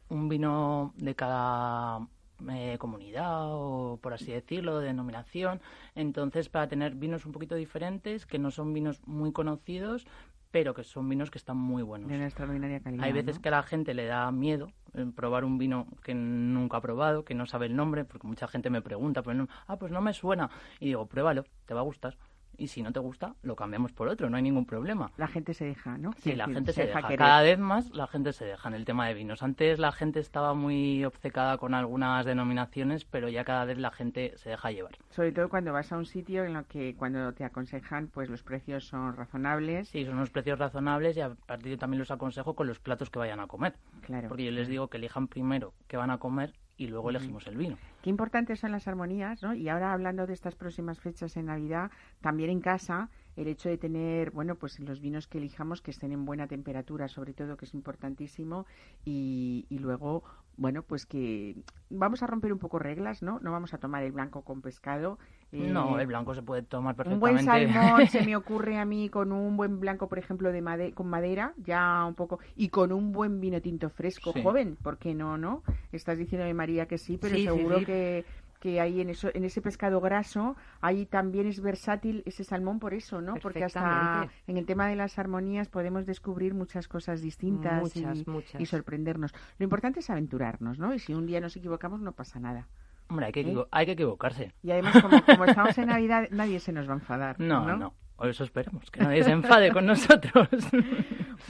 un 0.08 0.28
vino 0.28 0.94
de 0.96 1.14
cada 1.14 2.06
eh, 2.50 2.76
comunidad 2.78 3.46
o 3.48 3.98
por 4.00 4.14
así 4.14 4.32
decirlo, 4.32 4.78
denominación. 4.78 5.60
Entonces, 5.94 6.48
para 6.48 6.68
tener 6.68 6.94
vinos 6.94 7.26
un 7.26 7.32
poquito 7.32 7.54
diferentes, 7.54 8.26
que 8.26 8.38
no 8.38 8.50
son 8.50 8.72
vinos 8.72 9.00
muy 9.06 9.32
conocidos, 9.32 10.06
pero 10.50 10.72
que 10.72 10.84
son 10.84 11.08
vinos 11.08 11.30
que 11.30 11.38
están 11.38 11.56
muy 11.56 11.82
buenos. 11.82 12.08
de 12.08 12.16
una 12.16 12.26
extraordinaria 12.26 12.80
calidad. 12.80 13.04
Hay 13.04 13.12
veces 13.12 13.36
¿no? 13.36 13.42
que 13.42 13.48
a 13.48 13.52
la 13.52 13.62
gente 13.62 13.92
le 13.92 14.06
da 14.06 14.30
miedo 14.30 14.72
eh, 14.94 15.06
probar 15.14 15.44
un 15.44 15.58
vino 15.58 15.88
que 16.02 16.14
nunca 16.14 16.78
ha 16.78 16.80
probado, 16.80 17.24
que 17.24 17.34
no 17.34 17.46
sabe 17.46 17.66
el 17.66 17.76
nombre, 17.76 18.04
porque 18.04 18.26
mucha 18.26 18.48
gente 18.48 18.70
me 18.70 18.82
pregunta, 18.82 19.22
pues 19.22 19.36
no, 19.36 19.48
ah, 19.66 19.76
pues 19.76 19.92
no 19.92 20.00
me 20.00 20.14
suena. 20.14 20.48
Y 20.80 20.86
digo, 20.86 21.06
pruébalo, 21.06 21.44
te 21.66 21.74
va 21.74 21.80
a 21.80 21.84
gustar. 21.84 22.16
Y 22.58 22.66
si 22.66 22.82
no 22.82 22.92
te 22.92 22.98
gusta, 22.98 23.36
lo 23.42 23.54
cambiamos 23.54 23.92
por 23.92 24.08
otro, 24.08 24.28
no 24.28 24.36
hay 24.36 24.42
ningún 24.42 24.66
problema. 24.66 25.12
La 25.16 25.28
gente 25.28 25.54
se 25.54 25.64
deja, 25.64 25.96
¿no? 25.96 26.12
Sí, 26.18 26.34
la 26.34 26.46
gente 26.46 26.72
se 26.72 26.86
deja. 26.86 27.02
querer. 27.02 27.18
Cada 27.18 27.42
vez 27.42 27.58
más 27.58 27.90
la 27.90 28.08
gente 28.08 28.32
se 28.32 28.44
deja 28.44 28.68
en 28.68 28.74
el 28.74 28.84
tema 28.84 29.06
de 29.06 29.14
vinos. 29.14 29.44
Antes 29.44 29.78
la 29.78 29.92
gente 29.92 30.18
estaba 30.18 30.54
muy 30.54 31.04
obcecada 31.04 31.56
con 31.56 31.72
algunas 31.72 32.26
denominaciones, 32.26 33.04
pero 33.04 33.28
ya 33.28 33.44
cada 33.44 33.64
vez 33.64 33.78
la 33.78 33.92
gente 33.92 34.32
se 34.36 34.50
deja 34.50 34.72
llevar. 34.72 34.98
Sobre 35.10 35.30
todo 35.30 35.48
cuando 35.48 35.72
vas 35.72 35.92
a 35.92 35.96
un 35.96 36.04
sitio 36.04 36.44
en 36.44 36.54
lo 36.54 36.66
que 36.66 36.96
cuando 36.96 37.32
te 37.32 37.44
aconsejan, 37.44 38.08
pues 38.08 38.28
los 38.28 38.42
precios 38.42 38.88
son 38.88 39.16
razonables. 39.16 39.88
Sí, 39.90 40.04
son 40.04 40.14
unos 40.14 40.30
precios 40.30 40.58
razonables 40.58 41.16
y 41.16 41.20
a 41.20 41.34
partir 41.34 41.70
de 41.70 41.78
también 41.78 42.00
los 42.00 42.10
aconsejo 42.10 42.54
con 42.54 42.66
los 42.66 42.80
platos 42.80 43.08
que 43.08 43.20
vayan 43.20 43.38
a 43.38 43.46
comer. 43.46 43.76
Claro. 44.02 44.26
Porque 44.26 44.44
yo 44.44 44.50
les 44.50 44.66
digo 44.66 44.88
que 44.88 44.96
elijan 44.96 45.28
primero 45.28 45.74
qué 45.86 45.96
van 45.96 46.10
a 46.10 46.18
comer 46.18 46.54
y 46.78 46.86
luego 46.86 47.10
elegimos 47.10 47.46
el 47.48 47.56
vino. 47.56 47.76
Qué 48.00 48.08
importantes 48.08 48.60
son 48.60 48.72
las 48.72 48.86
armonías, 48.88 49.42
¿no? 49.42 49.52
Y 49.52 49.68
ahora 49.68 49.92
hablando 49.92 50.26
de 50.26 50.32
estas 50.32 50.54
próximas 50.54 50.98
fechas 51.00 51.36
en 51.36 51.46
Navidad, 51.46 51.90
también 52.20 52.50
en 52.50 52.60
casa, 52.60 53.10
el 53.36 53.48
hecho 53.48 53.68
de 53.68 53.76
tener, 53.76 54.30
bueno, 54.30 54.54
pues 54.54 54.78
los 54.78 55.00
vinos 55.00 55.26
que 55.26 55.38
elijamos 55.38 55.82
que 55.82 55.90
estén 55.90 56.12
en 56.12 56.24
buena 56.24 56.46
temperatura, 56.46 57.08
sobre 57.08 57.34
todo, 57.34 57.56
que 57.56 57.66
es 57.66 57.74
importantísimo, 57.74 58.64
y, 59.04 59.66
y 59.68 59.78
luego, 59.80 60.22
bueno, 60.56 60.82
pues 60.84 61.04
que 61.04 61.56
vamos 61.90 62.22
a 62.22 62.28
romper 62.28 62.52
un 62.52 62.60
poco 62.60 62.78
reglas, 62.78 63.22
¿no? 63.22 63.40
No 63.40 63.50
vamos 63.50 63.74
a 63.74 63.78
tomar 63.78 64.04
el 64.04 64.12
blanco 64.12 64.42
con 64.42 64.62
pescado. 64.62 65.18
Eh, 65.52 65.70
No, 65.72 65.98
el 65.98 66.06
blanco 66.06 66.34
se 66.34 66.42
puede 66.42 66.62
tomar 66.62 66.94
Un 67.08 67.18
buen 67.20 67.34
perfectamente. 67.36 67.72
salmón 67.74 68.06
se 68.08 68.22
me 68.24 68.36
ocurre 68.36 68.78
a 68.78 68.84
mí 68.84 69.08
con 69.08 69.32
un 69.32 69.56
buen 69.56 69.80
blanco, 69.80 70.08
por 70.08 70.18
ejemplo, 70.18 70.52
de 70.52 70.60
made- 70.62 70.92
con 70.94 71.08
madera, 71.08 71.54
ya 71.56 72.04
un 72.06 72.14
poco, 72.14 72.38
y 72.56 72.68
con 72.68 72.92
un 72.92 73.12
buen 73.12 73.40
vino 73.40 73.60
tinto 73.60 73.88
fresco, 73.88 74.32
Sí. 74.32 74.42
joven, 74.42 74.76
¿por 74.82 74.98
qué 74.98 75.14
no, 75.14 75.38
no? 75.38 75.62
Estás 75.92 76.18
diciéndome, 76.18 76.52
María, 76.54 76.86
que 76.86 76.98
sí, 76.98 77.16
pero 77.18 77.34
Sí, 77.36 77.44
seguro 77.44 77.78
sí. 77.80 77.84
que 77.86 78.24
que 78.60 78.80
ahí 78.80 79.00
en 79.00 79.08
eso 79.08 79.28
en 79.34 79.44
ese 79.44 79.62
pescado 79.62 80.00
graso 80.00 80.56
ahí 80.80 81.06
también 81.06 81.46
es 81.46 81.60
versátil 81.60 82.24
ese 82.26 82.42
salmón 82.42 82.80
por 82.80 82.92
eso 82.92 83.20
no 83.20 83.34
porque 83.36 83.62
hasta 83.62 83.80
Perfectamente. 83.84 84.34
en 84.48 84.56
el 84.56 84.66
tema 84.66 84.88
de 84.88 84.96
las 84.96 85.16
armonías 85.16 85.68
podemos 85.68 86.06
descubrir 86.06 86.54
muchas 86.54 86.88
cosas 86.88 87.20
distintas 87.22 87.80
Muchas, 87.80 88.18
y, 88.18 88.28
muchas. 88.28 88.60
y 88.60 88.66
sorprendernos 88.66 89.32
lo 89.58 89.62
importante 89.62 90.00
es 90.00 90.10
aventurarnos 90.10 90.80
no 90.80 90.92
y 90.92 90.98
si 90.98 91.14
un 91.14 91.24
día 91.26 91.38
nos 91.38 91.54
equivocamos 91.56 92.00
no 92.00 92.10
pasa 92.10 92.40
nada 92.40 92.66
Hombre, 93.08 93.26
hay 93.26 93.32
que, 93.32 93.40
¿Eh? 93.40 93.64
hay 93.70 93.86
que 93.86 93.92
equivocarse. 93.92 94.52
y 94.62 94.70
además 94.70 95.00
como, 95.02 95.22
como 95.24 95.44
estamos 95.46 95.76
en 95.78 95.86
Navidad 95.86 96.28
nadie 96.30 96.60
se 96.60 96.72
nos 96.72 96.86
va 96.88 96.92
a 96.92 96.96
enfadar 96.96 97.40
No, 97.40 97.64
no, 97.66 97.76
no. 97.76 97.94
Eso 98.20 98.42
esperemos, 98.42 98.90
que 98.90 99.00
nadie 99.00 99.22
se 99.22 99.30
enfade 99.30 99.70
con 99.72 99.86
nosotros. 99.86 100.48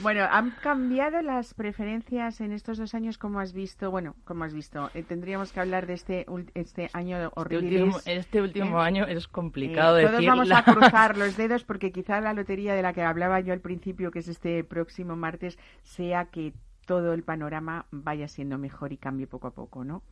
Bueno, 0.01 0.23
¿han 0.29 0.51
cambiado 0.51 1.19
las 1.23 1.55
preferencias 1.55 2.41
en 2.41 2.51
estos 2.51 2.77
dos 2.77 2.93
años? 2.93 3.17
como 3.17 3.39
has 3.39 3.53
visto? 3.53 3.89
Bueno, 3.89 4.15
como 4.23 4.43
has 4.43 4.53
visto, 4.53 4.91
eh, 4.93 5.01
tendríamos 5.01 5.51
que 5.51 5.59
hablar 5.61 5.87
de 5.87 5.93
este 5.93 6.25
este 6.53 6.91
año 6.93 7.17
Este 7.17 7.31
horrible. 7.35 7.83
último, 7.83 7.99
este 8.05 8.41
último 8.41 8.79
¿eh? 8.81 8.85
año 8.85 9.05
es 9.07 9.25
Eh, 9.25 9.27
complicado 9.31 9.97
todos 9.99 10.11
decir. 10.11 10.29
vamos 10.29 10.51
a 10.51 10.63
cruzar 10.63 11.17
los 11.17 11.35
dedos 11.37 11.63
porque 11.63 11.91
quizá 11.91 12.21
la 12.21 12.33
lotería 12.33 12.75
de 12.75 12.83
la 12.83 12.93
que 12.93 13.01
hablaba 13.01 13.39
yo 13.39 13.51
al 13.51 13.61
principio, 13.61 14.11
que 14.11 14.19
es 14.19 14.27
este 14.27 14.63
próximo 14.63 15.15
martes, 15.15 15.57
sea 15.81 16.25
que 16.25 16.53
todo 16.85 17.13
el 17.13 17.23
panorama 17.23 17.87
vaya 17.89 18.27
siendo 18.27 18.59
mejor 18.59 18.93
y 18.93 18.97
cambie 18.97 19.25
poco 19.25 19.47
a 19.47 19.51
poco, 19.55 19.83
¿no? 19.83 20.03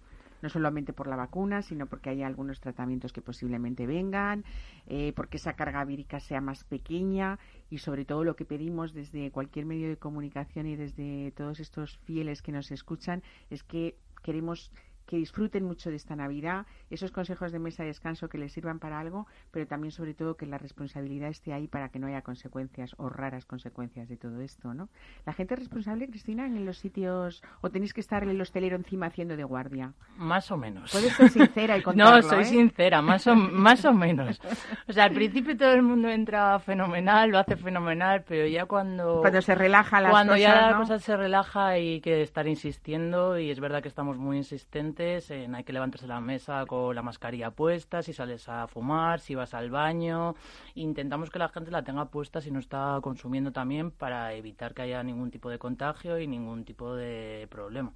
No 0.42 0.50
solamente 0.50 0.94
por 0.94 1.08
la 1.08 1.16
vacuna, 1.16 1.62
sino 1.62 1.88
porque 1.88 2.10
hay 2.10 2.24
algunos 2.24 2.60
tratamientos 2.60 3.14
que 3.14 3.22
posiblemente 3.22 3.88
vengan, 3.88 4.44
eh, 4.86 5.14
porque 5.16 5.38
esa 5.38 5.54
carga 5.54 5.84
vírica 5.86 6.20
sea 6.20 6.42
más 6.42 6.64
pequeña 6.64 7.40
y 7.70 7.80
sobre 7.80 8.06
todo 8.06 8.24
lo 8.24 8.36
que 8.36 8.46
pedimos 8.46 8.94
desde 8.94 9.32
cualquier 9.32 9.66
medio 9.66 9.90
de 9.90 9.98
comunicación 9.98 10.68
y 10.68 10.76
desde 10.76 11.32
todos 11.32 11.60
estos 11.60 11.98
fieles 12.00 12.42
que 12.42 12.52
nos 12.52 12.72
escuchan 12.72 13.24
es 13.50 13.64
que 13.64 13.96
queremos 14.24 14.72
que 15.08 15.18
disfruten 15.18 15.64
mucho 15.64 15.90
de 15.90 15.96
esta 15.96 16.16
Navidad, 16.16 16.68
esos 16.90 17.12
consejos 17.12 17.52
de 17.52 17.60
mesa 17.60 17.84
de 17.84 17.88
descanso 17.88 18.28
que 18.30 18.38
les 18.38 18.52
sirvan 18.52 18.78
para 18.78 19.00
algo, 19.00 19.26
pero 19.52 19.66
también 19.66 19.92
sobre 19.92 20.14
todo 20.14 20.36
que 20.36 20.46
la 20.46 20.58
responsabilidad 20.58 21.30
esté 21.30 21.54
ahí 21.54 21.68
para 21.68 21.90
que 21.90 21.98
no 21.98 22.08
haya 22.08 22.22
consecuencias 22.22 22.94
o 22.98 23.10
raras 23.10 23.46
consecuencias 23.46 24.10
de 24.10 24.18
todo 24.18 24.42
esto, 24.42 24.74
¿no? 24.74 24.90
La 25.26 25.34
gente 25.34 25.54
es 25.56 25.62
responsable, 25.62 26.08
Cristina, 26.08 26.46
en 26.46 26.66
los 26.66 26.78
sitios 26.78 27.42
o 27.62 27.72
tenéis 27.72 27.94
que 27.94 28.02
estar 28.02 28.24
el 28.24 28.40
hostelero 28.40 28.76
encima 28.76 29.08
haciendo 29.08 29.38
de 29.38 29.44
guardia. 29.46 29.94
Más 30.18 30.52
o 30.52 30.58
menos. 30.58 30.92
Puedes 30.92 31.14
ser 31.14 31.30
sincera 31.30 31.78
y 31.78 31.82
contarlo, 31.84 32.18
No, 32.18 32.22
soy 32.22 32.42
¿eh? 32.42 32.46
sincera, 32.46 33.02
más 33.02 33.26
o, 33.28 33.36
más 33.36 33.86
o 33.86 33.94
menos. 33.94 34.42
O 34.88 34.94
sea, 34.94 35.06
al 35.06 35.14
principio 35.14 35.56
todo 35.56 35.72
el 35.72 35.84
mundo 35.84 36.10
entra 36.10 36.60
fenomenal, 36.60 37.30
lo 37.30 37.40
hace 37.40 37.56
fenomenal, 37.56 38.26
pero 38.28 38.46
ya 38.46 38.66
cuando... 38.66 39.22
Cuando 39.22 39.42
se 39.42 39.56
relaja 39.56 40.02
las 40.02 40.12
cuando 40.12 40.36
ya 40.36 40.50
cosas, 40.50 40.62
la 40.64 40.72
¿no? 40.72 40.78
cosa 40.80 41.00
se 41.00 41.16
relaja 41.18 41.68
hay 41.68 42.02
que 42.02 42.22
estar 42.22 42.46
insistiendo 42.46 43.40
y 43.40 43.50
es 43.52 43.62
verdad 43.62 43.82
que 43.82 43.88
estamos 43.88 44.18
muy 44.18 44.38
insistentes 44.38 44.97
en 45.00 45.56
hay 45.56 45.64
que 45.64 45.74
levantarse 45.74 46.08
la 46.08 46.20
mesa 46.20 46.66
con 46.66 46.96
la 46.96 47.02
mascarilla 47.02 47.52
puesta, 47.52 48.02
si 48.02 48.14
sales 48.14 48.50
a 48.50 48.68
fumar, 48.68 49.20
si 49.20 49.36
vas 49.36 49.54
al 49.54 49.70
baño. 49.70 50.36
Intentamos 50.76 51.30
que 51.30 51.40
la 51.40 51.50
gente 51.50 51.72
la 51.72 51.84
tenga 51.84 52.06
puesta 52.06 52.42
si 52.42 52.52
no 52.52 52.60
está 52.60 53.00
consumiendo 53.02 53.52
también 53.52 53.92
para 53.92 54.34
evitar 54.34 54.74
que 54.74 54.82
haya 54.82 55.04
ningún 55.04 55.30
tipo 55.32 55.50
de 55.50 55.60
contagio 55.60 56.20
y 56.20 56.28
ningún 56.28 56.64
tipo 56.66 56.96
de 56.96 57.48
problema. 57.50 57.92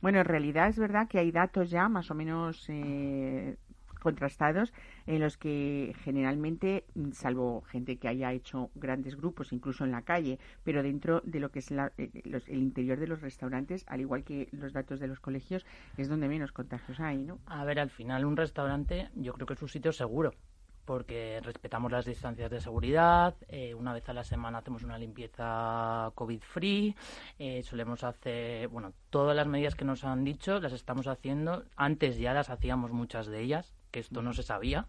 Bueno, 0.00 0.18
en 0.18 0.24
realidad 0.24 0.68
es 0.68 0.78
verdad 0.78 1.08
que 1.08 1.18
hay 1.18 1.32
datos 1.32 1.70
ya 1.70 1.88
más 1.88 2.10
o 2.10 2.14
menos 2.14 2.66
eh, 2.68 3.56
contrastados 4.00 4.72
en 5.06 5.20
los 5.20 5.36
que 5.36 5.94
generalmente, 6.02 6.84
mm, 6.94 7.12
salvo 7.12 7.62
gente 7.62 7.96
que 7.96 8.08
haya 8.08 8.32
hecho 8.32 8.70
grandes 8.74 9.16
grupos, 9.16 9.52
incluso 9.52 9.84
en 9.84 9.90
la 9.90 10.02
calle, 10.02 10.38
pero 10.62 10.82
dentro 10.82 11.20
de 11.24 11.40
lo 11.40 11.50
que 11.50 11.58
es 11.58 11.70
la- 11.70 11.92
eh, 11.98 12.10
los- 12.24 12.48
el 12.48 12.58
interior 12.58 12.98
de 12.98 13.06
los 13.06 13.20
restaurantes, 13.20 13.84
al 13.88 14.00
igual 14.00 14.24
que 14.24 14.48
los 14.52 14.72
datos 14.72 15.00
de 15.00 15.06
los 15.08 15.20
colegios, 15.20 15.66
es 15.96 16.08
donde 16.08 16.28
menos 16.28 16.52
contagios 16.52 17.00
hay, 17.00 17.18
¿no? 17.22 17.38
A 17.46 17.64
ver, 17.64 17.78
al 17.78 17.90
final 17.90 18.24
un 18.24 18.36
restaurante 18.36 19.10
yo 19.14 19.32
creo 19.32 19.46
que 19.46 19.54
es 19.54 19.62
un 19.62 19.68
sitio 19.68 19.92
seguro 19.92 20.32
porque 20.84 21.40
respetamos 21.42 21.90
las 21.90 22.04
distancias 22.04 22.50
de 22.50 22.60
seguridad, 22.60 23.34
eh, 23.48 23.72
una 23.74 23.94
vez 23.94 24.06
a 24.10 24.12
la 24.12 24.22
semana 24.22 24.58
hacemos 24.58 24.82
una 24.82 24.98
limpieza 24.98 26.12
COVID-free, 26.14 26.94
eh, 27.38 27.62
solemos 27.62 28.04
hacer, 28.04 28.68
bueno, 28.68 28.92
todas 29.08 29.34
las 29.34 29.46
medidas 29.46 29.74
que 29.76 29.86
nos 29.86 30.04
han 30.04 30.24
dicho 30.24 30.60
las 30.60 30.74
estamos 30.74 31.06
haciendo, 31.06 31.64
antes 31.76 32.18
ya 32.18 32.34
las 32.34 32.50
hacíamos 32.50 32.92
muchas 32.92 33.26
de 33.28 33.40
ellas, 33.40 33.74
que 33.94 34.00
esto 34.00 34.22
no 34.22 34.32
se 34.32 34.42
sabía, 34.42 34.88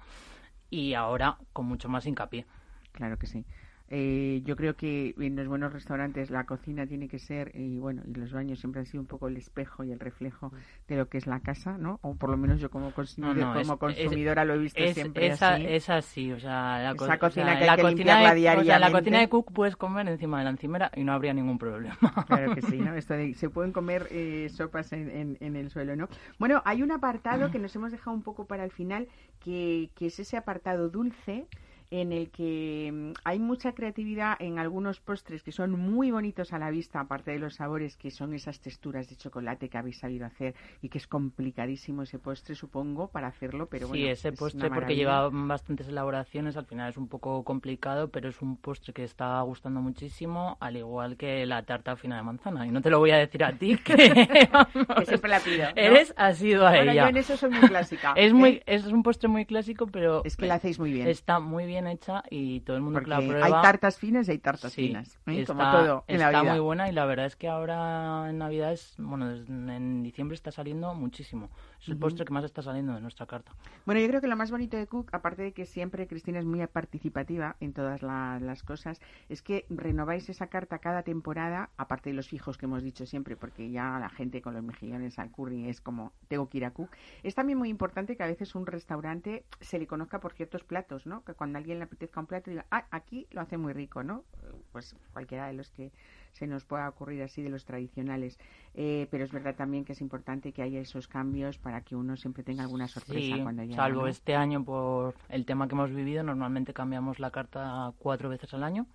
y 0.72 0.96
ahora 0.96 1.38
con 1.54 1.68
mucho 1.68 1.90
más 1.90 2.08
hincapié. 2.08 2.48
Claro 2.92 3.20
que 3.20 3.28
sí. 3.28 3.46
Eh, 3.90 4.42
yo 4.46 4.56
creo 4.56 4.76
que 4.76 5.14
en 5.20 5.36
los 5.36 5.48
buenos 5.48 5.72
restaurantes 5.72 6.32
la 6.32 6.46
cocina 6.46 6.88
tiene 6.88 7.08
que 7.08 7.20
ser, 7.20 7.52
y 7.54 7.78
bueno, 7.78 8.02
y 8.08 8.16
los 8.16 8.34
baños 8.34 8.60
siempre 8.60 8.80
han 8.80 8.88
sido 8.88 9.02
un 9.02 9.08
poco 9.08 9.28
el 9.28 9.38
espejo 9.38 9.84
y 9.84 9.92
el 9.92 10.00
reflejo 10.00 10.52
de 10.88 10.98
lo 10.98 11.08
que 11.08 11.20
es 11.20 11.28
la 11.28 11.40
casa, 11.42 11.78
¿no? 11.78 12.00
O 12.02 12.16
por 12.16 12.32
lo 12.32 12.38
menos 12.38 12.60
yo 12.60 12.72
como, 12.72 12.92
consumidor, 12.94 13.38
No, 13.38 13.54
no, 13.54 13.62
como 13.62 13.74
es- 13.92 13.98
es- 14.00 14.04
consumidora 14.06 14.44
lo 14.44 14.56
he 14.56 14.58
visto 14.58 14.82
Es, 14.82 14.96
siempre 14.96 15.28
es, 15.28 15.42
a- 15.44 15.54
así. 15.54 15.66
es 15.68 15.90
así, 15.92 16.32
o 16.32 16.40
sea, 16.40 16.82
la, 16.82 16.96
co- 16.96 17.06
Esa 17.06 17.14
o 17.14 17.20
cocina 17.20 17.46
sea, 17.46 17.58
que 17.58 17.64
hay 17.64 17.68
la 17.70 17.76
que 17.76 17.82
cocina 17.84 18.20
de, 18.20 18.58
o 18.58 18.64
sea, 18.64 18.80
la 18.80 18.92
cocina 18.92 19.20
de 19.20 19.30
Cook 19.30 19.52
puedes 19.54 19.76
comer 19.76 20.08
encima 20.08 20.40
de 20.40 20.46
la 20.46 20.50
encimera 20.50 20.92
y 20.96 21.04
no 21.04 21.14
habría 21.14 21.34
ningún 21.36 21.60
problema. 21.60 21.96
Claro 22.26 22.56
que 22.56 22.64
sí, 22.64 22.80
¿no? 22.80 22.94
Esto 22.96 23.14
de 23.14 23.36
se 23.36 23.50
pueden 23.52 23.72
comer 23.72 24.08
eh, 24.10 24.50
sopas 24.52 24.94
en, 24.94 25.10
en- 25.12 25.38
en 25.42 25.56
el 25.56 25.70
suelo, 25.70 25.96
¿no? 25.96 26.10
Bueno, 26.40 26.64
hay 26.66 26.82
un 26.82 26.92
apartado 26.92 27.52
que 27.52 27.60
nos 27.60 27.76
hemos 27.76 27.92
dejado 27.92 28.16
un 28.16 28.24
poco 28.24 28.46
para 28.48 28.64
el 28.64 28.72
final, 28.72 29.08
que, 29.44 29.92
que 29.96 30.08
es 30.08 30.20
ese 30.20 30.38
apartado 30.38 30.90
dulce 30.90 31.46
en 31.92 32.12
el 32.12 32.30
que 32.30 32.92
mm, 32.94 33.12
hay 33.24 33.40
mucha 33.40 33.74
creatividad 33.74 34.36
en 34.40 34.60
algunos 34.60 35.00
postres 35.00 35.44
que 35.44 35.52
son 35.52 35.72
muy 35.72 36.12
bonitos 36.12 36.54
a 36.54 36.60
la 36.60 36.70
vista, 36.70 37.00
aparte 37.00 37.32
de 37.32 37.40
los 37.40 37.56
sabores, 37.56 37.98
que 37.98 38.12
son 38.12 38.34
esas 38.34 38.60
texturas 38.60 39.10
de 39.10 39.16
chocolate 39.16 39.70
que 39.70 39.78
habéis 39.78 40.00
sabido 40.00 40.26
hacer 40.26 40.56
y 40.82 40.90
que 40.90 40.98
es 40.98 41.08
complicadísimo 41.08 42.04
ese 42.04 42.20
postre, 42.20 42.56
supongo, 42.56 43.08
para 43.08 43.28
hacerlo, 43.28 43.68
pero 43.68 43.88
bueno. 43.88 44.04
sí, 44.04 44.10
ese 44.10 44.30
es 44.30 44.40
postre 44.40 44.70
porque 44.70 44.96
lleva 44.96 45.30
bastantes 45.32 45.88
elaboraciones, 45.88 46.58
al 46.58 46.66
final 46.66 46.90
es 46.90 46.98
un 46.98 47.08
poco 47.08 47.44
complicado, 47.44 48.10
pero 48.10 48.30
es 48.30 48.42
un 48.42 48.58
postre 48.58 48.94
que 48.94 49.04
está 49.04 49.40
gustando 49.42 49.82
muchísimo, 49.82 50.58
al 50.60 50.78
igual 50.78 51.18
que 51.18 51.46
la 51.46 51.64
tarta 51.64 51.96
fina 51.96 52.18
de 52.18 52.24
manzana. 52.24 52.66
Y 52.66 52.72
no 52.72 52.82
te 52.82 52.90
lo 52.90 53.00
voy 53.00 53.12
a 53.12 53.18
decir 53.18 53.44
a 53.44 53.52
ti, 53.54 53.78
que, 53.84 54.50
vamos, 54.52 54.88
Que 54.98 55.06
siempre 55.06 55.30
la 55.30 55.40
pido. 55.40 55.66
¿no? 55.66 55.72
eres 55.76 56.14
asido 56.18 56.66
a 56.68 56.72
Bueno, 56.72 56.92
ella. 56.92 57.04
yo 57.04 57.10
en 57.10 57.18
eso 57.18 57.38
soy 57.38 57.50
muy 57.52 57.68
clásica. 57.68 58.14
Es, 58.16 58.32
¿eh? 58.32 58.34
muy, 58.34 58.62
es 58.66 58.86
un 58.86 59.04
postre 59.04 59.28
muy 59.30 59.46
clásico, 59.46 59.88
pero 59.88 60.24
Es 60.24 60.36
que 60.38 60.46
la 60.48 60.56
hacéis 60.56 60.80
muy 60.80 60.92
bien. 60.92 61.08
está 61.08 61.40
muy 61.40 61.66
bien 61.66 61.85
hecha 61.88 62.24
y 62.30 62.60
todo 62.62 62.76
el 62.78 62.82
mundo 62.84 63.00
Porque 63.00 63.10
que 63.12 63.22
la 63.22 63.28
prueba... 63.28 63.46
hay 63.46 63.52
tartas 63.52 63.98
finas 63.98 64.28
y 64.28 64.32
hay 64.32 64.38
tartas 64.40 64.74
Sí, 64.74 64.88
finas, 64.88 65.20
¿eh? 65.28 65.42
está, 65.42 65.54
como 65.54 65.72
todo 65.72 66.04
en 66.08 66.20
la 66.20 66.26
está 66.28 66.42
vida. 66.42 66.52
muy 66.52 66.60
buena 66.60 66.90
y 66.90 66.92
la 66.92 67.06
verdad 67.06 67.26
es 67.26 67.36
que 67.36 67.48
ahora 67.48 68.30
en 68.30 68.38
Navidades, 68.38 68.96
bueno, 68.98 69.30
desde- 69.30 69.48
en 69.76 70.04
diciembre 70.04 70.36
está 70.36 70.52
saliendo 70.52 70.94
muchísimo. 70.94 71.50
Es 71.86 71.90
el 71.90 71.98
postre 72.00 72.26
que 72.26 72.34
más 72.34 72.44
está 72.44 72.64
saliendo 72.64 72.96
de 72.96 73.02
nuestra 73.02 73.28
carta. 73.28 73.52
Bueno, 73.86 74.02
yo 74.02 74.08
creo 74.08 74.20
que 74.20 74.26
lo 74.28 74.36
más 74.36 74.50
bonito 74.50 74.76
de 74.76 74.88
Cook, 74.88 75.10
aparte 75.14 75.44
de 75.44 75.54
que 75.54 75.68
siempre 75.68 76.08
Cristina 76.08 76.40
es 76.40 76.46
muy 76.46 76.66
participativa 76.66 77.58
en 77.60 77.74
todas 77.74 78.02
la- 78.02 78.40
las 78.40 78.64
cosas, 78.64 79.00
es 79.30 79.44
que 79.44 79.68
renováis 79.70 80.28
esa 80.30 80.48
carta 80.48 80.80
cada 80.80 81.04
temporada, 81.04 81.70
aparte 81.78 82.10
de 82.10 82.16
los 82.16 82.28
fijos 82.28 82.58
que 82.58 82.66
hemos 82.66 82.82
dicho 82.82 83.06
siempre, 83.06 83.36
porque 83.36 83.70
ya 83.70 84.00
la 84.00 84.10
gente 84.10 84.42
con 84.42 84.56
los 84.56 84.64
mejillones 84.64 85.20
al 85.20 85.30
curry 85.30 85.70
es 85.70 85.80
como, 85.80 86.14
tengo 86.28 86.50
que 86.50 86.58
ir 86.58 86.66
a 86.66 86.72
Cook. 86.72 86.90
Es 87.22 87.36
también 87.36 87.60
muy 87.60 87.70
importante 87.70 88.18
que 88.18 88.24
a 88.24 88.28
veces 88.28 88.56
un 88.56 88.66
restaurante 88.66 89.46
se 89.62 89.78
le 89.78 89.86
conozca 89.86 90.20
por 90.20 90.34
ciertos 90.34 90.64
platos, 90.64 91.06
¿no? 91.06 91.24
Que 91.24 91.36
cuando 91.36 91.58
a 91.58 91.60
alguien 91.60 91.78
le 91.78 91.84
apetezca 91.84 92.20
un 92.20 92.26
plato 92.26 92.50
diga, 92.50 92.66
ah, 92.72 92.88
aquí 92.90 93.28
lo 93.30 93.42
hace 93.42 93.58
muy 93.58 93.74
rico, 93.74 94.04
¿no? 94.04 94.24
Pues 94.72 94.96
cualquiera 95.14 95.46
de 95.48 95.54
los 95.54 95.70
que 95.70 95.92
se 96.36 96.48
nos 96.48 96.66
pueda 96.66 96.88
ocurrir 96.90 97.24
así 97.24 97.42
de 97.42 97.50
los 97.50 97.64
tradicionales. 97.66 98.38
Eh, 98.74 99.08
pero 99.10 99.24
es 99.24 99.32
verdad 99.32 99.56
también 99.56 99.86
que 99.86 99.94
es 99.94 100.02
importante 100.02 100.52
que 100.52 100.62
haya 100.62 100.82
esos 100.82 101.08
cambios 101.08 101.58
para 101.58 101.80
que 101.82 101.96
uno 101.96 102.18
siempre 102.18 102.44
tenga 102.44 102.64
alguna 102.64 102.88
sorpresa 102.90 103.36
Sí, 103.38 103.42
cuando 103.42 103.64
llega. 103.64 103.76
salvo 103.78 104.02
¿no? 104.02 104.08
este 104.08 104.36
año 104.36 104.64
por 104.66 105.16
el 105.30 105.46
tema 105.46 105.68
que 105.68 105.76
hemos 105.76 105.92
vivido, 105.92 106.24
normalmente 106.24 106.74
cambiamos 106.74 107.20
la 107.20 107.32
carta 107.32 107.94
cuatro 108.00 108.28
veces 108.30 108.54
al 108.54 108.64
año 108.64 108.86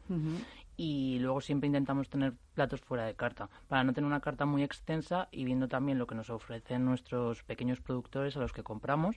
y 0.77 1.19
luego 1.21 1.41
siempre 1.41 1.67
intentamos 1.67 2.09
tener 2.11 2.35
platos 2.55 2.81
fuera 2.81 3.05
de 3.05 3.15
carta, 3.15 3.49
para 3.69 3.85
no 3.85 3.93
tener 3.93 4.07
una 4.07 4.21
carta 4.21 4.45
muy 4.47 4.63
extensa 4.63 5.29
y 5.31 5.45
viendo 5.45 5.69
también 5.69 5.99
lo 5.99 6.07
que 6.07 6.15
nos 6.15 6.31
ofrecen 6.31 6.85
nuestros 6.85 7.43
pequeños 7.43 7.81
productores 7.81 8.37
a 8.37 8.41
los 8.41 8.53
que 8.53 8.63
compramos 8.63 9.17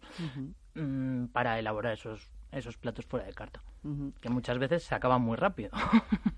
mm, 0.76 1.26
para 1.28 1.60
elaborar 1.60 1.94
esos, 1.94 2.30
esos 2.52 2.78
platos 2.78 3.06
fuera 3.06 3.26
de 3.26 3.34
carta, 3.34 3.62
que 4.22 4.30
muchas 4.30 4.60
veces 4.60 4.84
se 4.84 4.96
acaban 4.96 5.22
muy 5.22 5.36
rápido. 5.38 5.72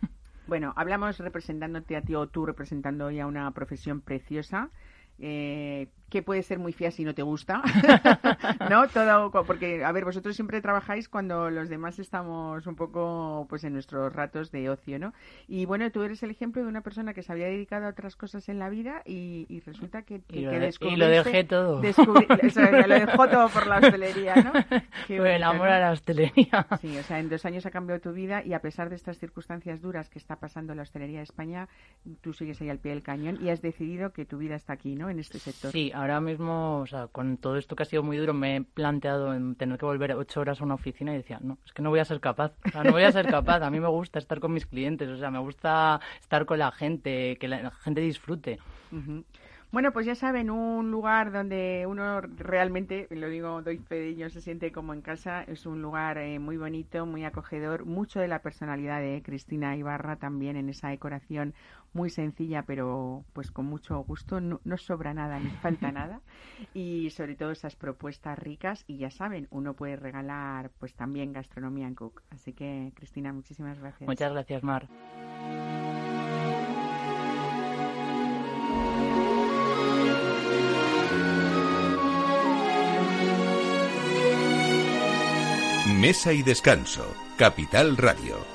Bueno, 0.48 0.74
hablamos 0.76 1.18
representándote 1.18 1.96
a 1.96 2.04
ti 2.04 2.14
o 2.14 2.28
tú 2.28 2.46
representando 2.46 3.06
hoy 3.08 3.20
a 3.20 3.26
una 3.26 3.50
profesión 3.52 4.02
preciosa. 4.02 4.72
Eh, 5.20 5.88
que 6.10 6.22
puede 6.22 6.44
ser 6.44 6.60
muy 6.60 6.72
fea 6.72 6.92
si 6.92 7.04
no 7.04 7.14
te 7.16 7.24
gusta, 7.24 7.62
¿no? 8.70 8.88
Todo, 8.90 9.32
porque, 9.46 9.84
a 9.84 9.92
ver, 9.92 10.06
vosotros 10.06 10.36
siempre 10.36 10.62
trabajáis 10.62 11.10
cuando 11.10 11.50
los 11.50 11.68
demás 11.68 12.00
estamos 12.00 12.68
un 12.68 12.76
poco, 12.76 13.46
pues, 13.50 13.64
en 13.64 13.74
nuestros 13.74 14.14
ratos 14.14 14.52
de 14.52 14.70
ocio, 14.70 15.00
¿no? 15.00 15.14
Y 15.48 15.66
bueno, 15.66 15.90
tú 15.92 16.04
eres 16.04 16.22
el 16.24 16.32
ejemplo 16.32 16.62
de 16.62 16.68
una 16.70 16.82
persona 16.82 17.14
que 17.14 17.24
se 17.24 17.32
había 17.32 17.48
dedicado 17.48 17.86
a 17.88 17.90
otras 17.90 18.16
cosas 18.16 18.48
en 18.50 18.60
la 18.60 18.70
vida 18.70 19.02
y, 19.06 19.46
y 19.50 19.60
resulta 19.62 20.04
que, 20.04 20.22
que, 20.22 20.40
Y 20.40 20.46
lo 20.46 20.52
que 20.52 20.60
de- 20.60 20.74
y 20.82 20.96
lo 20.96 21.08
dejé 21.08 21.44
todo. 21.44 21.82
descubri- 21.82 22.48
o 22.48 22.50
sea, 22.50 22.88
lo 22.88 22.94
dejó 22.96 23.28
todo 23.28 23.50
por 23.50 23.68
la 23.68 23.78
hostelería, 23.80 24.36
¿no? 24.36 24.52
Qué 25.08 25.18
Por 25.18 25.28
el 25.28 25.42
bonito, 25.42 25.50
amor 25.50 25.68
¿no? 25.68 25.74
a 25.74 25.80
la 25.80 25.92
hostelería. 25.92 26.68
Sí, 26.82 26.98
o 26.98 27.04
sea, 27.04 27.20
en 27.20 27.30
dos 27.30 27.46
años 27.46 27.66
ha 27.66 27.72
cambiado 27.72 28.00
tu 28.00 28.14
vida 28.14 28.44
y 28.46 28.54
a 28.54 28.60
pesar 28.60 28.90
de 28.90 28.96
estas 28.96 29.18
circunstancias 29.18 29.82
duras 29.82 30.10
que 30.10 30.20
está 30.20 30.36
pasando 30.38 30.76
la 30.76 30.84
hostelería 30.84 31.18
de 31.18 31.24
España, 31.24 31.68
tú 32.22 32.34
sigues 32.34 32.62
ahí 32.62 32.70
al 32.70 32.80
pie 32.80 32.92
del 32.92 33.02
cañón 33.04 33.40
y 33.42 33.50
has 33.50 33.62
decidido 33.62 34.12
que 34.14 34.26
tu 34.26 34.38
vida 34.38 34.56
está 34.56 34.74
aquí, 34.74 34.96
¿no? 34.96 35.05
En 35.10 35.20
este 35.20 35.40
sector. 35.40 35.72
Sí, 35.72 35.92
ahora 35.94 36.20
mismo, 36.22 36.80
o 36.80 36.88
sea, 36.88 37.08
con 37.08 37.38
todo 37.38 37.58
esto 37.58 37.76
que 37.76 37.84
ha 37.84 37.86
sido 37.86 38.04
muy 38.04 38.18
duro, 38.18 38.34
me 38.34 38.58
he 38.58 38.62
planteado 38.62 39.34
en 39.34 39.56
tener 39.56 39.78
que 39.78 39.86
volver 39.86 40.14
ocho 40.14 40.42
horas 40.42 40.62
a 40.62 40.64
una 40.64 40.76
oficina 40.76 41.14
y 41.14 41.18
decía, 41.18 41.40
no, 41.42 41.58
es 41.66 41.74
que 41.74 41.82
no 41.82 41.90
voy 41.90 42.00
a 42.00 42.06
ser 42.06 42.20
capaz, 42.20 42.54
o 42.66 42.70
sea, 42.72 42.84
no 42.84 42.92
voy 42.92 43.04
a 43.04 43.12
ser 43.12 43.28
capaz. 43.28 43.62
A 43.62 43.70
mí 43.70 43.80
me 43.80 43.88
gusta 43.88 44.20
estar 44.20 44.40
con 44.40 44.54
mis 44.54 44.66
clientes, 44.66 45.10
o 45.10 45.18
sea, 45.18 45.32
me 45.32 45.40
gusta 45.40 46.00
estar 46.20 46.46
con 46.46 46.60
la 46.60 46.72
gente, 46.72 47.38
que 47.38 47.48
la 47.48 47.72
gente 47.72 48.02
disfrute. 48.02 48.60
Bueno, 49.72 49.92
pues 49.92 50.06
ya 50.06 50.16
saben, 50.16 50.50
un 50.50 50.90
lugar 50.90 51.34
donde 51.34 51.86
uno 51.86 52.22
realmente, 52.22 53.08
lo 53.10 53.28
digo, 53.28 53.62
doy 53.62 53.78
fe 53.78 53.96
de 53.96 54.08
ello, 54.08 54.30
se 54.30 54.40
siente 54.40 54.72
como 54.72 54.94
en 54.94 55.02
casa. 55.02 55.44
Es 55.44 55.66
un 55.66 55.82
lugar 55.82 56.18
eh, 56.18 56.40
muy 56.40 56.56
bonito, 56.56 57.06
muy 57.06 57.26
acogedor. 57.26 57.86
Mucho 57.86 58.22
de 58.22 58.30
la 58.30 58.40
personalidad 58.40 59.02
de 59.02 59.22
Cristina 59.22 59.76
Ibarra 59.76 60.16
también 60.16 60.56
en 60.56 60.70
esa 60.70 60.88
decoración 60.88 61.54
muy 61.96 62.10
sencilla, 62.10 62.64
pero 62.64 63.24
pues 63.34 63.50
con 63.50 63.66
mucho 63.66 63.98
gusto. 64.04 64.40
No, 64.42 64.62
no 64.64 64.78
sobra 64.78 65.14
nada, 65.14 65.40
ni 65.40 65.50
falta 65.50 65.92
nada. 65.92 66.22
Y 66.74 67.10
sobre 67.10 67.36
todo 67.36 67.52
esas 67.52 67.76
propuestas 67.76 68.38
ricas. 68.38 68.84
Y 68.86 68.98
ya 68.98 69.10
saben, 69.10 69.48
uno 69.50 69.74
puede 69.74 69.96
regalar 69.96 70.72
pues 70.78 70.94
también 70.94 71.34
gastronomía 71.34 71.88
en 71.88 71.96
Cook. 71.96 72.22
Así 72.30 72.54
que, 72.54 72.92
Cristina, 72.96 73.34
muchísimas 73.34 73.80
gracias. 73.80 74.08
Muchas 74.08 74.32
gracias, 74.32 74.64
Mar. 74.64 74.88
Mesa 86.00 86.34
y 86.34 86.44
descanso. 86.44 87.06
Capital 87.38 87.98
Radio. 87.98 88.55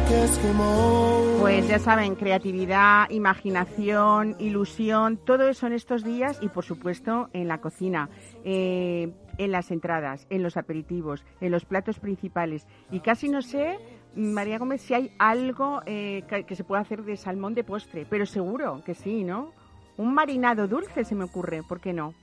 Pues 1.39 1.67
ya 1.67 1.79
saben, 1.79 2.13
creatividad, 2.13 3.09
imaginación, 3.09 4.35
ilusión, 4.37 5.17
todo 5.17 5.47
eso 5.47 5.65
en 5.65 5.73
estos 5.73 6.03
días 6.03 6.37
y 6.43 6.49
por 6.49 6.63
supuesto 6.63 7.29
en 7.33 7.47
la 7.47 7.59
cocina, 7.59 8.07
eh, 8.43 9.11
en 9.39 9.51
las 9.51 9.71
entradas, 9.71 10.27
en 10.29 10.43
los 10.43 10.57
aperitivos, 10.57 11.25
en 11.39 11.51
los 11.51 11.65
platos 11.65 11.97
principales. 11.97 12.67
Y 12.91 12.99
casi 12.99 13.29
no 13.29 13.41
sé, 13.41 13.79
María 14.15 14.59
Gómez, 14.59 14.81
si 14.81 14.93
hay 14.93 15.11
algo 15.17 15.81
eh, 15.87 16.23
que, 16.29 16.43
que 16.43 16.55
se 16.55 16.63
pueda 16.63 16.81
hacer 16.83 17.03
de 17.03 17.17
salmón 17.17 17.55
de 17.55 17.63
postre, 17.63 18.05
pero 18.07 18.27
seguro 18.27 18.83
que 18.85 18.93
sí, 18.93 19.23
¿no? 19.23 19.53
Un 19.97 20.13
marinado 20.13 20.67
dulce 20.67 21.03
se 21.03 21.15
me 21.15 21.23
ocurre, 21.23 21.63
¿por 21.63 21.79
qué 21.79 21.93
no? 21.93 22.13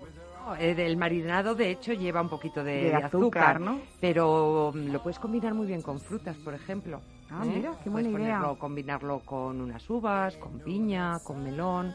Eh, 0.60 0.74
del 0.76 0.96
marinado, 0.96 1.56
de 1.56 1.72
hecho, 1.72 1.92
lleva 1.92 2.22
un 2.22 2.28
poquito 2.28 2.62
de, 2.62 2.74
De 2.74 2.90
de 2.90 2.94
azúcar, 2.94 3.56
azúcar, 3.56 3.60
¿no? 3.60 3.80
Pero 4.00 4.72
mm, 4.72 4.92
lo 4.92 5.02
puedes 5.02 5.18
combinar 5.18 5.52
muy 5.52 5.66
bien 5.66 5.82
con 5.82 5.98
frutas, 5.98 6.36
por 6.36 6.54
ejemplo. 6.54 7.00
Ah, 7.30 7.42
¿eh? 7.44 7.52
mira, 7.56 7.72
qué 7.82 7.90
buena 7.90 8.08
Puedes 8.10 8.26
idea. 8.26 8.40
ponerlo- 8.40 8.58
combinarlo 8.58 9.20
con 9.20 9.60
unas 9.60 9.88
uvas, 9.90 10.36
con 10.36 10.60
piña, 10.60 11.18
con 11.20 11.42
melón. 11.44 11.94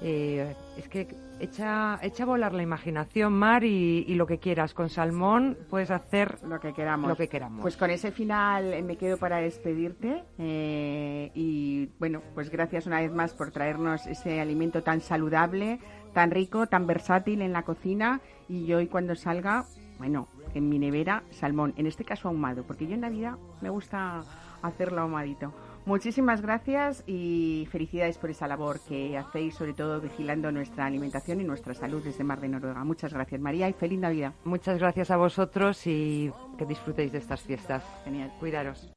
Eh, 0.00 0.54
es 0.76 0.88
que 0.88 1.08
echa, 1.40 1.98
echa 2.02 2.22
a 2.22 2.26
volar 2.26 2.54
la 2.54 2.62
imaginación, 2.62 3.32
Mar, 3.32 3.64
y, 3.64 4.04
y 4.06 4.14
lo 4.14 4.26
que 4.28 4.38
quieras. 4.38 4.72
Con 4.72 4.88
salmón 4.90 5.58
puedes 5.68 5.90
hacer 5.90 6.38
Lo 6.44 6.60
que 6.60 6.72
queramos. 6.72 7.08
lo 7.08 7.16
que 7.16 7.26
queramos. 7.28 7.62
Pues 7.62 7.76
con 7.76 7.90
ese 7.90 8.12
final 8.12 8.80
me 8.84 8.96
quedo 8.96 9.16
para 9.16 9.38
despedirte 9.38 10.22
eh, 10.38 11.32
y 11.34 11.86
bueno, 11.98 12.22
pues 12.34 12.48
gracias 12.50 12.86
una 12.86 13.00
vez 13.00 13.10
más 13.12 13.32
por 13.34 13.50
traernos 13.50 14.06
ese 14.06 14.40
alimento 14.40 14.84
tan 14.84 15.00
saludable, 15.00 15.80
tan 16.14 16.30
rico, 16.30 16.68
tan 16.68 16.86
versátil 16.86 17.42
en 17.42 17.52
la 17.52 17.62
cocina 17.64 18.20
y 18.48 18.66
yo 18.66 18.76
hoy 18.78 18.86
cuando 18.86 19.16
salga, 19.16 19.64
bueno, 19.98 20.28
en 20.54 20.68
mi 20.68 20.78
nevera 20.78 21.24
salmón, 21.30 21.74
en 21.76 21.86
este 21.88 22.04
caso 22.04 22.28
ahumado, 22.28 22.62
porque 22.62 22.86
yo 22.86 22.94
en 22.94 23.00
Navidad 23.00 23.34
me 23.60 23.68
gusta 23.68 24.22
hacerlo 24.62 25.02
ahumadito. 25.02 25.52
Muchísimas 25.88 26.42
gracias 26.42 27.02
y 27.06 27.66
felicidades 27.72 28.18
por 28.18 28.28
esa 28.28 28.46
labor 28.46 28.78
que 28.86 29.16
hacéis, 29.16 29.54
sobre 29.54 29.72
todo 29.72 30.02
vigilando 30.02 30.52
nuestra 30.52 30.84
alimentación 30.84 31.40
y 31.40 31.44
nuestra 31.44 31.72
salud 31.72 32.02
desde 32.04 32.24
Mar 32.24 32.40
de 32.40 32.48
Noruega. 32.48 32.84
Muchas 32.84 33.14
gracias, 33.14 33.40
María, 33.40 33.70
y 33.70 33.72
feliz 33.72 33.98
Navidad. 33.98 34.34
Muchas 34.44 34.78
gracias 34.78 35.10
a 35.10 35.16
vosotros 35.16 35.86
y 35.86 36.30
que 36.58 36.66
disfrutéis 36.66 37.10
de 37.12 37.18
estas 37.18 37.40
fiestas. 37.40 37.82
Genial. 38.04 38.32
Cuidaros. 38.38 38.92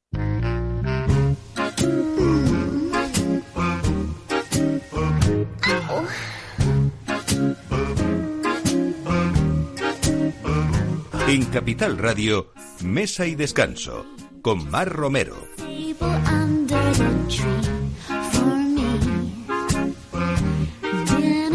En 11.29 11.45
Capital 11.45 11.97
Radio, 11.97 12.51
Mesa 12.83 13.25
y 13.25 13.35
descanso. 13.35 14.05
Con 14.41 14.69
Mar 14.69 14.89
Romero. 14.89 15.50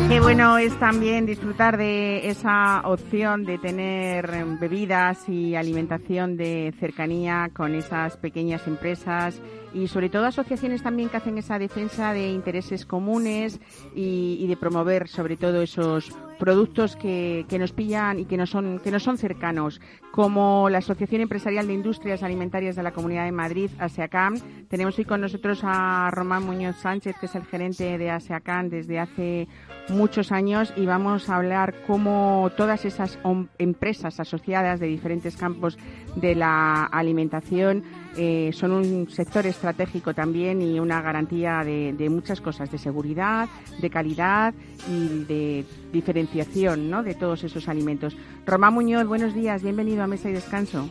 Qué 0.08 0.20
bueno 0.20 0.56
es 0.58 0.78
también 0.78 1.26
disfrutar 1.26 1.76
de 1.76 2.28
esa 2.28 2.80
opción 2.84 3.44
de 3.44 3.58
tener 3.58 4.44
bebidas 4.60 5.28
y 5.28 5.54
alimentación 5.54 6.36
de 6.36 6.74
cercanía 6.80 7.50
con 7.54 7.74
esas 7.74 8.16
pequeñas 8.16 8.66
empresas 8.66 9.40
y 9.74 9.88
sobre 9.88 10.08
todo 10.08 10.26
asociaciones 10.26 10.82
también 10.82 11.08
que 11.08 11.16
hacen 11.16 11.38
esa 11.38 11.58
defensa 11.58 12.12
de 12.12 12.30
intereses 12.30 12.86
comunes 12.86 13.60
y, 13.94 14.46
de 14.46 14.56
promover 14.56 15.08
sobre 15.08 15.36
todo 15.36 15.62
esos 15.62 16.12
productos 16.38 16.96
que, 16.96 17.46
que 17.48 17.58
nos 17.58 17.72
pillan 17.72 18.20
y 18.20 18.26
que 18.26 18.36
no 18.36 18.46
son 18.46 18.78
que 18.78 18.90
no 18.90 19.00
son 19.00 19.18
cercanos 19.18 19.80
como 20.10 20.68
la 20.70 20.78
Asociación 20.78 21.20
Empresarial 21.20 21.66
de 21.66 21.74
Industrias 21.74 22.22
Alimentarias 22.22 22.76
de 22.76 22.82
la 22.82 22.92
Comunidad 22.92 23.24
de 23.24 23.32
Madrid, 23.32 23.70
ASEACAM. 23.78 24.40
Tenemos 24.68 24.98
hoy 24.98 25.04
con 25.04 25.20
nosotros 25.20 25.60
a 25.62 26.10
Román 26.10 26.44
Muñoz 26.44 26.76
Sánchez, 26.76 27.16
que 27.20 27.26
es 27.26 27.34
el 27.34 27.44
gerente 27.44 27.98
de 27.98 28.10
ASEACAM 28.10 28.70
desde 28.70 28.98
hace 28.98 29.46
muchos 29.88 30.32
años 30.32 30.72
y 30.76 30.86
vamos 30.86 31.28
a 31.28 31.36
hablar 31.36 31.74
cómo 31.86 32.50
todas 32.56 32.84
esas 32.84 33.18
empresas 33.58 34.18
asociadas 34.18 34.80
de 34.80 34.86
diferentes 34.86 35.36
campos 35.36 35.78
de 36.16 36.34
la 36.34 36.84
alimentación 36.84 37.84
eh, 38.16 38.50
son 38.52 38.72
un 38.72 39.08
sector 39.10 39.46
estratégico 39.46 40.14
también 40.14 40.62
y 40.62 40.78
una 40.80 41.00
garantía 41.02 41.62
de, 41.64 42.08
muchas 42.10 42.40
cosas, 42.40 42.70
de 42.70 42.78
seguridad, 42.78 43.48
de 43.80 43.90
calidad 43.90 44.54
y 44.90 45.24
de 45.24 45.64
diferenciación 45.92 46.90
¿no? 46.90 47.02
de 47.02 47.14
todos 47.14 47.44
esos 47.44 47.68
alimentos. 47.68 48.16
Román 48.46 48.74
Muñoz, 48.74 49.06
buenos 49.06 49.34
días, 49.34 49.62
bienvenido 49.62 50.02
a 50.02 50.06
Mesa 50.06 50.28
y 50.30 50.32
Descanso. 50.32 50.88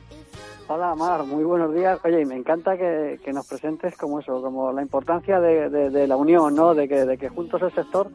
Hola 0.67 0.95
Mar, 0.95 1.23
muy 1.26 1.43
buenos 1.43 1.73
días. 1.76 1.99
Oye, 2.03 2.21
y 2.21 2.26
me 2.26 2.36
encanta 2.36 2.76
que, 2.76 3.19
que 3.23 3.32
nos 3.32 3.45
presentes 3.47 3.95
como 3.97 4.19
eso, 4.19 4.41
como 4.41 4.71
la 4.71 4.82
importancia 4.82 5.39
de, 5.39 5.69
de- 5.69 5.89
de 5.91 6.07
la 6.07 6.15
unión, 6.15 6.55
¿no? 6.55 6.73
De 6.73 6.88
que, 6.88 7.05
de 7.05 7.17
que 7.19 7.30
juntos 7.30 7.61
el 7.61 7.71
sector 7.71 8.09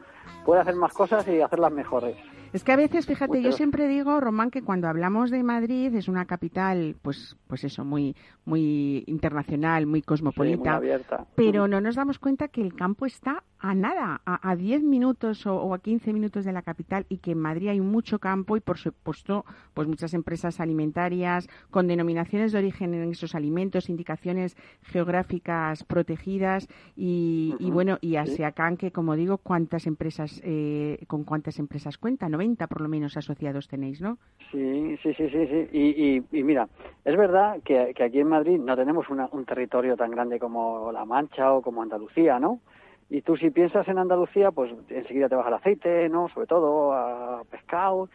puede 0.45 0.59
hacer 0.59 0.75
más 0.75 0.91
cosas 0.91 1.25
y 1.29 1.39
hacerlas 1.39 1.71
mejores. 1.71 2.17
Es 2.53 2.63
que 2.63 2.71
a 2.73 2.75
veces, 2.75 3.05
fíjate, 3.05 3.41
yo 3.41 3.51
siempre 3.53 3.87
digo, 3.87 4.19
Román, 4.19 4.51
que 4.51 4.61
cuando 4.61 4.87
hablamos 4.87 5.31
de 5.31 5.41
Madrid 5.41 5.93
es 5.95 6.07
una 6.09 6.25
capital, 6.25 6.95
pues, 7.01 7.37
pues 7.47 7.63
eso, 7.63 7.85
muy, 7.85 8.15
muy 8.45 9.03
internacional, 9.07 9.85
muy 9.85 10.01
Sí, 10.01 10.01
muy 10.01 10.01
cosmopolita. 10.01 10.75
abierta. 10.75 11.25
pero 11.35 11.67
no 11.67 11.79
nos 11.79 11.95
damos 11.95 12.19
cuenta 12.19 12.49
que 12.49 12.61
el 12.61 12.73
campo 12.75 13.05
está 13.05 13.43
a 13.59 13.75
nada, 13.75 14.21
a, 14.25 14.49
a 14.49 14.55
10 14.55 14.81
minutos 14.83 15.45
o, 15.45 15.55
o 15.55 15.73
a 15.75 15.79
15 15.79 16.11
minutos 16.13 16.43
de 16.45 16.51
la 16.51 16.63
capital 16.63 17.05
y 17.09 17.17
que 17.19 17.31
en 17.31 17.37
Madrid 17.39 17.69
hay 17.69 17.79
mucho 17.79 18.17
campo 18.17 18.57
y 18.57 18.59
por 18.59 18.79
supuesto 18.79 19.45
pues 19.75 19.87
muchas 19.87 20.13
empresas 20.15 20.59
alimentarias 20.59 21.47
con 21.69 21.87
denominaciones 21.87 22.51
de 22.51 22.57
origen 22.57 22.95
en 22.95 23.11
esos 23.11 23.35
alimentos, 23.35 23.87
indicaciones 23.89 24.57
geográficas 24.81 25.83
protegidas 25.83 26.67
y, 26.95 27.53
bueno, 27.71 27.97
y 28.01 28.09
sí. 28.11 28.17
ASEACAN 28.17 28.77
que 28.77 28.91
como 28.91 29.15
digo, 29.15 29.37
cuántas 29.37 29.85
empresas, 29.85 30.41
eh, 30.43 30.97
con 31.07 31.23
cuántas 31.23 31.59
empresas 31.59 31.97
cuenta, 31.99 32.29
90 32.41 32.67
por 32.67 32.81
lo 32.81 32.89
menos 32.89 33.15
asociados 33.17 33.67
tenéis, 33.67 34.01
¿no? 34.01 34.17
Sí, 34.51 34.97
sí, 35.03 35.13
sí, 35.13 35.29
sí, 35.29 35.47
sí. 35.47 35.69
Y, 35.71 36.17
y, 36.17 36.39
y 36.39 36.43
mira, 36.43 36.67
es 37.05 37.15
verdad 37.15 37.57
que, 37.63 37.93
que 37.95 38.03
aquí 38.03 38.19
en 38.19 38.27
Madrid 38.27 38.59
no 38.59 38.75
tenemos 38.75 39.07
una- 39.09 39.29
un 39.31 39.45
territorio 39.45 39.95
tan 39.95 40.09
grande 40.11 40.39
como 40.39 40.91
La 40.91 41.05
Mancha 41.05 41.53
o 41.53 41.61
como 41.61 41.81
Andalucía, 41.83 42.39
¿no? 42.39 42.59
Y 43.09 43.21
tú 43.21 43.37
si 43.37 43.49
piensas 43.51 43.87
en 43.87 43.97
Andalucía, 43.99 44.51
pues 44.51 44.71
enseguida 44.89 45.29
te 45.29 45.35
vas 45.35 45.45
al 45.45 45.53
aceite, 45.55 46.09
¿no? 46.09 46.29
Sobre 46.29 46.47
todo 46.47 46.93
a 46.93 47.43
pescado. 47.49 48.09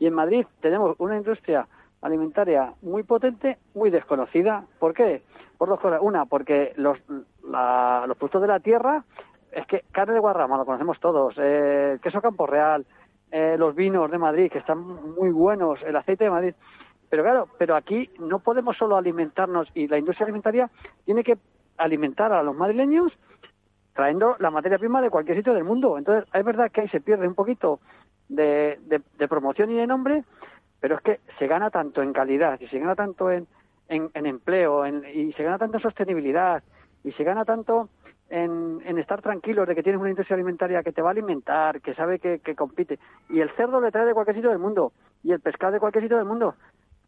Y 0.00 0.06
en 0.06 0.14
Madrid 0.14 0.44
tenemos 0.60 0.96
una 0.98 1.16
industria 1.16 1.68
alimentaria 2.02 2.72
muy 2.82 3.02
potente, 3.04 3.58
muy 3.74 3.90
desconocida. 3.90 4.64
¿Por 4.78 4.94
qué? 4.94 5.22
Por 5.58 5.68
dos 5.68 5.78
cosas. 5.80 6.00
Una, 6.02 6.24
porque 6.26 6.72
los, 6.76 6.98
la- 7.48 8.04
los 8.08 8.16
productos 8.16 8.42
de 8.42 8.48
la 8.48 8.60
tierra, 8.60 9.04
es 9.52 9.66
que 9.66 9.84
carne 9.92 10.14
de 10.14 10.20
Guarrama 10.20 10.56
lo 10.58 10.64
conocemos 10.66 10.98
todos, 11.00 11.34
eh, 11.38 11.98
queso 12.02 12.20
Campo 12.20 12.46
Real, 12.46 12.84
eh, 13.30 13.56
los 13.58 13.74
vinos 13.74 14.10
de 14.10 14.18
Madrid, 14.18 14.50
que 14.50 14.58
están 14.58 14.78
muy 14.78 15.30
buenos, 15.30 15.80
el 15.82 15.96
aceite 15.96 16.24
de 16.24 16.30
Madrid. 16.30 16.54
Pero 17.10 17.22
claro, 17.22 17.48
pero 17.58 17.74
aquí 17.76 18.10
no 18.18 18.38
podemos 18.40 18.76
solo 18.76 18.96
alimentarnos 18.96 19.68
y 19.74 19.88
la 19.88 19.98
industria 19.98 20.26
alimentaria 20.26 20.70
tiene 21.04 21.24
que 21.24 21.38
alimentar 21.78 22.32
a 22.32 22.42
los 22.42 22.54
madrileños 22.54 23.12
trayendo 23.94 24.36
la 24.38 24.50
materia 24.50 24.78
prima 24.78 25.00
de 25.02 25.10
cualquier 25.10 25.38
sitio 25.38 25.54
del 25.54 25.64
mundo. 25.64 25.98
Entonces, 25.98 26.28
es 26.32 26.44
verdad 26.44 26.70
que 26.70 26.82
ahí 26.82 26.88
se 26.88 27.00
pierde 27.00 27.26
un 27.26 27.34
poquito 27.34 27.80
de, 28.28 28.78
de- 28.86 29.28
promoción 29.28 29.70
y 29.70 29.74
de 29.74 29.86
nombre, 29.86 30.24
pero 30.80 30.96
es 30.96 31.00
que 31.02 31.20
se 31.38 31.46
gana 31.46 31.70
tanto 31.70 32.02
en 32.02 32.12
calidad 32.12 32.60
y 32.60 32.68
se 32.68 32.78
gana 32.78 32.94
tanto 32.94 33.30
en, 33.30 33.46
en, 33.88 34.10
en 34.14 34.26
empleo 34.26 34.84
en- 34.86 35.02
y 35.12 35.32
se 35.32 35.42
gana 35.42 35.58
tanto 35.58 35.78
en 35.78 35.82
sostenibilidad 35.82 36.62
y 37.04 37.12
se 37.12 37.24
gana 37.24 37.44
tanto 37.44 37.88
en, 38.30 38.80
en 38.84 38.98
estar 38.98 39.22
tranquilos 39.22 39.66
de 39.66 39.74
que 39.74 39.82
tienes 39.82 40.00
una 40.00 40.10
industria 40.10 40.34
alimentaria 40.34 40.82
que 40.82 40.92
te 40.92 41.02
va 41.02 41.08
a 41.08 41.12
alimentar, 41.12 41.80
que 41.80 41.94
sabe 41.94 42.18
que, 42.18 42.40
que 42.40 42.54
compite. 42.54 42.98
Y 43.28 43.40
el 43.40 43.50
cerdo 43.56 43.80
le 43.80 43.90
trae 43.90 44.06
de 44.06 44.14
cualquier 44.14 44.36
sitio 44.36 44.50
del 44.50 44.58
mundo 44.58 44.92
y 45.22 45.32
el 45.32 45.40
pescado 45.40 45.72
de 45.72 45.80
cualquier 45.80 46.04
sitio 46.04 46.16
del 46.16 46.26
mundo. 46.26 46.54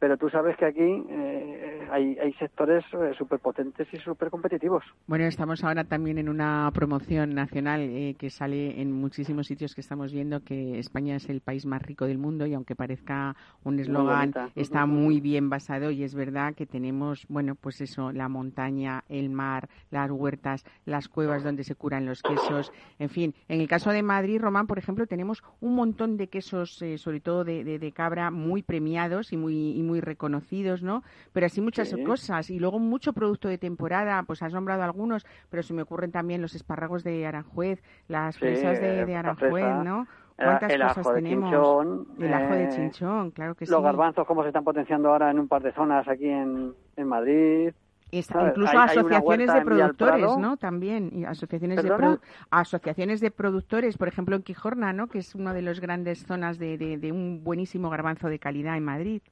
Pero 0.01 0.17
tú 0.17 0.31
sabes 0.31 0.57
que 0.57 0.65
aquí 0.65 1.05
eh, 1.11 1.87
hay, 1.91 2.17
hay 2.19 2.33
sectores 2.35 2.83
súper 3.19 3.39
potentes 3.39 3.87
y 3.93 3.99
súper 3.99 4.31
competitivos. 4.31 4.83
Bueno, 5.07 5.27
estamos 5.27 5.63
ahora 5.63 5.85
también 5.85 6.17
en 6.17 6.31
una 6.31 6.71
promoción 6.73 7.35
nacional 7.35 7.81
eh, 7.83 8.17
que 8.19 8.31
sale 8.31 8.81
en 8.81 8.93
muchísimos 8.93 9.47
sitios 9.47 9.75
que 9.75 9.83
estamos 9.83 10.11
viendo 10.11 10.41
que 10.41 10.79
España 10.79 11.17
es 11.17 11.29
el 11.29 11.43
país 11.43 11.67
más 11.67 11.83
rico 11.83 12.07
del 12.07 12.17
mundo 12.17 12.47
y 12.47 12.55
aunque 12.55 12.75
parezca 12.75 13.37
un 13.63 13.79
eslogan, 13.79 14.33
está 14.57 14.87
muy 14.87 15.21
bien 15.21 15.51
basado 15.51 15.91
y 15.91 16.03
es 16.03 16.15
verdad 16.15 16.55
que 16.55 16.65
tenemos, 16.65 17.27
bueno, 17.29 17.55
pues 17.55 17.83
eso, 17.83 18.11
la 18.11 18.31
montaña, 18.31 19.05
el 19.11 19.29
mar, 19.29 19.69
las 19.91 20.11
huertas, 20.11 20.65
las 20.87 21.09
cuevas 21.09 21.45
donde 21.45 21.63
se 21.63 21.75
curan 21.75 22.07
los 22.07 22.23
quesos, 22.23 22.73
en 22.99 23.11
fin. 23.11 23.35
En 23.49 23.61
el 23.61 23.69
caso 23.69 23.91
de 23.91 24.03
Madrid, 24.03 24.41
Román, 24.41 24.67
por 24.67 24.79
ejemplo, 24.79 25.07
tenemos 25.07 25.43
un 25.61 25.75
montón 25.75 26.17
de 26.17 26.29
quesos, 26.29 26.81
eh, 26.81 26.97
sobre 26.97 27.21
todo 27.21 27.45
de, 27.45 27.65
de- 27.65 27.79
de 27.79 27.93
cabra, 27.93 28.31
muy 28.31 28.63
premiados 28.63 29.33
y 29.35 29.37
muy, 29.37 29.73
y 29.77 29.83
muy 29.83 29.90
reconocidos, 29.99 30.85
¿no? 30.85 31.03
Pero 31.33 31.47
así 31.47 31.61
muchas 31.61 31.89
Sí. 31.89 32.05
cosas 32.05 32.49
y 32.51 32.61
luego 32.61 32.79
mucho 32.79 33.13
producto 33.13 33.49
de 33.49 33.59
temporada, 33.59 34.23
pues 34.23 34.41
has 34.45 34.53
nombrado 34.53 34.85
algunos, 34.85 35.27
pero 35.49 35.65
se 35.65 35.75
me 35.75 35.83
ocurren 35.83 36.13
también 36.13 36.41
los 36.41 36.55
espárragos 36.55 37.03
de 37.03 37.27
Aranjuez, 37.27 37.83
las 38.07 38.37
Sí, 38.37 38.41
fresas 38.43 38.81
de, 38.81 39.17
Aranjuez, 39.17 39.51
fresa, 39.51 39.83
¿no? 39.83 40.07
el- 40.39 40.45
¿Cuántas 40.47 40.73
el 40.73 40.81
cosas 40.83 40.99
ajo 40.99 41.13
de 41.15 41.23
tenemos? 41.23 41.51
chinchón, 41.51 42.07
el 42.21 42.33
ajo 42.35 42.55
de 42.55 42.65
eh, 42.65 42.69
chinchón, 42.71 43.31
claro 43.33 43.55
que 43.57 43.67
sí. 43.67 43.73
Los 43.73 43.83
garbanzos, 43.83 44.27
como 44.27 44.43
se 44.43 44.49
están 44.49 44.63
potenciando 44.65 45.09
ahora 45.11 45.31
en 45.31 45.39
un 45.41 45.49
par 45.49 45.63
de 45.63 45.73
zonas 45.73 46.07
aquí 46.07 46.29
en, 46.29 46.73
en 46.97 47.09
Madrid. 47.09 47.73
Incluso 48.13 48.73
Hay- 48.77 48.89
asociaciones 48.89 49.55
de 49.55 49.61
productores, 49.61 50.37
¿no? 50.39 50.57
También, 50.57 51.11
y 51.15 51.25
asociaciones 51.27 51.81
de, 51.81 52.19
asociaciones 52.51 53.21
de 53.21 53.31
productores, 53.31 53.97
por 53.97 54.09
ejemplo 54.09 54.35
en 54.35 54.43
Quijorna, 54.43 54.93
¿no? 54.93 55.07
Que 55.07 55.19
es 55.19 55.35
una 55.37 55.53
de 55.55 55.63
las 55.63 55.79
grandes 55.79 56.25
zonas 56.27 56.59
de, 56.59 56.77
de- 56.77 56.99
de 56.99 57.13
un 57.13 57.45
buenísimo 57.45 57.89
garbanzo 57.89 58.29
de 58.29 58.41
calidad 58.41 58.77
en 58.77 58.85
Madrid. 58.85 59.23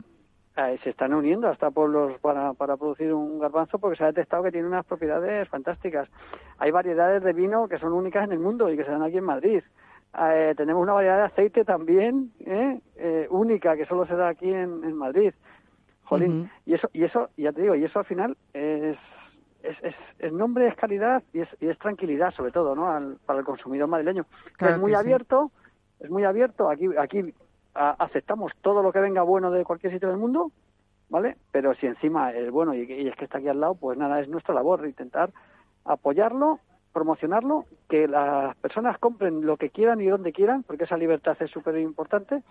Se 0.83 0.91
están 0.91 1.15
uniendo 1.15 1.47
hasta 1.49 1.71
pueblos 1.71 2.19
para, 2.21 2.53
para 2.53 2.77
producir 2.77 3.13
un 3.15 3.39
garbanzo 3.39 3.79
porque 3.79 3.97
se 3.97 4.03
ha 4.03 4.09
detectado 4.09 4.43
que 4.43 4.51
tiene 4.51 4.67
unas 4.67 4.85
propiedades 4.85 5.49
fantásticas. 5.49 6.09
Hay 6.59 6.73
variedades 6.73 7.23
de 7.23 7.33
vino 7.33 7.69
que 7.69 7.79
son 7.79 7.93
únicas 7.93 8.25
en 8.25 8.33
el 8.33 8.41
mundo 8.41 8.69
y 8.69 8.77
que 8.77 8.83
se 8.85 8.91
dan 8.91 9.05
aquí 9.05 9.19
en 9.19 9.25
Madrid. 9.25 9.63
Eh, 10.21 10.55
tenemos 10.57 10.83
una 10.83 10.95
variedad 10.95 11.19
de 11.19 11.23
aceite 11.27 11.65
también 11.65 12.33
¿eh? 12.41 12.81
Eh, 12.97 13.29
única 13.31 13.77
que 13.77 13.87
solo 13.87 14.05
se 14.07 14.17
da 14.17 14.31
aquí 14.31 14.49
en, 14.53 14.83
en 14.83 14.95
Madrid. 14.97 15.33
Jolín, 16.07 16.41
Ujú. 16.41 16.49
y 16.67 16.75
eso, 16.75 16.91
y 16.93 17.05
eso, 17.05 17.29
ya 17.37 17.53
te 17.53 17.63
digo, 17.63 17.77
y 17.77 17.85
eso 17.85 18.01
al 18.01 18.07
final 18.07 18.37
es, 18.53 18.97
es, 19.63 19.77
es, 19.85 19.95
el 20.19 20.37
nombre 20.37 20.67
es 20.67 20.75
calidad 20.75 21.23
y 21.33 21.41
es, 21.41 21.49
y 21.61 21.69
es 21.69 21.79
tranquilidad 21.79 22.33
sobre 22.33 22.51
todo, 22.51 22.75
¿no? 22.75 22.91
Al- 22.91 23.19
para 23.27 23.39
el 23.39 23.45
consumidor 23.45 23.87
madrileño. 23.89 24.25
Que 24.59 24.71
es 24.71 24.79
muy 24.79 24.91
que 24.91 24.97
sí. 24.97 25.03
abierto, 25.05 25.53
es 26.01 26.11
muy 26.11 26.25
abierto. 26.25 26.69
Aquí, 26.69 26.89
aquí 26.99 27.33
a- 27.75 27.97
aceptamos 27.99 28.53
todo 28.61 28.83
lo 28.83 28.93
que 28.93 29.01
venga 29.01 29.23
bueno 29.23 29.51
de 29.51 29.65
cualquier 29.65 29.93
sitio 29.93 30.09
del 30.09 30.19
mundo, 30.19 30.51
¿vale? 31.09 31.37
Pero 31.53 31.75
si 31.75 31.87
encima 31.87 32.33
es 32.33 32.51
bueno 32.51 32.75
y, 32.75 32.81
y 32.91 33.09
es 33.09 33.17
que 33.17 33.25
está 33.25 33.39
aquí 33.39 33.49
al 33.49 33.61
lado, 33.61 33.75
pues 33.75 33.97
nada, 33.99 34.21
es 34.21 34.29
nuestra 34.29 34.55
labor 34.55 34.87
intentar 34.87 35.31
apoyarlo, 35.85 36.61
promocionarlo, 36.93 37.67
que 37.89 38.09
las 38.09 38.57
personas 38.57 38.99
compren 38.99 39.47
lo 39.47 39.57
que 39.57 39.71
quieran 39.71 40.01
y 40.01 40.07
donde 40.07 40.33
quieran, 40.33 40.63
porque 40.65 40.85
esa 40.85 40.97
libertad 40.97 41.37
es 41.41 41.51
súper 41.51 41.79
importante, 41.79 42.43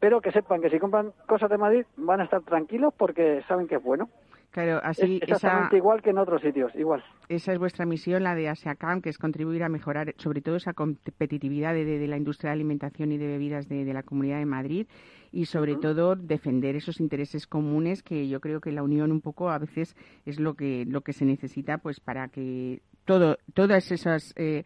pero 0.00 0.20
que 0.20 0.32
sepan 0.32 0.60
que 0.60 0.70
si 0.70 0.78
compran 0.78 1.12
cosas 1.26 1.48
de 1.50 1.58
Madrid 1.58 1.86
van 1.96 2.20
a 2.20 2.24
estar 2.24 2.42
tranquilos 2.42 2.92
porque 2.96 3.42
saben 3.48 3.68
que 3.68 3.76
es 3.76 3.82
bueno. 3.82 4.08
Claro, 4.54 4.78
Es 4.78 4.84
así 4.84 5.16
esa, 5.20 5.32
exactamente 5.34 5.76
igual 5.76 6.00
que 6.00 6.10
en 6.10 6.18
otros 6.18 6.40
sitios, 6.40 6.72
igual. 6.76 7.02
esa 7.28 7.52
es 7.52 7.58
vuestra 7.58 7.86
misión, 7.86 8.22
la 8.22 8.36
de 8.36 8.48
ASEACAM, 8.48 9.00
que 9.02 9.08
es 9.10 9.18
contribuir 9.18 9.64
a 9.64 9.68
mejorar 9.68 10.14
sobre 10.16 10.42
todo 10.42 10.54
esa 10.54 10.74
competitividad 10.74 11.74
de, 11.74 11.84
de- 11.84 11.98
de 11.98 12.06
la 12.06 12.16
industria 12.16 12.50
de 12.50 12.54
alimentación 12.54 13.10
y 13.10 13.18
de 13.18 13.26
bebidas 13.26 13.68
de, 13.68 13.84
de 13.84 13.92
la 13.92 14.04
Comunidad 14.04 14.38
de 14.38 14.46
Madrid 14.46 14.86
y 15.32 15.46
sobre 15.46 15.74
todo 15.74 16.14
defender 16.14 16.76
esos 16.76 17.00
intereses 17.00 17.48
comunes 17.48 18.04
que 18.04 18.28
yo 18.28 18.38
creo 18.40 18.60
que 18.60 18.70
la 18.70 18.84
unión 18.84 19.10
un 19.10 19.20
poco 19.20 19.50
a 19.50 19.58
veces 19.58 19.96
es 20.24 20.38
lo 20.38 20.54
que 20.54 20.84
lo 20.86 21.00
que 21.00 21.12
se 21.12 21.24
necesita 21.24 21.78
pues 21.78 21.98
para 21.98 22.28
que 22.28 22.80
todo 23.04 23.36
todas 23.54 23.90
esas 23.90 24.32
eh, 24.36 24.62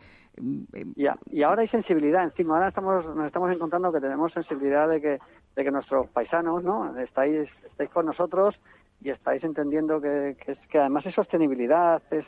eh, 0.74 0.84
Ya, 0.96 1.16
y 1.32 1.42
ahora 1.42 1.62
hay 1.62 1.68
sensibilidad 1.68 2.22
encima. 2.24 2.56
Ahora 2.56 2.68
estamos, 2.68 3.04
nos 3.16 3.26
estamos 3.26 3.50
encontrando 3.50 3.90
que 3.90 4.00
tenemos 4.00 4.30
sensibilidad 4.34 4.86
de 4.88 5.00
que, 5.00 5.18
de 5.56 5.64
que 5.64 5.70
nuestros 5.70 6.08
paisanos, 6.10 6.62
¿no? 6.62 6.96
Estáis, 7.00 7.48
estáis 7.70 7.90
con 7.90 8.06
nosotros 8.06 8.54
y 9.02 9.10
estáis 9.10 9.42
entendiendo 9.44 10.00
que, 10.00 10.36
que, 10.44 10.52
es, 10.52 10.58
que 10.70 10.78
además 10.78 11.06
es 11.06 11.14
sostenibilidad, 11.14 12.02
es, 12.10 12.24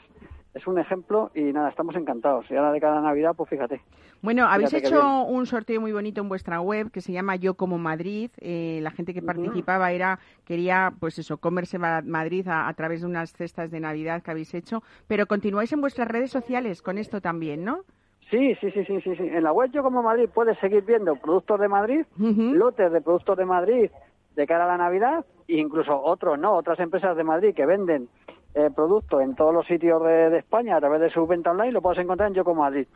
es 0.55 0.67
un 0.67 0.79
ejemplo 0.79 1.31
y 1.35 1.43
nada, 1.53 1.69
estamos 1.71 1.95
encantados. 1.97 2.47
Y 2.51 2.57
ahora 2.57 2.73
de 2.73 2.81
cada 2.81 3.01
Navidad, 3.01 3.35
pues 3.37 3.51
fíjate. 3.51 3.81
Bueno, 4.23 4.45
habéis 4.47 4.69
Fíjate 4.71 4.89
hecho 4.89 5.23
un 5.25 5.47
sorteo 5.47 5.81
muy 5.81 5.93
bonito 5.93 6.21
en 6.21 6.29
vuestra 6.29 6.61
web 6.61 6.91
que 6.91 7.01
se 7.01 7.11
llama 7.13 7.37
Yo 7.37 7.55
como 7.55 7.79
Madrid. 7.79 8.31
Eh, 8.39 8.79
la 8.83 8.91
gente 8.91 9.15
que 9.15 9.23
participaba 9.23 9.93
era 9.93 10.19
quería, 10.45 10.93
pues 11.01 11.19
eso, 11.19 11.39
comerse 11.39 11.79
Ma- 11.79 12.03
Madrid 12.05 12.47
a, 12.49 12.69
a 12.69 12.75
través 12.75 13.01
de 13.01 13.07
unas 13.07 13.33
cestas 13.33 13.71
de 13.71 13.81
Navidad 13.81 14.23
que 14.23 14.31
habéis 14.31 14.53
hecho. 14.53 14.83
Pero 15.09 15.25
continuáis 15.27 15.73
en 15.73 15.81
vuestras 15.81 16.07
redes 16.07 16.31
sociales 16.31 16.83
con 16.83 16.99
esto 16.99 17.23
también, 17.23 17.65
¿no? 17.65 17.81
Sí, 18.31 18.55
sí, 18.61 18.71
sí, 18.71 18.85
sí, 18.85 19.01
sí, 19.01 19.17
sí. 19.17 19.23
En 19.27 19.43
la 19.43 19.53
web 19.53 19.71
Yo 19.73 19.83
como 19.83 20.03
Madrid 20.03 20.29
puedes 20.33 20.59
seguir 20.59 20.85
viendo 20.85 21.17
productos 21.17 21.59
de 21.59 21.69
Madrid, 21.69 22.05
lotes 22.19 22.93
de 22.93 23.01
productos 23.01 23.39
de 23.39 23.45
Madrid 23.47 23.91
de 24.35 24.47
cara 24.47 24.65
a 24.65 24.69
la 24.69 24.77
Navidad, 24.77 25.25
e 25.49 25.57
incluso 25.57 26.01
otros, 26.01 26.39
¿no? 26.39 26.55
Otras 26.55 26.79
empresas 26.81 27.17
de 27.17 27.25
Madrid 27.25 27.55
que 27.55 27.67
venden 27.67 28.09
eh, 28.55 28.71
productos 28.75 29.23
en 29.23 29.35
todos 29.37 29.55
los 29.55 29.67
sitios 29.67 30.03
de, 30.03 30.37
España 30.39 30.77
a 30.77 30.81
través 30.81 31.01
de 31.01 31.11
su 31.11 31.27
venta 31.27 31.53
online, 31.53 31.73
lo 31.73 31.83
puedes 31.83 32.01
encontrar 32.01 32.29
en 32.29 32.35
Yo 32.35 32.45
como 32.45 32.63
Madrid. 32.63 32.87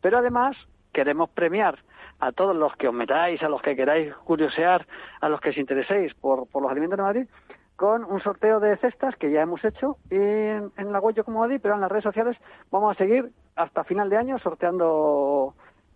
Pero 0.00 0.18
además 0.18 0.56
queremos 0.92 1.28
premiar 1.30 1.78
a 2.20 2.32
todos 2.32 2.56
los 2.56 2.74
que 2.76 2.88
os 2.88 2.94
metáis, 2.94 3.42
a 3.42 3.48
los 3.48 3.60
que 3.60 3.76
queráis 3.76 4.14
curiosear, 4.24 4.86
a 5.20 5.28
los 5.28 5.40
que 5.40 5.50
os 5.50 5.58
intereséis 5.58 6.14
por, 6.14 6.46
por 6.48 6.62
los 6.62 6.70
alimentos 6.70 6.96
de 6.96 7.02
Madrid, 7.02 7.26
con 7.76 8.04
un 8.04 8.20
sorteo 8.20 8.60
de 8.60 8.76
cestas 8.76 9.16
que 9.16 9.30
ya 9.30 9.42
hemos 9.42 9.64
hecho 9.64 9.98
en, 10.10 10.70
en 10.76 10.92
la 10.92 11.00
web 11.00 11.14
Yo 11.14 11.24
como 11.24 11.40
Madrid, 11.40 11.58
pero 11.60 11.74
en 11.74 11.80
las 11.80 11.90
redes 11.90 12.04
sociales 12.04 12.36
vamos 12.70 12.94
a 12.94 12.98
seguir 12.98 13.30
hasta 13.56 13.84
final 13.84 14.08
de 14.08 14.16
año 14.16 14.38
sorteando 14.38 15.54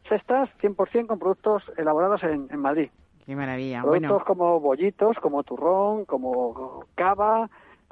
cestas 0.08 0.50
100% 0.60 1.06
con 1.06 1.18
productos 1.18 1.62
elaborados 1.76 2.22
en, 2.24 2.48
en 2.50 2.60
Madrid. 2.60 2.90
Qué 3.28 3.36
maravilla. 3.36 3.82
Productos 3.82 4.08
Bueno, 4.08 4.24
como 4.24 4.58
bollitos, 4.58 5.18
como 5.18 5.42
turrón, 5.44 6.06
como 6.06 6.86
cava, 6.94 7.50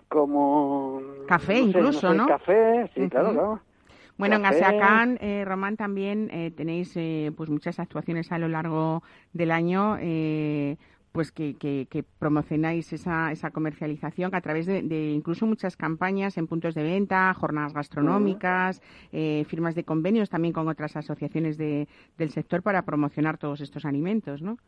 como... 0.09 1.03
Café 1.29 1.57
no 1.57 1.61
sé, 1.61 1.69
incluso, 1.69 2.11
sé, 2.11 2.17
¿no? 2.17 2.27
Café, 2.27 2.91
sí, 2.95 3.07
claro, 3.11 3.33
claro. 3.33 3.61
bueno 4.17 4.37
en. 4.37 4.47
ASEACAN, 4.47 5.19
eh, 5.21 5.45
Román, 5.45 5.77
también 5.77 6.31
eh, 6.33 6.53
tenéis 6.53 6.97
eh, 6.97 7.33
pues 7.37 7.51
muchas 7.51 7.79
actuaciones 7.79 8.33
a 8.33 8.39
lo 8.39 8.49
largo 8.49 9.03
del 9.35 9.51
año. 9.51 9.99
eh, 10.01 10.79
pues 11.13 11.33
que, 11.33 11.55
que, 11.55 11.87
que 11.91 12.03
promocionáis 12.03 12.93
esa, 12.95 13.31
esa 13.33 13.51
comercialización 13.51 14.35
a 14.35 14.41
través 14.43 14.65
de, 14.67 14.83
de 14.83 15.13
incluso 15.13 15.47
muchas 15.47 15.77
campañas 15.77 16.37
en 16.39 16.47
puntos 16.47 16.75
de 16.75 16.83
venta, 16.83 17.33
jornadas 17.35 17.73
gastronómicas, 17.75 18.83
eh, 19.13 19.45
firmas 19.49 19.75
de 19.75 19.85
convenios 19.85 20.29
también 20.29 20.53
con 20.53 20.69
otras 20.69 20.95
asociaciones 20.97 21.57
de, 21.59 21.89
del 22.19 22.31
sector 22.31 22.63
para 22.63 22.83
promocionar 22.83 23.37
todos 23.39 23.63
estos 23.63 23.85
alimentos, 23.87 24.43
¿no? 24.43 24.59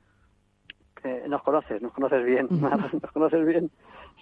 Eh, 1.05 1.24
nos 1.28 1.42
conoces, 1.42 1.80
nos 1.82 1.92
conoces 1.92 2.24
bien, 2.24 2.49
Mar, 2.61 2.78
nos 3.03 3.12
conoces 3.12 3.46
bien. 3.46 3.70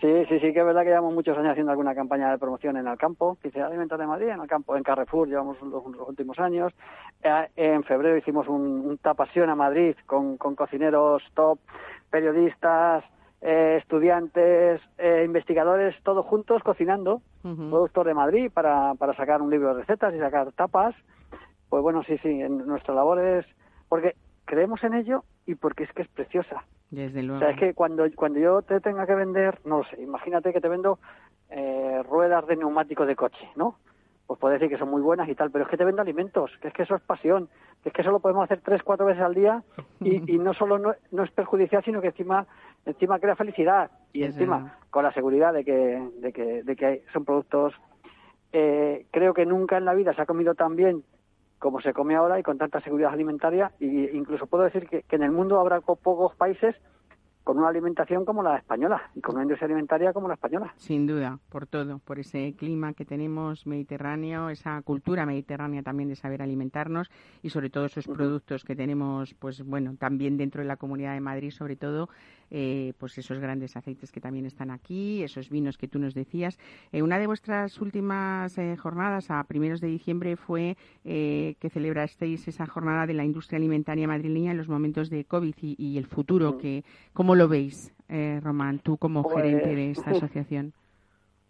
Sí, 0.01 0.25
sí, 0.29 0.39
sí, 0.41 0.53
que 0.53 0.61
es 0.61 0.67
verdad 0.67 0.83
que 0.83 0.89
llevamos 0.91 1.15
muchos 1.15 1.37
años 1.39 1.53
haciendo 1.53 1.73
alguna 1.73 1.95
campaña 1.95 2.31
de 2.31 2.37
promoción 2.39 2.77
en 2.77 2.87
el 2.87 2.99
campo, 2.99 3.39
dice 3.43 3.63
Alimentos 3.63 3.99
de 3.99 4.07
Madrid, 4.07 4.29
en 4.29 4.41
el 4.43 4.47
campo, 4.47 4.77
en 4.77 4.83
Carrefour 4.83 5.27
llevamos 5.27 5.61
los, 5.63 5.87
los 5.87 6.09
últimos 6.09 6.39
años. 6.39 6.73
Eh, 7.23 7.49
en 7.57 7.83
febrero 7.85 8.17
hicimos 8.17 8.47
un, 8.47 8.61
un 8.87 8.99
Tapasión 8.99 9.49
a 9.49 9.55
Madrid 9.55 9.97
con, 10.05 10.37
con 10.37 10.55
cocineros 10.55 11.23
top, 11.35 11.59
periodistas, 12.11 13.05
eh, 13.41 13.79
estudiantes, 13.81 14.81
eh, 14.99 15.23
investigadores, 15.25 15.95
todos 16.03 16.25
juntos 16.27 16.63
cocinando 16.63 17.23
Ujú. 17.45 17.71
productos 17.71 18.05
de 18.07 18.15
Madrid 18.15 18.51
para, 18.53 18.95
para 18.95 19.15
sacar 19.15 19.41
un 19.41 19.51
libro 19.51 19.69
de 19.75 19.81
recetas 19.81 20.15
y 20.15 20.19
sacar 20.19 20.53
tapas. 20.53 20.95
Pues 21.69 21.83
bueno, 21.83 22.03
sí, 22.03 22.19
sí, 22.19 22.29
en 22.29 22.67
nuestra 22.67 22.95
labor 22.95 23.19
es 23.21 23.47
porque 23.89 24.15
creemos 24.47 24.83
en 24.85 24.95
ello 24.95 25.25
y 25.45 25.55
porque 25.55 25.85
es 25.85 25.93
que 25.93 26.03
es 26.03 26.09
preciosa. 26.09 26.65
Desde 26.91 27.29
O 27.31 27.39
sea, 27.39 27.51
es 27.51 27.59
que 27.59 27.75
cuando, 27.75 28.05
cuando 28.15 28.39
yo 28.39 28.63
te 28.63 28.81
tenga 28.81 29.07
que 29.07 29.15
vender, 29.15 29.59
no 29.65 29.79
lo 29.79 29.85
sé, 29.85 30.01
imagínate 30.01 30.53
que 30.53 30.61
te 30.61 30.69
vendo 30.69 30.99
eh, 31.51 32.03
ruedas 32.09 32.47
de 32.47 32.57
neumático 32.57 33.05
de 33.05 33.17
coche, 33.17 33.49
¿no? 33.57 33.77
Pues 34.27 34.41
puedes 34.41 34.59
decir 34.59 34.73
que 34.73 34.79
son 34.79 34.91
muy 34.91 35.03
buenas 35.03 35.29
y 35.29 35.35
tal, 35.35 35.51
pero 35.51 35.65
es 35.65 35.71
que 35.71 35.77
te 35.77 35.85
vendo 35.85 36.03
alimentos, 36.03 36.51
que 36.61 36.69
es 36.69 36.75
que 36.75 36.83
eso 36.83 36.97
es 36.97 37.03
pasión, 37.03 37.49
que 37.83 37.91
es 37.91 37.93
que 37.95 38.03
eso 38.03 38.11
lo 38.11 38.21
podemos 38.21 38.45
hacer 38.45 38.61
tres, 38.65 38.83
cuatro 38.83 39.07
veces 39.07 39.23
al 39.23 39.35
día 39.35 39.63
y, 40.01 40.33
y 40.33 40.39
no 40.39 40.55
solo 40.55 40.79
no, 40.79 40.95
no 41.13 41.23
es 41.23 41.31
perjudicial, 41.31 41.85
sino 41.85 42.01
que 42.01 42.09
encima 42.09 42.47
encima 42.87 43.19
crea 43.19 43.35
felicidad 43.37 43.91
y 44.13 44.21
Desde 44.21 44.35
encima 44.35 44.59
luego. 44.61 44.75
con 44.91 45.03
la 45.05 45.13
seguridad 45.13 45.53
de 45.53 45.65
que, 45.65 46.09
de 46.21 46.33
que, 46.33 46.63
de 46.63 46.77
que 46.77 47.03
son 47.13 47.25
productos 47.25 47.75
eh, 48.53 49.07
creo 49.11 49.35
que 49.35 49.45
nunca 49.45 49.77
en 49.77 49.85
la 49.85 49.95
vida 49.95 50.15
se 50.15 50.23
ha 50.23 50.27
comido 50.27 50.55
tan 50.55 50.77
bien 50.77 51.03
como 51.59 51.81
se 51.81 51.93
come 51.93 52.15
ahora 52.17 52.39
y 52.39 52.43
con 52.43 52.59
tanta 52.59 52.81
seguridad 52.81 53.13
alimentaria 53.13 53.73
y 53.81 54.11
incluso 54.17 54.47
puedo 54.47 54.65
decir 54.65 54.89
que, 54.89 55.03
que 55.03 55.17
en 55.17 55.23
el 55.23 55.31
mundo 55.33 55.59
habrá 55.61 55.81
po- 55.81 55.97
pocos 55.97 56.35
países 56.37 56.75
con 57.47 57.59
una 57.59 57.69
alimentación 57.69 58.25
como 58.25 58.43
la 58.43 58.57
española 58.57 59.09
y 59.15 59.21
con 59.21 59.37
una 59.37 59.45
industria 59.45 59.67
alimentaria 59.67 60.13
como 60.13 60.27
la 60.27 60.35
española. 60.35 60.75
Sin 60.79 61.07
duda, 61.07 61.39
por 61.49 61.69
todo, 61.69 62.01
por 62.01 62.19
ese 62.19 62.57
clima 62.59 62.93
que 62.93 63.05
tenemos 63.05 63.69
mediterráneo, 63.69 64.51
esa 64.51 64.83
cultura 64.83 65.25
mediterránea 65.25 65.85
también 65.85 66.09
de 66.09 66.17
saber 66.17 66.43
alimentarnos 66.43 67.09
y 67.45 67.51
sobre 67.51 67.71
todo 67.71 67.85
esos 67.85 68.09
productos 68.09 68.65
que 68.65 68.75
tenemos, 68.75 69.33
pues 69.35 69.63
bueno, 69.63 69.95
también 69.97 70.37
dentro 70.37 70.61
de 70.61 70.67
la 70.67 70.77
Comunidad 70.77 71.15
de 71.15 71.21
Madrid, 71.21 71.53
sobre 71.53 71.77
todo, 71.77 72.09
eh, 72.51 72.95
pues 72.99 73.17
esos 73.17 73.39
grandes 73.39 73.77
aceites 73.77 74.11
que 74.11 74.21
también 74.21 74.47
están 74.47 74.73
aquí, 74.73 75.23
esos 75.23 75.49
vinos 75.49 75.79
que 75.79 75.87
tú 75.87 76.01
nos 76.01 76.15
decías. 76.15 76.59
Eh, 76.91 77.03
una 77.03 77.17
de 77.17 77.29
vuestras 77.29 77.81
últimas 77.81 78.59
eh, 78.59 78.77
jornadas, 78.77 79.31
a 79.31 79.45
primeros 79.45 79.81
de 79.81 79.87
diciembre, 79.87 80.35
fue 80.35 80.77
eh, 81.05 81.55
que 81.61 81.71
celebrasteis 81.71 82.49
esa 82.49 82.67
jornada 82.67 83.07
de 83.07 83.15
la 83.15 83.25
industria 83.25 83.59
alimentaria 83.59 84.09
madrileña 84.09 84.51
en 84.51 84.57
los 84.57 84.69
momentos 84.69 85.11
de 85.11 85.25
COVID 85.25 85.55
y, 85.61 85.77
y 85.79 85.97
el 85.97 86.07
futuro. 86.07 86.59
que 86.59 86.85
¿Cómo 87.13 87.36
lo 87.37 87.47
veis, 87.49 87.93
eh, 88.09 88.41
Román, 88.43 88.81
tú 88.81 88.97
como 88.97 89.23
Pues- 89.23 89.37
gerente 89.37 89.75
de 89.75 89.91
esta 89.93 90.11
asociación? 90.33 90.73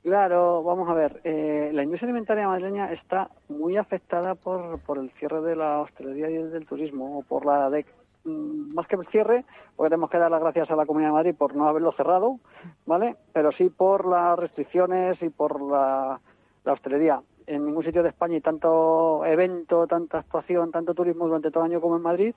Claro, 0.02 0.62
vamos 0.62 0.88
a 0.88 0.94
ver. 0.94 1.20
eh, 1.24 1.70
la 1.72 1.82
industria 1.82 2.08
alimentaria 2.08 2.46
madrileña 2.46 2.92
está 2.92 3.28
muy 3.48 3.76
afectada 3.76 4.36
por, 4.36 4.78
por 4.80 4.98
el 4.98 5.10
cierre 5.18 5.40
de 5.40 5.56
la 5.56 5.80
hostelería 5.80 6.30
y 6.30 6.34
del 6.34 6.64
turismo, 6.64 7.18
o 7.18 7.22
por 7.24 7.44
la 7.44 7.68
de, 7.70 7.84
mm, 8.24 8.72
más 8.74 8.86
que 8.86 8.94
el 8.94 9.06
cierre, 9.08 9.44
porque 9.74 9.90
tenemos 9.90 10.08
que 10.08 10.18
dar 10.18 10.30
las 10.30 10.40
gracias 10.40 10.70
a 10.70 10.76
la 10.76 10.86
Comunidad 10.86 11.08
de 11.10 11.14
Madrid 11.14 11.34
por 11.36 11.56
no 11.56 11.66
haberlo 11.68 11.90
cerrado, 11.92 12.38
¿vale? 12.86 13.16
Pero 13.32 13.50
sí 13.52 13.68
por 13.68 14.06
las 14.06 14.38
restricciones 14.38 15.20
y 15.22 15.28
por 15.28 15.60
la, 15.60 16.20
la 16.64 16.72
hostelería. 16.72 17.20
En 17.48 17.64
ningún 17.66 17.84
sitio 17.84 18.04
de 18.04 18.10
España 18.10 18.34
hay 18.34 18.40
tanto 18.40 19.24
evento, 19.26 19.88
tanta 19.88 20.18
actuación, 20.18 20.70
tanto 20.70 20.94
turismo 20.94 21.26
durante 21.26 21.50
todo 21.50 21.64
el 21.64 21.72
año 21.72 21.80
como 21.80 21.96
en 21.96 22.02
Madrid. 22.02 22.34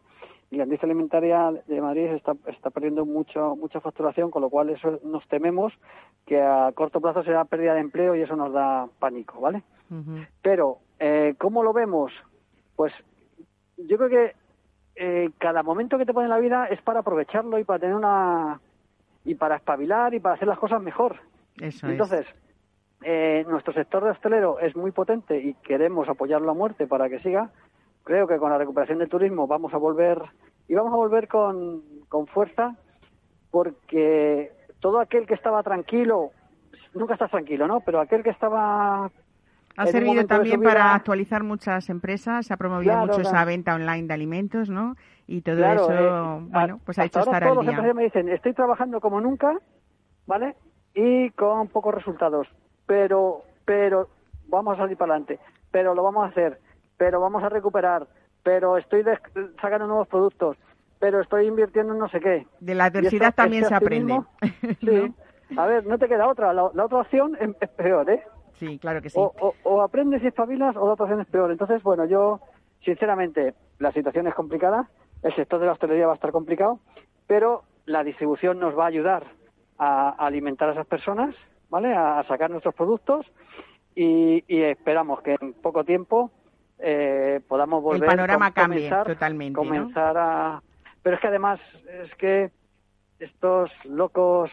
Y 0.52 0.58
la 0.58 0.64
industria 0.64 0.88
alimentaria 0.88 1.52
de 1.68 1.82
Madrid 1.82 2.06
está, 2.08 2.34
está 2.48 2.72
perdiendo 2.72 3.06
mucho, 3.06 3.56
mucha 3.56 3.80
facturación, 3.80 4.32
con 4.32 4.42
lo 4.42 4.50
cual 4.50 4.70
eso 4.70 5.00
nos 5.04 5.28
tememos 5.28 5.74
que 6.26 6.42
a 6.42 6.72
corto 6.74 7.00
plazo 7.00 7.24
será 7.24 7.46
pérdida 7.46 7.76
de 7.76 7.82
empleo 7.82 8.16
y 8.16 8.22
eso 8.22 8.36
nos 8.36 8.52
da 8.52 8.88
pánico, 9.00 9.40
¿vale? 9.40 9.64
Pero, 10.42 10.78
eh, 11.00 11.36
¿cómo 11.38 11.64
lo 11.64 11.74
vemos? 11.74 12.12
Pues 12.76 12.94
yo 13.78 13.98
creo 13.98 14.10
que 14.10 14.36
eh, 14.96 15.30
cada 15.38 15.64
momento 15.64 15.98
que 15.98 16.06
te 16.06 16.14
pone 16.14 16.26
en 16.26 16.32
la 16.32 16.40
vida 16.40 16.66
es 16.66 16.82
para 16.82 17.00
aprovecharlo 17.00 17.58
y 17.58 17.64
para 17.64 17.80
tener 17.80 17.96
una... 17.96 18.60
y 19.26 19.36
para 19.36 19.56
espabilar 19.56 20.14
y 20.14 20.20
para 20.20 20.36
hacer 20.36 20.48
las 20.48 20.60
cosas 20.60 20.82
mejor. 20.82 21.18
Eso 21.60 21.88
Entonces, 21.88 22.26
eh, 23.04 23.46
nuestro 23.48 23.74
sector 23.74 24.04
de 24.04 24.12
hostelero 24.12 24.60
es 24.60 24.76
muy 24.76 24.92
potente 24.92 25.40
y 25.40 25.54
queremos 25.56 26.10
apoyarlo 26.10 26.52
a 26.52 26.54
muerte 26.54 26.86
para 26.86 27.10
que 27.10 27.20
siga. 27.20 27.50
Creo 28.10 28.26
que 28.26 28.40
con 28.40 28.50
la 28.50 28.58
recuperación 28.58 28.98
del 28.98 29.08
turismo 29.08 29.46
vamos 29.46 29.72
a 29.72 29.78
volver 29.78 30.20
y 30.68 30.74
vamos 30.74 30.92
a 30.94 30.96
volver 30.96 31.28
con, 31.28 31.84
con 32.10 32.26
fuerza 32.26 32.76
porque 33.52 34.52
todo 34.80 35.00
aquel 35.00 35.28
que 35.28 35.36
estaba 35.36 35.62
tranquilo, 35.62 36.32
nunca 36.96 37.14
estás 37.14 37.30
tranquilo, 37.30 37.68
¿no? 37.68 37.82
Pero 37.82 38.00
aquel 38.00 38.24
que 38.24 38.32
estaba 38.32 39.12
Ha 39.78 39.86
servido 39.86 40.26
también 40.26 40.60
vida- 40.60 40.72
para 40.72 40.96
actualizar 40.96 41.44
muchas 41.44 41.88
empresas, 41.92 42.48
se 42.48 42.54
ha 42.56 42.58
promovido 42.58 42.94
Claro, 42.94 43.02
mucho 43.06 43.22
claro. 43.22 43.30
esa 43.30 43.46
venta 43.46 43.76
online 43.76 44.08
de 44.08 44.14
alimentos, 44.16 44.72
¿no? 44.72 44.96
Y 45.28 45.42
todo 45.42 45.58
Claro, 45.58 45.84
eso, 45.84 45.94
eh, 45.94 46.40
bueno, 46.50 46.80
pues 46.84 46.98
ha 46.98 47.06
hecho 47.06 47.20
estar 47.20 47.44
todos 47.44 47.52
al 47.52 47.56
los 47.58 47.64
día. 47.64 47.70
empresarios 47.70 47.96
me 47.96 48.04
dicen, 48.06 48.30
estoy 48.30 48.54
trabajando 48.54 49.00
como 49.02 49.22
nunca, 49.22 49.56
¿vale? 50.26 50.56
Y 50.96 51.30
con 51.34 51.68
pocos 51.68 51.94
resultados, 51.94 52.48
pero, 52.88 53.44
pero 53.66 54.10
vamos 54.48 54.74
a 54.74 54.82
salir 54.82 54.98
para 54.98 55.14
adelante, 55.14 55.40
pero 55.70 55.94
lo 55.94 56.02
vamos 56.02 56.24
a 56.26 56.30
hacer, 56.30 56.60
pero 57.00 57.20
vamos 57.22 57.42
a 57.42 57.50
recuperar, 57.50 58.06
pero 58.44 58.78
estoy 58.78 59.04
sacando 59.62 59.88
nuevos 59.88 60.08
productos, 60.10 60.58
pero 61.00 61.22
estoy 61.22 61.48
invirtiendo 61.48 61.94
en 61.94 62.00
no 62.00 62.10
sé 62.10 62.20
qué. 62.20 62.46
De 62.60 62.76
la 62.76 62.88
esto- 62.88 63.00
adversidad 63.00 63.34
también 63.34 63.64
este 63.64 63.70
se 63.70 63.84
aprende. 63.84 64.14
optimismo, 64.18 64.76
Sí. 65.50 65.56
A 65.58 65.66
ver, 65.66 65.86
no 65.88 65.98
te 65.98 66.08
queda 66.08 66.28
otra. 66.28 66.54
La, 66.54 66.70
la 66.74 66.86
otra 66.86 67.00
opción 67.00 67.36
es, 67.40 67.50
es 67.60 67.70
peor, 67.70 68.08
¿eh? 68.12 68.22
Sí, 68.60 68.78
claro 68.78 69.02
que 69.02 69.10
sí. 69.10 69.18
O, 69.18 69.34
o- 69.40 69.56
o 69.64 69.82
aprendes 69.82 70.22
y 70.22 70.28
espabilas 70.28 70.76
o 70.76 70.86
la 70.86 70.94
otra 70.94 71.06
opción 71.06 71.22
es 71.22 71.28
peor. 71.28 71.50
Entonces, 71.52 71.82
bueno, 71.82 72.04
yo, 72.06 72.42
sinceramente, 72.84 73.56
la 73.80 73.92
situación 73.94 74.28
es 74.28 74.36
complicada, 74.36 74.90
el 75.24 75.34
sector 75.36 75.60
de 75.60 75.66
la 75.68 75.72
hostelería 75.72 76.06
va 76.06 76.12
a 76.12 76.16
estar 76.16 76.32
complicado, 76.32 76.80
pero 77.28 77.64
la 77.86 78.04
distribución 78.04 78.60
nos 78.60 78.78
va 78.78 78.84
a 78.84 78.88
ayudar 78.88 79.24
a, 79.80 80.10
alimentar 80.24 80.68
a 80.70 80.74
esas 80.74 80.86
personas, 80.86 81.34
¿vale? 81.70 81.94
A, 81.96 82.20
a 82.20 82.24
sacar 82.28 82.52
nuestros 82.52 82.76
productos 82.76 83.26
y, 83.96 84.44
y 84.48 84.62
esperamos 84.64 85.22
que 85.22 85.36
en 85.42 85.54
poco 85.54 85.84
tiempo 85.84 86.32
eh, 86.80 87.42
podamos 87.48 87.84
volver 87.84 88.08
panorama 88.08 88.48
a 88.48 88.52
cambie 88.52 88.90
comenzar, 88.90 89.06
totalmente, 89.06 89.62
¿no? 89.62 89.92
a... 89.96 90.62
Pero 91.02 91.16
es 91.16 91.22
que 91.22 91.28
además, 91.28 91.60
es 92.04 92.14
que 92.16 92.52
estos 93.20 93.70
locos 93.86 94.50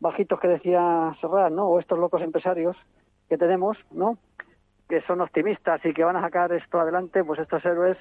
bajitos 0.00 0.40
que 0.40 0.48
decía 0.48 1.16
Serrat, 1.20 1.52
¿no? 1.52 1.66
O 1.68 1.80
estos 1.80 1.98
locos 1.98 2.22
empresarios 2.22 2.76
que 3.28 3.38
tenemos, 3.38 3.76
¿no? 3.90 4.18
Que 4.88 5.00
son 5.02 5.20
optimistas 5.20 5.84
y 5.84 5.92
que 5.92 6.04
van 6.04 6.16
a 6.16 6.20
sacar 6.20 6.52
esto 6.52 6.80
adelante, 6.80 7.24
pues 7.24 7.40
estos 7.40 7.64
héroes, 7.64 7.96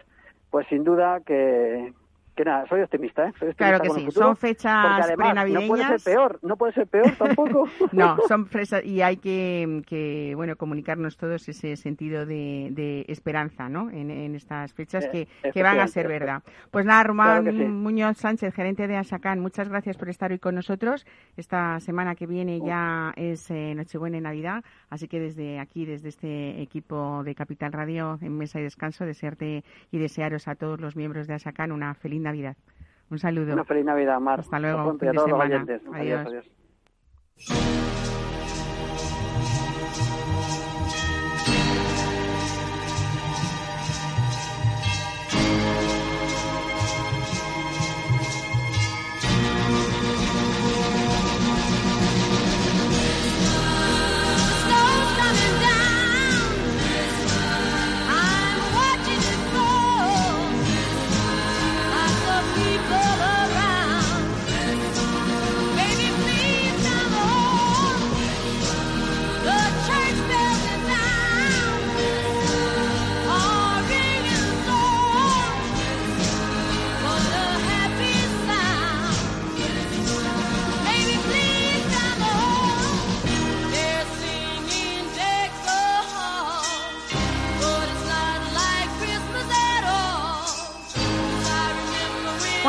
pues 0.50 0.68
sin 0.68 0.84
duda 0.84 1.22
que, 1.22 1.94
que 2.36 2.44
nada, 2.46 2.66
soy 2.68 2.82
optimista, 2.82 3.28
¿eh? 3.28 3.34
Soy 3.40 3.50
optimista 3.50 3.58
Claro 3.58 3.80
que 3.82 3.90
sí, 3.90 4.06
futuro, 4.06 4.26
son 4.28 4.36
fechas 4.36 4.74
además 4.76 5.08
no 5.08 5.16
puede 5.16 5.86
prenavideñas. 5.86 6.02
ser 6.02 6.14
peor, 6.14 6.40
no 6.42 6.58
puede 6.58 6.74
ser 6.74 6.88
peor 6.88 7.12
tampoco. 7.18 7.68
No, 7.92 8.18
son 8.28 8.46
fresas 8.48 8.84
y 8.84 9.02
hay 9.02 9.18
que, 9.18 9.82
que, 9.88 10.34
bueno 10.36 10.56
comunicarnos 10.58 11.18
todos 11.18 11.48
ese 11.48 11.76
sentido 11.78 12.26
de, 12.26 12.70
de 12.72 13.06
esperanza, 13.08 13.70
¿no? 13.70 13.90
En, 13.90 14.12
en 14.12 14.36
estas 14.36 14.74
fechas 14.74 15.06
Eh, 15.06 15.28
que, 15.44 15.52
que 15.52 15.64
van 15.64 15.80
a 15.80 15.88
ser 15.88 16.08
verdad. 16.08 16.44
Pues 16.72 16.86
nada, 16.86 17.04
Román 17.04 17.44
Claro 17.44 17.58
que 17.58 17.64
sí. 17.64 17.70
Muñoz 17.70 18.18
Sánchez, 18.18 18.54
gerente 18.54 18.88
de 18.88 18.98
Asacán, 18.98 19.40
muchas 19.40 19.70
gracias 19.70 19.98
por 19.98 20.10
estar 20.10 20.32
hoy 20.32 20.40
con 20.40 20.56
nosotros. 20.56 21.06
Esta 21.38 21.80
semana 21.80 22.16
que 22.16 22.28
viene 22.28 22.60
ya 22.60 23.14
es 23.16 23.50
eh, 23.52 23.74
Nochebuena 23.76 24.18
y 24.18 24.22
Navidad, 24.22 24.64
así 24.90 25.08
que 25.08 25.20
desde 25.20 25.60
aquí, 25.60 25.86
desde 25.86 26.10
este 26.10 26.62
equipo 26.62 27.24
de 27.24 27.36
Capital 27.36 27.72
Radio 27.72 28.18
en 28.22 28.38
Mesa 28.38 28.60
y 28.60 28.64
Descanso, 28.64 29.06
desearte 29.06 29.64
y 29.92 29.98
desearos 29.98 30.48
a 30.48 30.56
todos 30.56 30.82
los 30.82 30.96
miembros 30.96 31.28
de 31.28 31.36
Asacán 31.36 31.72
una 31.72 31.94
feliz 31.94 32.22
Navidad. 32.26 32.58
Un 33.10 33.20
saludo. 33.20 33.54
Una 33.54 33.64
feliz 33.64 33.86
Navidad, 33.86 34.20
Mar. 34.20 34.40
Hasta 34.42 34.60
luego, 34.60 34.84
pronto 34.84 35.06
y 35.06 35.08
a 35.08 35.12
fin 35.12 35.20
de 35.20 35.26
todos 35.26 35.30
los 35.30 35.40
semana. 35.48 35.64
oyentes. 35.64 35.82
Adiós. 35.94 36.28
adiós. 36.28 38.15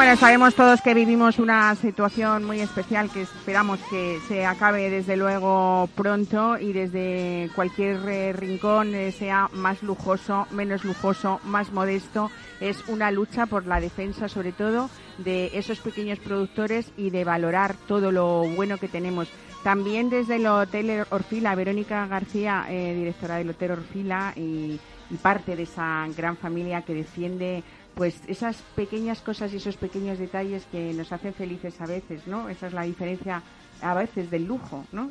Bueno, 0.07 0.21
sabemos 0.21 0.55
todos 0.55 0.83
que 0.83 0.95
vivimos 0.95 1.41
una 1.41 1.75
situación 1.75 2.45
muy 2.45 2.61
especial 2.61 3.11
que 3.11 3.23
esperamos 3.23 3.81
que 3.91 4.21
se 4.29 4.47
acabe 4.47 4.89
desde 4.89 5.17
luego 5.17 5.89
pronto 5.97 6.57
y 6.59 6.73
desde 6.73 7.51
cualquier 7.57 7.97
eh, 8.09 8.33
rincón 8.33 8.95
eh, 8.95 9.11
sea 9.11 9.51
más 9.53 9.83
lujoso, 9.83 10.47
menos 10.53 10.85
lujoso, 10.85 11.41
más 11.43 11.73
modesto. 11.73 12.31
Es 12.61 12.87
una 12.87 13.11
lucha 13.11 13.47
por 13.47 13.67
la 13.67 13.81
defensa 13.81 14.29
sobre 14.29 14.53
todo 14.53 14.91
de 15.19 15.51
esos 15.55 15.81
pequeños 15.81 16.21
productores 16.21 16.93
y 16.97 17.11
de 17.11 17.25
valorar 17.25 17.75
todo 17.89 18.13
lo 18.13 18.45
bueno 18.55 18.79
que 18.79 18.87
tenemos. 18.87 19.27
También 19.65 20.09
desde 20.09 20.37
el 20.37 20.47
Hotel 20.47 21.05
Orfila, 21.11 21.57
Verónica 21.57 22.07
García, 22.07 22.65
eh, 22.69 22.95
directora 22.95 23.39
del 23.39 23.51
Hotel 23.51 23.73
Orfila 23.73 24.35
y, 24.37 24.79
y 25.11 25.17
parte 25.17 25.57
de 25.57 25.65
esa 25.65 26.07
gran 26.17 26.37
familia 26.37 26.83
que 26.83 26.95
defiende 26.95 27.65
pues 27.97 28.23
esas 28.29 28.61
pequeñas 28.77 29.23
cosas 29.23 29.55
y 29.55 29.57
esos 29.57 29.79
pequeños 29.79 30.19
detalles 30.19 30.67
que 30.67 30.93
nos 30.93 31.13
hacen 31.13 31.33
felices 31.33 31.81
a 31.81 31.87
veces, 31.87 32.27
¿no? 32.27 32.51
Esa 32.51 32.67
es 32.67 32.75
la 32.75 32.83
diferencia 32.83 33.43
a 33.81 33.95
veces 33.95 34.31
del 34.31 34.45
lujo, 34.45 34.85
¿no? 34.93 35.11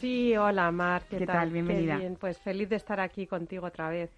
Sí, 0.00 0.36
hola 0.36 0.72
Mar, 0.72 1.04
¿qué, 1.08 1.18
¿Qué 1.18 1.26
tal? 1.26 1.50
Bienvenida. 1.50 1.98
bien, 1.98 2.16
pues 2.16 2.38
feliz 2.38 2.68
de 2.68 2.76
estar 2.76 2.98
aquí 2.98 3.28
contigo 3.28 3.66
otra 3.66 3.90
vez. 3.90 4.10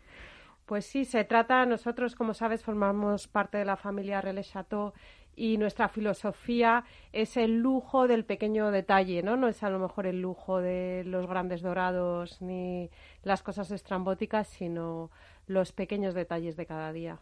Pues 0.64 0.86
sí, 0.86 1.04
se 1.04 1.24
trata, 1.24 1.66
nosotros 1.66 2.14
como 2.14 2.32
sabes 2.32 2.62
formamos 2.62 3.28
parte 3.28 3.59
de 3.59 3.66
la 3.66 3.76
familia 3.76 4.22
Relais 4.22 4.50
Chateau 4.50 4.94
y 5.36 5.59
nuestra 5.59 5.88
filosofía 5.88 6.84
es 7.12 7.36
el 7.36 7.59
lujo 7.59 8.09
del 8.09 8.24
pequeño 8.24 8.70
detalle, 8.70 9.22
¿no? 9.22 9.36
No 9.36 9.48
es 9.48 9.62
a 9.62 9.68
lo 9.68 9.78
mejor 9.78 10.06
el 10.06 10.22
lujo 10.22 10.62
de 10.62 11.02
los 11.04 11.26
grandes 11.26 11.61
dorados 11.61 12.40
ni 12.40 12.88
las 13.22 13.42
cosas 13.42 13.70
estrambóticas, 13.70 14.48
sino 14.48 15.11
los 15.46 15.72
pequeños 15.72 16.14
detalles 16.14 16.56
de 16.56 16.64
cada 16.64 16.90
día. 16.90 17.18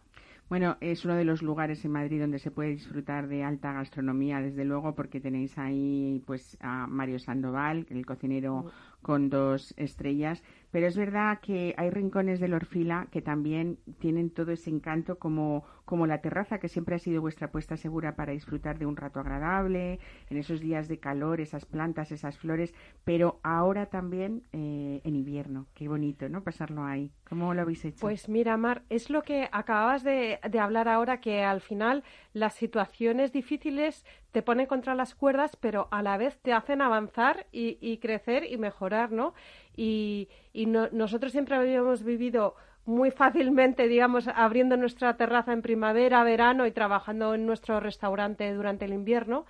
Bueno, 0.49 0.77
es 0.79 1.03
uno 1.03 1.15
de 1.15 1.25
los 1.25 1.41
lugares 1.41 1.83
en 1.83 1.91
Madrid 1.91 2.21
donde 2.21 2.39
se 2.39 2.51
puede 2.51 2.69
disfrutar 2.69 3.27
de 3.27 3.43
alta 3.43 3.73
gastronomía, 3.73 4.39
desde 4.39 4.63
luego, 4.63 4.95
porque 4.95 5.19
tenéis 5.19 5.57
ahí 5.57 6.23
pues 6.25 6.57
a 6.61 6.87
Mario 6.87 7.19
Sandoval, 7.19 7.85
el 7.89 8.05
cocinero 8.05 8.71
con 9.01 9.29
dos 9.29 9.73
estrellas, 9.77 10.43
pero 10.71 10.87
es 10.87 10.97
verdad 10.97 11.39
que 11.39 11.73
hay 11.77 11.89
rincones 11.89 12.39
del 12.39 12.53
Orfila 12.53 13.07
que 13.11 13.21
también 13.21 13.79
tienen 13.99 14.29
todo 14.29 14.51
ese 14.51 14.69
encanto 14.69 15.17
como, 15.17 15.63
como 15.85 16.07
la 16.07 16.21
terraza, 16.21 16.59
que 16.59 16.67
siempre 16.67 16.95
ha 16.95 16.99
sido 16.99 17.21
vuestra 17.21 17.47
apuesta 17.47 17.77
segura 17.77 18.15
para 18.15 18.33
disfrutar 18.33 18.77
de 18.77 18.85
un 18.85 18.97
rato 18.97 19.19
agradable, 19.19 19.99
en 20.29 20.37
esos 20.37 20.59
días 20.59 20.87
de 20.87 20.99
calor, 20.99 21.39
esas 21.39 21.65
plantas, 21.65 22.11
esas 22.11 22.37
flores, 22.37 22.73
pero 23.05 23.39
ahora 23.43 23.87
también 23.87 24.43
eh, 24.51 25.01
en 25.03 25.15
invierno. 25.15 25.67
Qué 25.73 25.87
bonito, 25.87 26.27
¿no? 26.27 26.43
Pasarlo 26.43 26.83
ahí. 26.83 27.11
¿Cómo 27.29 27.53
lo 27.53 27.61
habéis 27.61 27.85
hecho? 27.85 28.01
Pues 28.01 28.27
mira, 28.27 28.57
Mar, 28.57 28.83
es 28.89 29.09
lo 29.09 29.21
que 29.21 29.47
acababas 29.51 30.03
de, 30.03 30.39
de 30.49 30.59
hablar 30.59 30.87
ahora, 30.89 31.21
que 31.21 31.43
al 31.43 31.61
final 31.61 32.03
las 32.33 32.55
situaciones 32.55 33.31
difíciles 33.31 34.05
te 34.31 34.41
ponen 34.41 34.65
contra 34.67 34.95
las 34.95 35.15
cuerdas, 35.15 35.55
pero 35.55 35.87
a 35.91 36.01
la 36.01 36.17
vez 36.17 36.37
te 36.41 36.53
hacen 36.53 36.81
avanzar 36.81 37.47
y, 37.51 37.97
crecer 37.97 38.43
y 38.51 38.57
mejorar, 38.57 39.11
¿no? 39.11 39.33
Y, 39.75 40.29
no- 40.53 40.89
nosotros 40.91 41.31
siempre 41.31 41.55
habíamos 41.55 42.03
vivido 42.03 42.55
muy 42.85 43.11
fácilmente, 43.11 43.87
digamos, 43.87 44.27
abriendo 44.27 44.77
nuestra 44.77 45.17
terraza 45.17 45.53
en 45.53 45.61
primavera, 45.61 46.23
verano 46.23 46.65
y 46.65 46.71
trabajando 46.71 47.33
en 47.33 47.45
nuestro 47.45 47.79
restaurante 47.79 48.51
durante 48.53 48.85
el 48.85 48.93
invierno. 48.93 49.45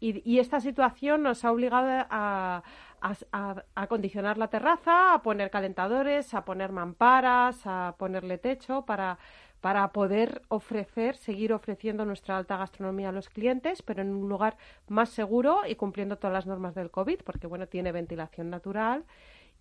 Y, 0.00 0.38
esta 0.38 0.60
situación 0.60 1.22
nos 1.24 1.44
ha 1.44 1.50
obligado 1.50 2.06
a 2.10 2.62
acondicionar 3.74 4.38
la 4.38 4.48
terraza, 4.48 5.14
a 5.14 5.22
poner 5.22 5.50
calentadores, 5.50 6.34
a 6.34 6.44
poner 6.44 6.70
mamparas, 6.72 7.60
a 7.64 7.94
ponerle 7.98 8.38
techo 8.38 8.84
para, 8.84 9.18
para 9.60 9.88
poder 9.92 10.42
ofrecer, 10.48 11.16
seguir 11.16 11.52
ofreciendo 11.52 12.04
nuestra 12.04 12.36
alta 12.36 12.56
gastronomía 12.56 13.08
a 13.08 13.12
los 13.12 13.28
clientes, 13.28 13.82
pero 13.82 14.02
en 14.02 14.10
un 14.10 14.28
lugar 14.28 14.56
más 14.88 15.10
seguro 15.10 15.62
y 15.66 15.74
cumpliendo 15.74 16.16
todas 16.16 16.32
las 16.34 16.46
normas 16.46 16.74
del 16.74 16.90
COVID, 16.90 17.20
porque 17.24 17.46
bueno, 17.46 17.66
tiene 17.66 17.92
ventilación 17.92 18.50
natural 18.50 19.04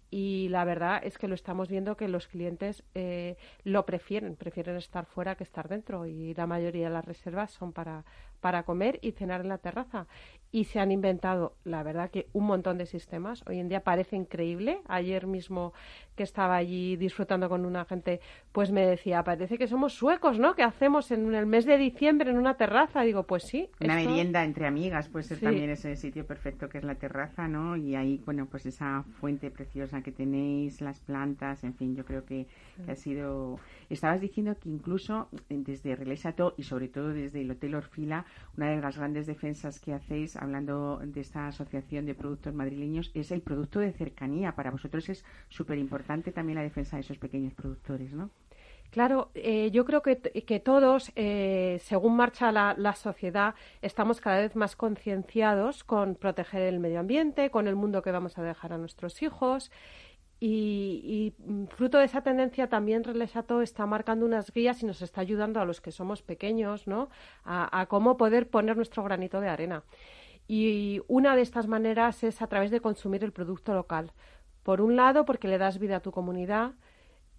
y 0.09 0.47
la 0.49 0.63
verdad 0.63 1.01
es 1.03 1.17
que 1.17 1.27
lo 1.27 1.35
estamos 1.35 1.67
viendo 1.67 1.97
que 1.97 2.07
los 2.07 2.27
clientes 2.27 2.83
eh, 2.95 3.35
lo 3.63 3.85
prefieren, 3.85 4.35
prefieren 4.35 4.77
estar 4.77 5.05
fuera 5.05 5.35
que 5.35 5.43
estar 5.43 5.67
dentro 5.67 6.05
y 6.05 6.33
la 6.33 6.47
mayoría 6.47 6.87
de 6.87 6.93
las 6.93 7.05
reservas 7.05 7.51
son 7.51 7.73
para, 7.73 8.05
para 8.39 8.63
comer 8.63 8.99
y 9.01 9.11
cenar 9.11 9.41
en 9.41 9.49
la 9.49 9.57
terraza. 9.57 10.07
Y 10.51 10.63
se 10.63 10.79
han 10.79 10.91
inventado, 10.91 11.55
la 11.65 11.83
verdad, 11.83 12.09
que 12.09 12.27
un 12.33 12.45
montón 12.45 12.77
de 12.77 12.85
sistemas. 12.85 13.43
Hoy 13.47 13.59
en 13.59 13.67
día 13.67 13.81
parece 13.81 14.15
increíble. 14.15 14.79
Ayer 14.87 15.27
mismo 15.27 15.73
que 16.15 16.23
estaba 16.23 16.55
allí 16.55 16.95
disfrutando 16.95 17.47
con 17.49 17.63
una 17.65 17.85
gente, 17.85 18.21
pues 18.51 18.71
me 18.71 18.85
decía, 18.87 19.23
parece 19.23 19.57
que 19.59 19.67
somos 19.67 19.93
suecos, 19.93 20.39
¿no? 20.39 20.55
¿Qué 20.55 20.63
hacemos 20.63 21.11
en 21.11 21.35
el 21.35 21.45
mes 21.45 21.65
de 21.65 21.77
diciembre 21.77 22.31
en 22.31 22.37
una 22.37 22.55
terraza? 22.55 23.01
Digo, 23.01 23.23
pues 23.23 23.43
sí. 23.43 23.69
Una 23.81 23.99
esto- 23.99 24.09
merienda 24.09 24.43
entre 24.43 24.65
amigas 24.65 25.09
puede 25.09 25.23
ser 25.23 25.37
Sí. 25.37 25.43
también 25.45 25.69
ese 25.69 25.95
sitio 25.95 26.25
perfecto 26.25 26.69
que 26.69 26.79
es 26.79 26.83
la 26.85 26.95
terraza, 26.95 27.47
¿no? 27.47 27.75
Y 27.75 27.95
ahí, 27.95 28.21
bueno, 28.25 28.47
pues 28.47 28.65
esa 28.65 29.03
fuente 29.19 29.51
preciosa 29.51 30.01
que 30.01 30.11
tenéis, 30.11 30.81
las 30.81 31.01
plantas, 31.01 31.63
en 31.65 31.75
fin, 31.75 31.95
yo 31.95 32.05
creo 32.05 32.23
que, 32.25 32.47
que 32.85 32.91
ha 32.91 32.95
sido... 32.95 33.59
Estabas 33.89 34.21
diciendo 34.21 34.55
que 34.59 34.69
incluso 34.69 35.27
eh, 35.49 35.57
desde 35.59 35.95
Relais 35.95 36.23
y 36.57 36.63
sobre 36.63 36.87
todo 36.87 37.09
desde 37.09 37.41
el 37.41 37.51
Hotel 37.51 37.75
Orfila, 37.75 38.25
una 38.57 38.69
de 38.71 38.81
las 38.81 38.97
grandes 38.97 39.27
defensas 39.27 39.79
que 39.79 39.93
hacéis, 39.93 40.36
hablando 40.39 40.99
de 41.03 41.21
esta 41.21 41.47
asociación 41.47 42.05
de 42.05 42.15
productos 42.15 42.53
madrileños, 42.53 43.11
es 43.13 43.31
el 43.31 43.41
producto 43.41 43.79
de 43.79 43.91
cercanía. 43.93 44.53
Para 44.53 44.71
vosotros 44.71 45.09
es 45.09 45.25
súper 45.49 45.77
importante 45.77 46.31
también 46.31 46.57
la 46.57 46.63
defensa 46.63 46.97
de 46.97 47.01
esos 47.01 47.17
pequeños 47.17 47.53
productores, 47.53 48.13
¿no? 48.13 48.29
Claro, 48.89 49.31
eh, 49.35 49.69
yo 49.71 49.85
creo 49.85 50.01
que, 50.01 50.17
que 50.19 50.59
todos, 50.59 51.11
eh, 51.15 51.77
según 51.81 52.15
marcha 52.15 52.51
la, 52.51 52.95
sociedad, 52.95 53.53
estamos 53.81 54.21
cada 54.21 54.39
vez 54.39 54.55
más 54.55 54.75
concienciados 54.75 55.83
con 55.83 56.15
proteger 56.15 56.61
el 56.61 56.79
medio 56.79 56.99
ambiente, 56.99 57.51
con 57.51 57.67
el 57.67 57.75
mundo 57.75 58.01
que 58.01 58.11
vamos 58.11 58.37
a 58.37 58.43
dejar 58.43 58.73
a 58.73 58.77
nuestros 58.77 59.21
hijos. 59.21 59.71
Y, 60.39 61.33
mm, 61.39 61.65
fruto 61.65 61.97
de 61.97 62.05
esa 62.05 62.21
tendencia 62.21 62.69
también 62.69 63.03
Chateau 63.03 63.61
está 63.61 63.85
marcando 63.85 64.25
unas 64.25 64.51
guías 64.53 64.81
y 64.83 64.85
nos 64.85 65.01
está 65.01 65.21
ayudando 65.21 65.59
a 65.59 65.65
los 65.65 65.81
que 65.81 65.91
somos 65.91 66.21
pequeños, 66.21 66.87
¿no? 66.87 67.09
A 67.43 67.85
cómo 67.89 68.17
poder 68.17 68.49
poner 68.49 68.77
nuestro 68.77 69.03
granito 69.03 69.41
de 69.41 69.49
arena. 69.49 69.83
Y 70.47 71.01
una 71.07 71.35
de 71.35 71.41
estas 71.41 71.67
maneras 71.67 72.23
es 72.23 72.41
a 72.41 72.47
través 72.47 72.71
de 72.71 72.79
consumir 72.79 73.23
el 73.23 73.33
producto 73.33 73.73
local. 73.73 74.11
Por 74.63 74.81
un 74.81 74.95
lado, 74.95 75.25
porque 75.25 75.47
le 75.47 75.57
das 75.57 75.79
vida 75.79 75.97
a 75.97 76.01
tu 76.01 76.11
comunidad, 76.11 76.73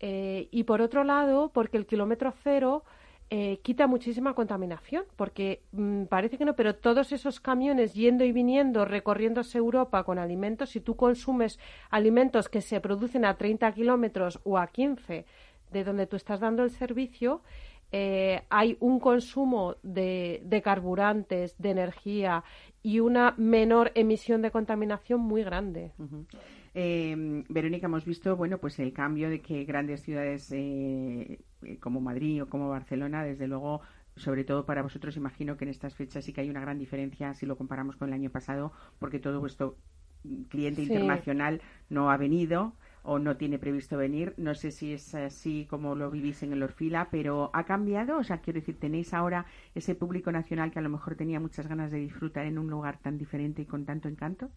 eh, 0.00 0.48
y 0.50 0.64
por 0.64 0.80
otro 0.80 1.04
lado, 1.04 1.50
porque 1.52 1.76
el 1.76 1.86
kilómetro 1.86 2.32
cero 2.42 2.84
eh, 3.30 3.61
quita 3.62 3.86
muchísima 3.86 4.34
contaminación, 4.34 5.04
porque 5.16 5.62
mm, 5.72 6.04
parece 6.04 6.38
que 6.38 6.46
no, 6.46 6.54
pero 6.56 6.76
todos 6.76 7.12
esos 7.12 7.40
camiones 7.40 7.92
yendo 7.92 8.24
y 8.24 8.32
viniendo, 8.32 8.86
recorriéndose 8.86 9.59
Europa 9.59 10.02
con 10.04 10.18
alimentos, 10.18 10.70
si 10.70 10.80
tú 10.80 10.96
consumes 10.96 11.59
alimentos 11.90 12.48
que 12.48 12.62
se 12.62 12.80
producen 12.80 13.26
a 13.26 13.36
30 13.36 13.70
kilómetros 13.72 14.40
o 14.44 14.56
a 14.56 14.68
15 14.68 15.26
de 15.70 15.84
donde 15.84 16.06
tú 16.06 16.16
estás 16.16 16.40
dando 16.40 16.62
el 16.62 16.70
servicio, 16.70 17.42
eh, 17.93 18.43
hay 18.51 18.76
un 18.80 19.01
consumo 19.01 19.76
de, 19.82 20.43
de 20.45 20.62
carburantes, 20.62 21.57
de 21.59 21.70
energía 21.70 22.45
y 22.82 23.01
una 23.01 23.34
menor 23.39 23.93
emisión 23.95 24.43
de 24.43 24.51
contaminación 24.51 25.20
muy 25.20 25.43
grande. 25.43 25.93
Eh, 26.74 27.45
Verónica, 27.49 27.86
hemos 27.86 28.05
visto 28.05 28.36
bueno, 28.36 28.59
pues 28.59 28.78
el 28.78 28.93
cambio 28.93 29.30
de 29.30 29.41
que 29.41 29.64
grandes 29.64 30.03
ciudades 30.03 30.51
eh, 30.53 31.41
eh, 31.62 31.78
como 31.80 32.01
Madrid 32.01 32.43
o 32.43 32.49
como 32.49 32.68
Barcelona, 32.68 33.24
desde 33.24 33.49
luego, 33.49 33.80
sobre 34.16 34.45
todo 34.45 34.64
para 34.64 34.82
vosotros, 34.82 35.16
imagino 35.16 35.57
que 35.57 35.64
en 35.64 35.70
estas 35.70 35.95
fechas 35.95 36.24
sí 36.24 36.32
que 36.32 36.43
hay 36.43 36.51
una 36.51 36.61
gran 36.61 36.78
diferencia 36.78 37.34
si 37.34 37.47
lo 37.47 37.57
comparamos 37.57 37.97
con 37.97 38.09
el 38.09 38.14
año 38.14 38.30
pasado, 38.30 38.72
porque 38.99 39.18
todo 39.18 39.41
vuestro 39.41 39.76
cliente 40.49 40.82
Sí. 40.82 40.89
internacional 40.89 41.62
no 41.89 42.11
ha 42.11 42.16
venido 42.16 42.74
o 43.09 43.18
no 43.18 43.38
tiene 43.38 43.59
previsto 43.59 43.96
venir. 43.96 44.34
No 44.36 44.54
sé 44.54 44.70
si 44.70 44.92
es 44.92 45.14
así 45.14 45.66
como 45.70 45.94
lo 45.94 46.11
vivís 46.11 46.42
en 46.42 46.52
el 46.52 46.62
Orfila, 46.62 47.09
pero 47.11 47.50
¿ha 47.54 47.64
cambiado? 47.64 48.18
O 48.18 48.22
sea, 48.22 48.42
quiero 48.42 48.61
decir, 48.61 48.78
¿tenéis 48.78 49.14
ahora 49.14 49.46
ese 49.74 49.94
público 49.94 50.30
nacional 50.30 50.70
que 50.70 50.78
a 50.78 50.82
lo 50.82 50.90
mejor 50.90 51.16
tenía 51.16 51.40
muchas 51.40 51.66
ganas 51.66 51.90
de 51.90 51.98
disfrutar 51.98 52.44
en 52.44 52.59
un 52.59 52.68
lugar 52.68 52.98
tan 52.98 53.16
diferente 53.16 53.62
y 53.62 53.64
con 53.64 53.86
tanto 53.86 54.09
encanto? 54.09 54.50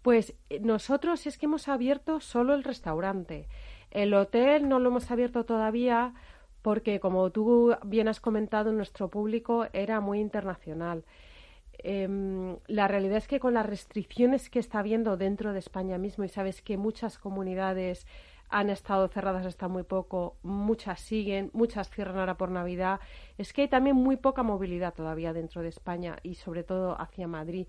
Pues 0.00 0.34
eh, 0.48 0.58
nosotros 0.60 1.26
es 1.26 1.36
que 1.36 1.44
hemos 1.44 1.68
abierto 1.68 2.20
solo 2.20 2.54
el 2.54 2.64
restaurante. 2.64 3.46
El 3.90 4.14
hotel 4.14 4.70
no 4.70 4.78
lo 4.78 4.88
hemos 4.88 5.10
abierto 5.10 5.44
todavía 5.44 6.14
porque, 6.62 6.98
como 6.98 7.30
tú 7.30 7.76
bien 7.84 8.08
has 8.08 8.20
comentado, 8.20 8.72
nuestro 8.72 9.10
público 9.10 9.66
era 9.74 10.00
muy 10.00 10.18
internacional. 10.20 11.04
Em, 11.88 12.56
la 12.66 12.88
realidad 12.88 13.18
es 13.18 13.28
que 13.28 13.38
con 13.38 13.54
las 13.54 13.64
restricciones 13.64 14.50
que 14.50 14.58
está 14.58 14.80
habiendo 14.80 15.16
dentro 15.16 15.52
de 15.52 15.60
España 15.60 15.98
mismo, 15.98 16.24
y 16.24 16.28
sabes 16.28 16.60
que 16.60 16.76
muchas 16.76 17.16
comunidades 17.16 18.08
han 18.48 18.70
estado 18.70 19.06
cerradas 19.06 19.46
hasta 19.46 19.68
muy 19.68 19.84
poco, 19.84 20.36
muchas 20.42 20.98
siguen, 21.00 21.48
muchas 21.52 21.88
cierran 21.88 22.18
ahora 22.18 22.36
por 22.36 22.50
Navidad, 22.50 22.98
es 23.38 23.52
que 23.52 23.62
hay 23.62 23.68
también 23.68 23.94
muy 23.94 24.16
poca 24.16 24.42
movilidad 24.42 24.94
todavía 24.94 25.32
dentro 25.32 25.62
de 25.62 25.68
España 25.68 26.16
y 26.24 26.34
sobre 26.34 26.64
todo 26.64 27.00
hacia 27.00 27.28
Madrid. 27.28 27.68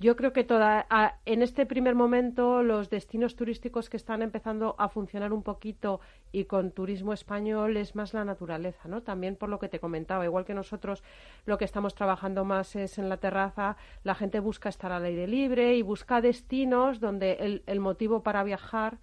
Yo 0.00 0.14
creo 0.14 0.32
que 0.32 0.44
toda, 0.44 0.86
a- 0.90 1.16
en 1.24 1.42
este 1.42 1.66
primer 1.66 1.96
momento 1.96 2.62
los 2.62 2.88
destinos 2.88 3.34
turísticos 3.34 3.90
que 3.90 3.96
están 3.96 4.22
empezando 4.22 4.76
a 4.78 4.88
funcionar 4.88 5.32
un 5.32 5.42
poquito 5.42 6.00
y 6.30 6.44
con 6.44 6.70
turismo 6.70 7.12
español 7.12 7.76
es 7.76 7.96
más 7.96 8.14
la 8.14 8.24
naturaleza, 8.24 8.86
¿no? 8.86 9.02
También 9.02 9.34
por 9.34 9.48
lo 9.48 9.58
que 9.58 9.68
te 9.68 9.80
comentaba, 9.80 10.24
igual 10.24 10.44
que 10.44 10.54
nosotros 10.54 11.02
lo 11.46 11.58
que 11.58 11.64
estamos 11.64 11.96
trabajando 11.96 12.44
más 12.44 12.76
es 12.76 12.98
en 12.98 13.08
la 13.08 13.16
terraza, 13.16 13.76
la 14.04 14.14
gente 14.14 14.38
busca 14.38 14.68
estar 14.68 14.92
al 14.92 15.04
aire 15.04 15.26
libre 15.26 15.74
y 15.74 15.82
busca 15.82 16.20
destinos 16.20 17.00
donde 17.00 17.32
el, 17.40 17.62
el 17.66 17.80
motivo 17.80 18.22
para 18.22 18.44
viajar 18.44 18.98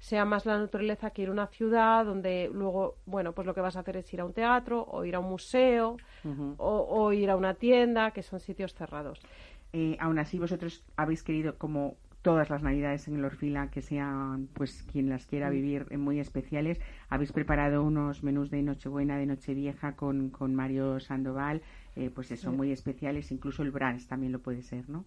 sea 0.00 0.24
más 0.24 0.46
la 0.46 0.56
naturaleza 0.56 1.10
que 1.10 1.22
ir 1.22 1.28
a 1.28 1.32
una 1.32 1.48
ciudad 1.48 2.04
donde 2.06 2.48
luego, 2.54 2.94
bueno, 3.04 3.32
pues 3.32 3.46
lo 3.48 3.52
que 3.52 3.60
vas 3.60 3.76
a 3.76 3.80
hacer 3.80 3.96
es 3.96 4.14
ir 4.14 4.20
a 4.20 4.24
un 4.24 4.32
teatro 4.32 4.86
o 4.88 5.04
ir 5.04 5.16
a 5.16 5.18
un 5.18 5.28
museo 5.28 5.96
o 6.58 7.12
ir 7.12 7.30
a 7.30 7.36
una 7.36 7.54
tienda, 7.54 8.12
que 8.12 8.22
son 8.22 8.38
sitios 8.38 8.74
cerrados. 8.74 9.20
Eh, 9.72 9.96
aún 10.00 10.18
así, 10.18 10.38
vosotros 10.38 10.84
habéis 10.96 11.22
querido, 11.22 11.58
como 11.58 11.98
todas 12.22 12.50
las 12.50 12.62
navidades 12.62 13.06
en 13.08 13.16
el 13.16 13.24
Orfila, 13.24 13.70
que 13.70 13.82
sean, 13.82 14.48
pues, 14.54 14.82
quien 14.90 15.08
las 15.08 15.26
quiera 15.26 15.50
vivir, 15.50 15.86
eh, 15.90 15.98
muy 15.98 16.20
especiales. 16.20 16.80
Habéis 17.08 17.32
preparado 17.32 17.82
unos 17.84 18.22
menús 18.22 18.50
de 18.50 18.62
Nochebuena, 18.62 19.16
de 19.18 19.26
Nochevieja 19.26 19.96
con, 19.96 20.30
con 20.30 20.54
Mario 20.54 21.00
Sandoval, 21.00 21.62
eh, 21.96 22.10
pues 22.10 22.30
eso, 22.30 22.52
muy 22.52 22.72
especiales. 22.72 23.30
Incluso 23.30 23.62
el 23.62 23.70
brunch 23.70 24.06
también 24.06 24.32
lo 24.32 24.40
puede 24.42 24.62
ser, 24.62 24.88
¿no? 24.88 25.06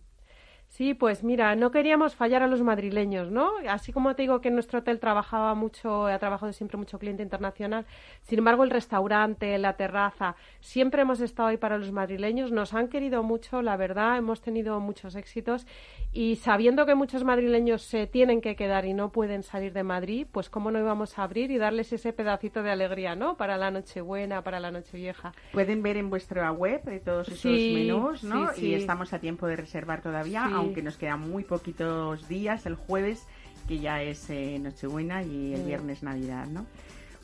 Sí, 0.72 0.94
pues 0.94 1.22
mira, 1.22 1.54
no 1.58 1.70
queríamos 1.70 2.16
fallar 2.16 2.44
a 2.44 2.48
los 2.48 2.62
madrileños, 2.64 3.30
¿no? 3.30 3.52
Así 3.68 3.92
como 3.92 4.16
te 4.16 4.22
digo 4.22 4.40
que 4.40 4.48
en 4.48 4.54
nuestro 4.54 4.80
hotel 4.80 5.02
trabajaba 5.02 5.54
mucho, 5.54 6.06
ha 6.08 6.18
trabajado 6.18 6.54
siempre 6.54 6.78
mucho 6.78 6.98
cliente 6.98 7.22
internacional, 7.22 7.86
sin 8.22 8.40
embargo 8.40 8.64
el 8.64 8.70
restaurante, 8.70 9.58
la 9.58 9.74
terraza, 9.74 10.38
siempre 10.62 11.02
hemos 11.02 11.20
estado 11.20 11.50
ahí 11.50 11.58
para 11.58 11.78
los 11.78 11.92
madrileños, 11.92 12.54
nos 12.54 12.74
han 12.74 12.88
querido 12.88 13.22
mucho, 13.22 13.62
la 13.62 13.76
verdad, 13.76 14.18
hemos 14.18 14.40
tenido 14.40 14.80
muchos 14.80 15.16
éxitos 15.18 15.68
y 16.14 16.38
sabiendo 16.38 16.86
que 16.86 16.96
muchos 16.96 17.26
madrileños 17.26 17.82
se 17.82 18.08
tienen 18.08 18.40
que 18.40 18.56
quedar 18.56 18.86
y 18.86 18.94
no 18.94 19.12
pueden 19.12 19.44
salir 19.44 19.74
de 19.74 19.84
Madrid, 19.84 20.26
pues 20.32 20.50
cómo 20.50 20.72
no 20.72 20.80
íbamos 20.80 21.20
a 21.20 21.24
abrir 21.24 21.52
y 21.52 21.58
darles 21.58 21.92
ese 21.92 22.14
pedacito 22.14 22.64
de 22.64 22.72
alegría, 22.72 23.14
¿no? 23.14 23.36
Para 23.36 23.58
la 23.58 23.72
Nochebuena, 23.72 24.42
para 24.42 24.62
la 24.62 24.72
Nochevieja. 24.72 25.34
Pueden 25.52 25.84
ver 25.84 25.98
en 25.98 26.10
vuestra 26.10 26.50
web 26.54 26.82
de 26.86 27.02
todos 27.02 27.28
esos 27.28 27.42
Sí, 27.42 27.74
menús, 27.76 28.24
¿no? 28.24 28.54
sí, 28.54 28.68
Y 28.68 28.74
estamos 28.76 29.12
a 29.12 29.20
tiempo 29.20 29.48
de 29.48 29.58
reservar 29.58 30.02
todavía. 30.02 30.48
Aunque 30.62 30.82
nos 30.82 30.98
quedan 30.98 31.30
muy 31.30 31.44
poquitos 31.44 32.28
días, 32.28 32.66
el 32.66 32.76
jueves, 32.76 33.26
que 33.68 33.80
ya 33.80 34.02
es 34.02 34.30
eh, 34.30 34.60
Nochebuena, 34.60 35.24
y 35.24 35.54
el 35.54 35.64
viernes 35.64 36.04
Navidad, 36.04 36.48
¿no? 36.48 36.66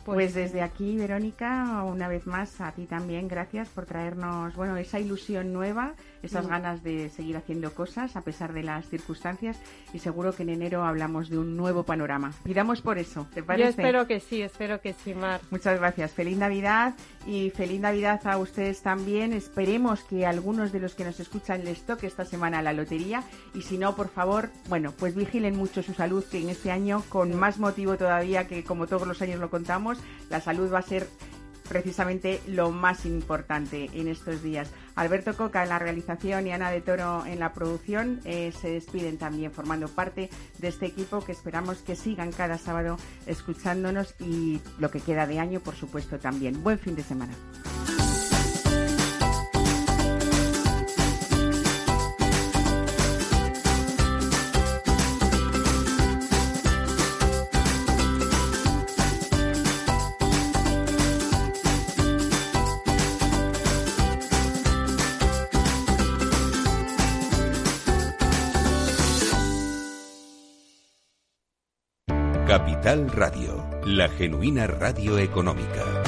Pues 0.06 0.34
Pues 0.34 0.34
desde 0.36 0.62
aquí, 0.62 0.96
Verónica, 0.96 1.84
una 1.84 2.08
vez 2.08 2.26
más 2.28 2.62
a 2.62 2.72
ti 2.72 2.86
también, 2.86 3.28
gracias 3.28 3.68
por 3.68 3.86
traernos, 3.86 4.56
bueno, 4.56 4.78
esa 4.78 5.00
ilusión 5.00 5.52
nueva, 5.52 5.96
esas 6.24 6.46
Mm. 6.46 6.50
ganas 6.50 6.84
de 6.84 7.10
seguir 7.10 7.38
haciendo 7.38 7.74
cosas 7.74 8.16
a 8.16 8.22
pesar 8.22 8.54
de 8.54 8.64
las 8.64 8.88
circunstancias 8.90 9.58
y 9.94 10.00
seguro 10.00 10.34
que 10.34 10.44
en 10.44 10.50
enero 10.50 10.84
hablamos 10.84 11.30
de 11.30 11.38
un 11.38 11.56
nuevo 11.58 11.84
panorama. 11.84 12.34
Pidamos 12.44 12.82
por 12.82 12.98
eso, 12.98 13.28
¿te 13.34 13.44
parece? 13.44 13.64
Yo 13.64 13.70
espero 13.70 14.08
que 14.08 14.20
sí, 14.20 14.42
espero 14.42 14.82
que 14.82 14.94
sí, 14.94 15.14
Mar. 15.14 15.42
Muchas 15.52 15.80
gracias. 15.80 16.12
Feliz 16.12 16.38
Navidad 16.38 16.96
y 17.26 17.50
feliz 17.52 17.80
Navidad 17.82 18.22
a 18.26 18.38
ustedes 18.38 18.82
también. 18.82 19.34
Esperemos 19.34 20.02
que 20.04 20.26
a 20.26 20.30
algunos 20.30 20.72
de 20.72 20.80
los 20.80 20.96
que 20.96 21.04
nos 21.06 21.20
escuchan 21.20 21.64
les 21.66 21.82
toque 21.86 22.08
esta 22.08 22.26
semana 22.26 22.62
la 22.62 22.74
lotería 22.74 23.24
y 23.54 23.62
si 23.62 23.78
no, 23.78 23.96
por 23.96 24.10
favor, 24.10 24.50
bueno, 24.70 24.92
pues 24.98 25.16
vigilen 25.16 25.56
mucho 25.56 25.84
su 25.84 25.94
salud, 25.94 26.24
que 26.26 26.42
en 26.42 26.50
este 26.50 26.72
año, 26.72 27.04
con 27.10 27.36
más 27.36 27.60
motivo 27.60 27.98
todavía 27.98 28.48
que 28.48 28.64
como 28.64 28.88
todos 28.88 29.08
los 29.08 29.22
años 29.22 29.40
lo 29.40 29.50
contamos, 29.50 29.98
la 30.30 30.42
salud 30.42 30.72
va 30.74 30.80
a 30.80 30.84
ser 30.84 31.08
precisamente 31.68 32.42
lo 32.48 32.72
más 32.72 33.06
importante 33.06 33.90
en 33.94 34.08
estos 34.08 34.42
días. 34.42 34.70
Alberto 34.96 35.36
Coca 35.36 35.64
en 35.64 35.70
la 35.70 35.80
realización 35.80 36.48
y 36.48 36.52
Ana 36.52 36.72
de 36.72 36.82
Toro 36.82 37.26
en 37.26 37.40
la 37.40 37.54
producción 37.54 38.20
eh, 38.26 38.52
se 38.60 38.70
despiden 38.70 39.18
también 39.18 39.52
formando 39.52 39.88
parte 39.88 40.30
de 40.58 40.68
este 40.68 40.88
equipo 40.88 41.24
que 41.24 41.32
esperamos 41.32 41.78
que 41.80 41.96
sigan 41.96 42.32
cada 42.32 42.58
sábado 42.58 42.98
escuchándonos 43.26 44.16
y 44.20 44.60
lo 44.80 44.92
que 44.92 45.00
queda 45.00 45.28
de 45.28 45.40
año, 45.40 45.60
por 45.60 45.76
supuesto, 45.76 46.20
también. 46.20 46.64
Buen 46.64 46.80
fin 46.80 46.96
de 46.96 47.04
semana. 47.04 47.34
Radio, 72.96 73.66
la 73.84 74.08
genuina 74.08 74.66
radio 74.66 75.18
económica. 75.18 76.07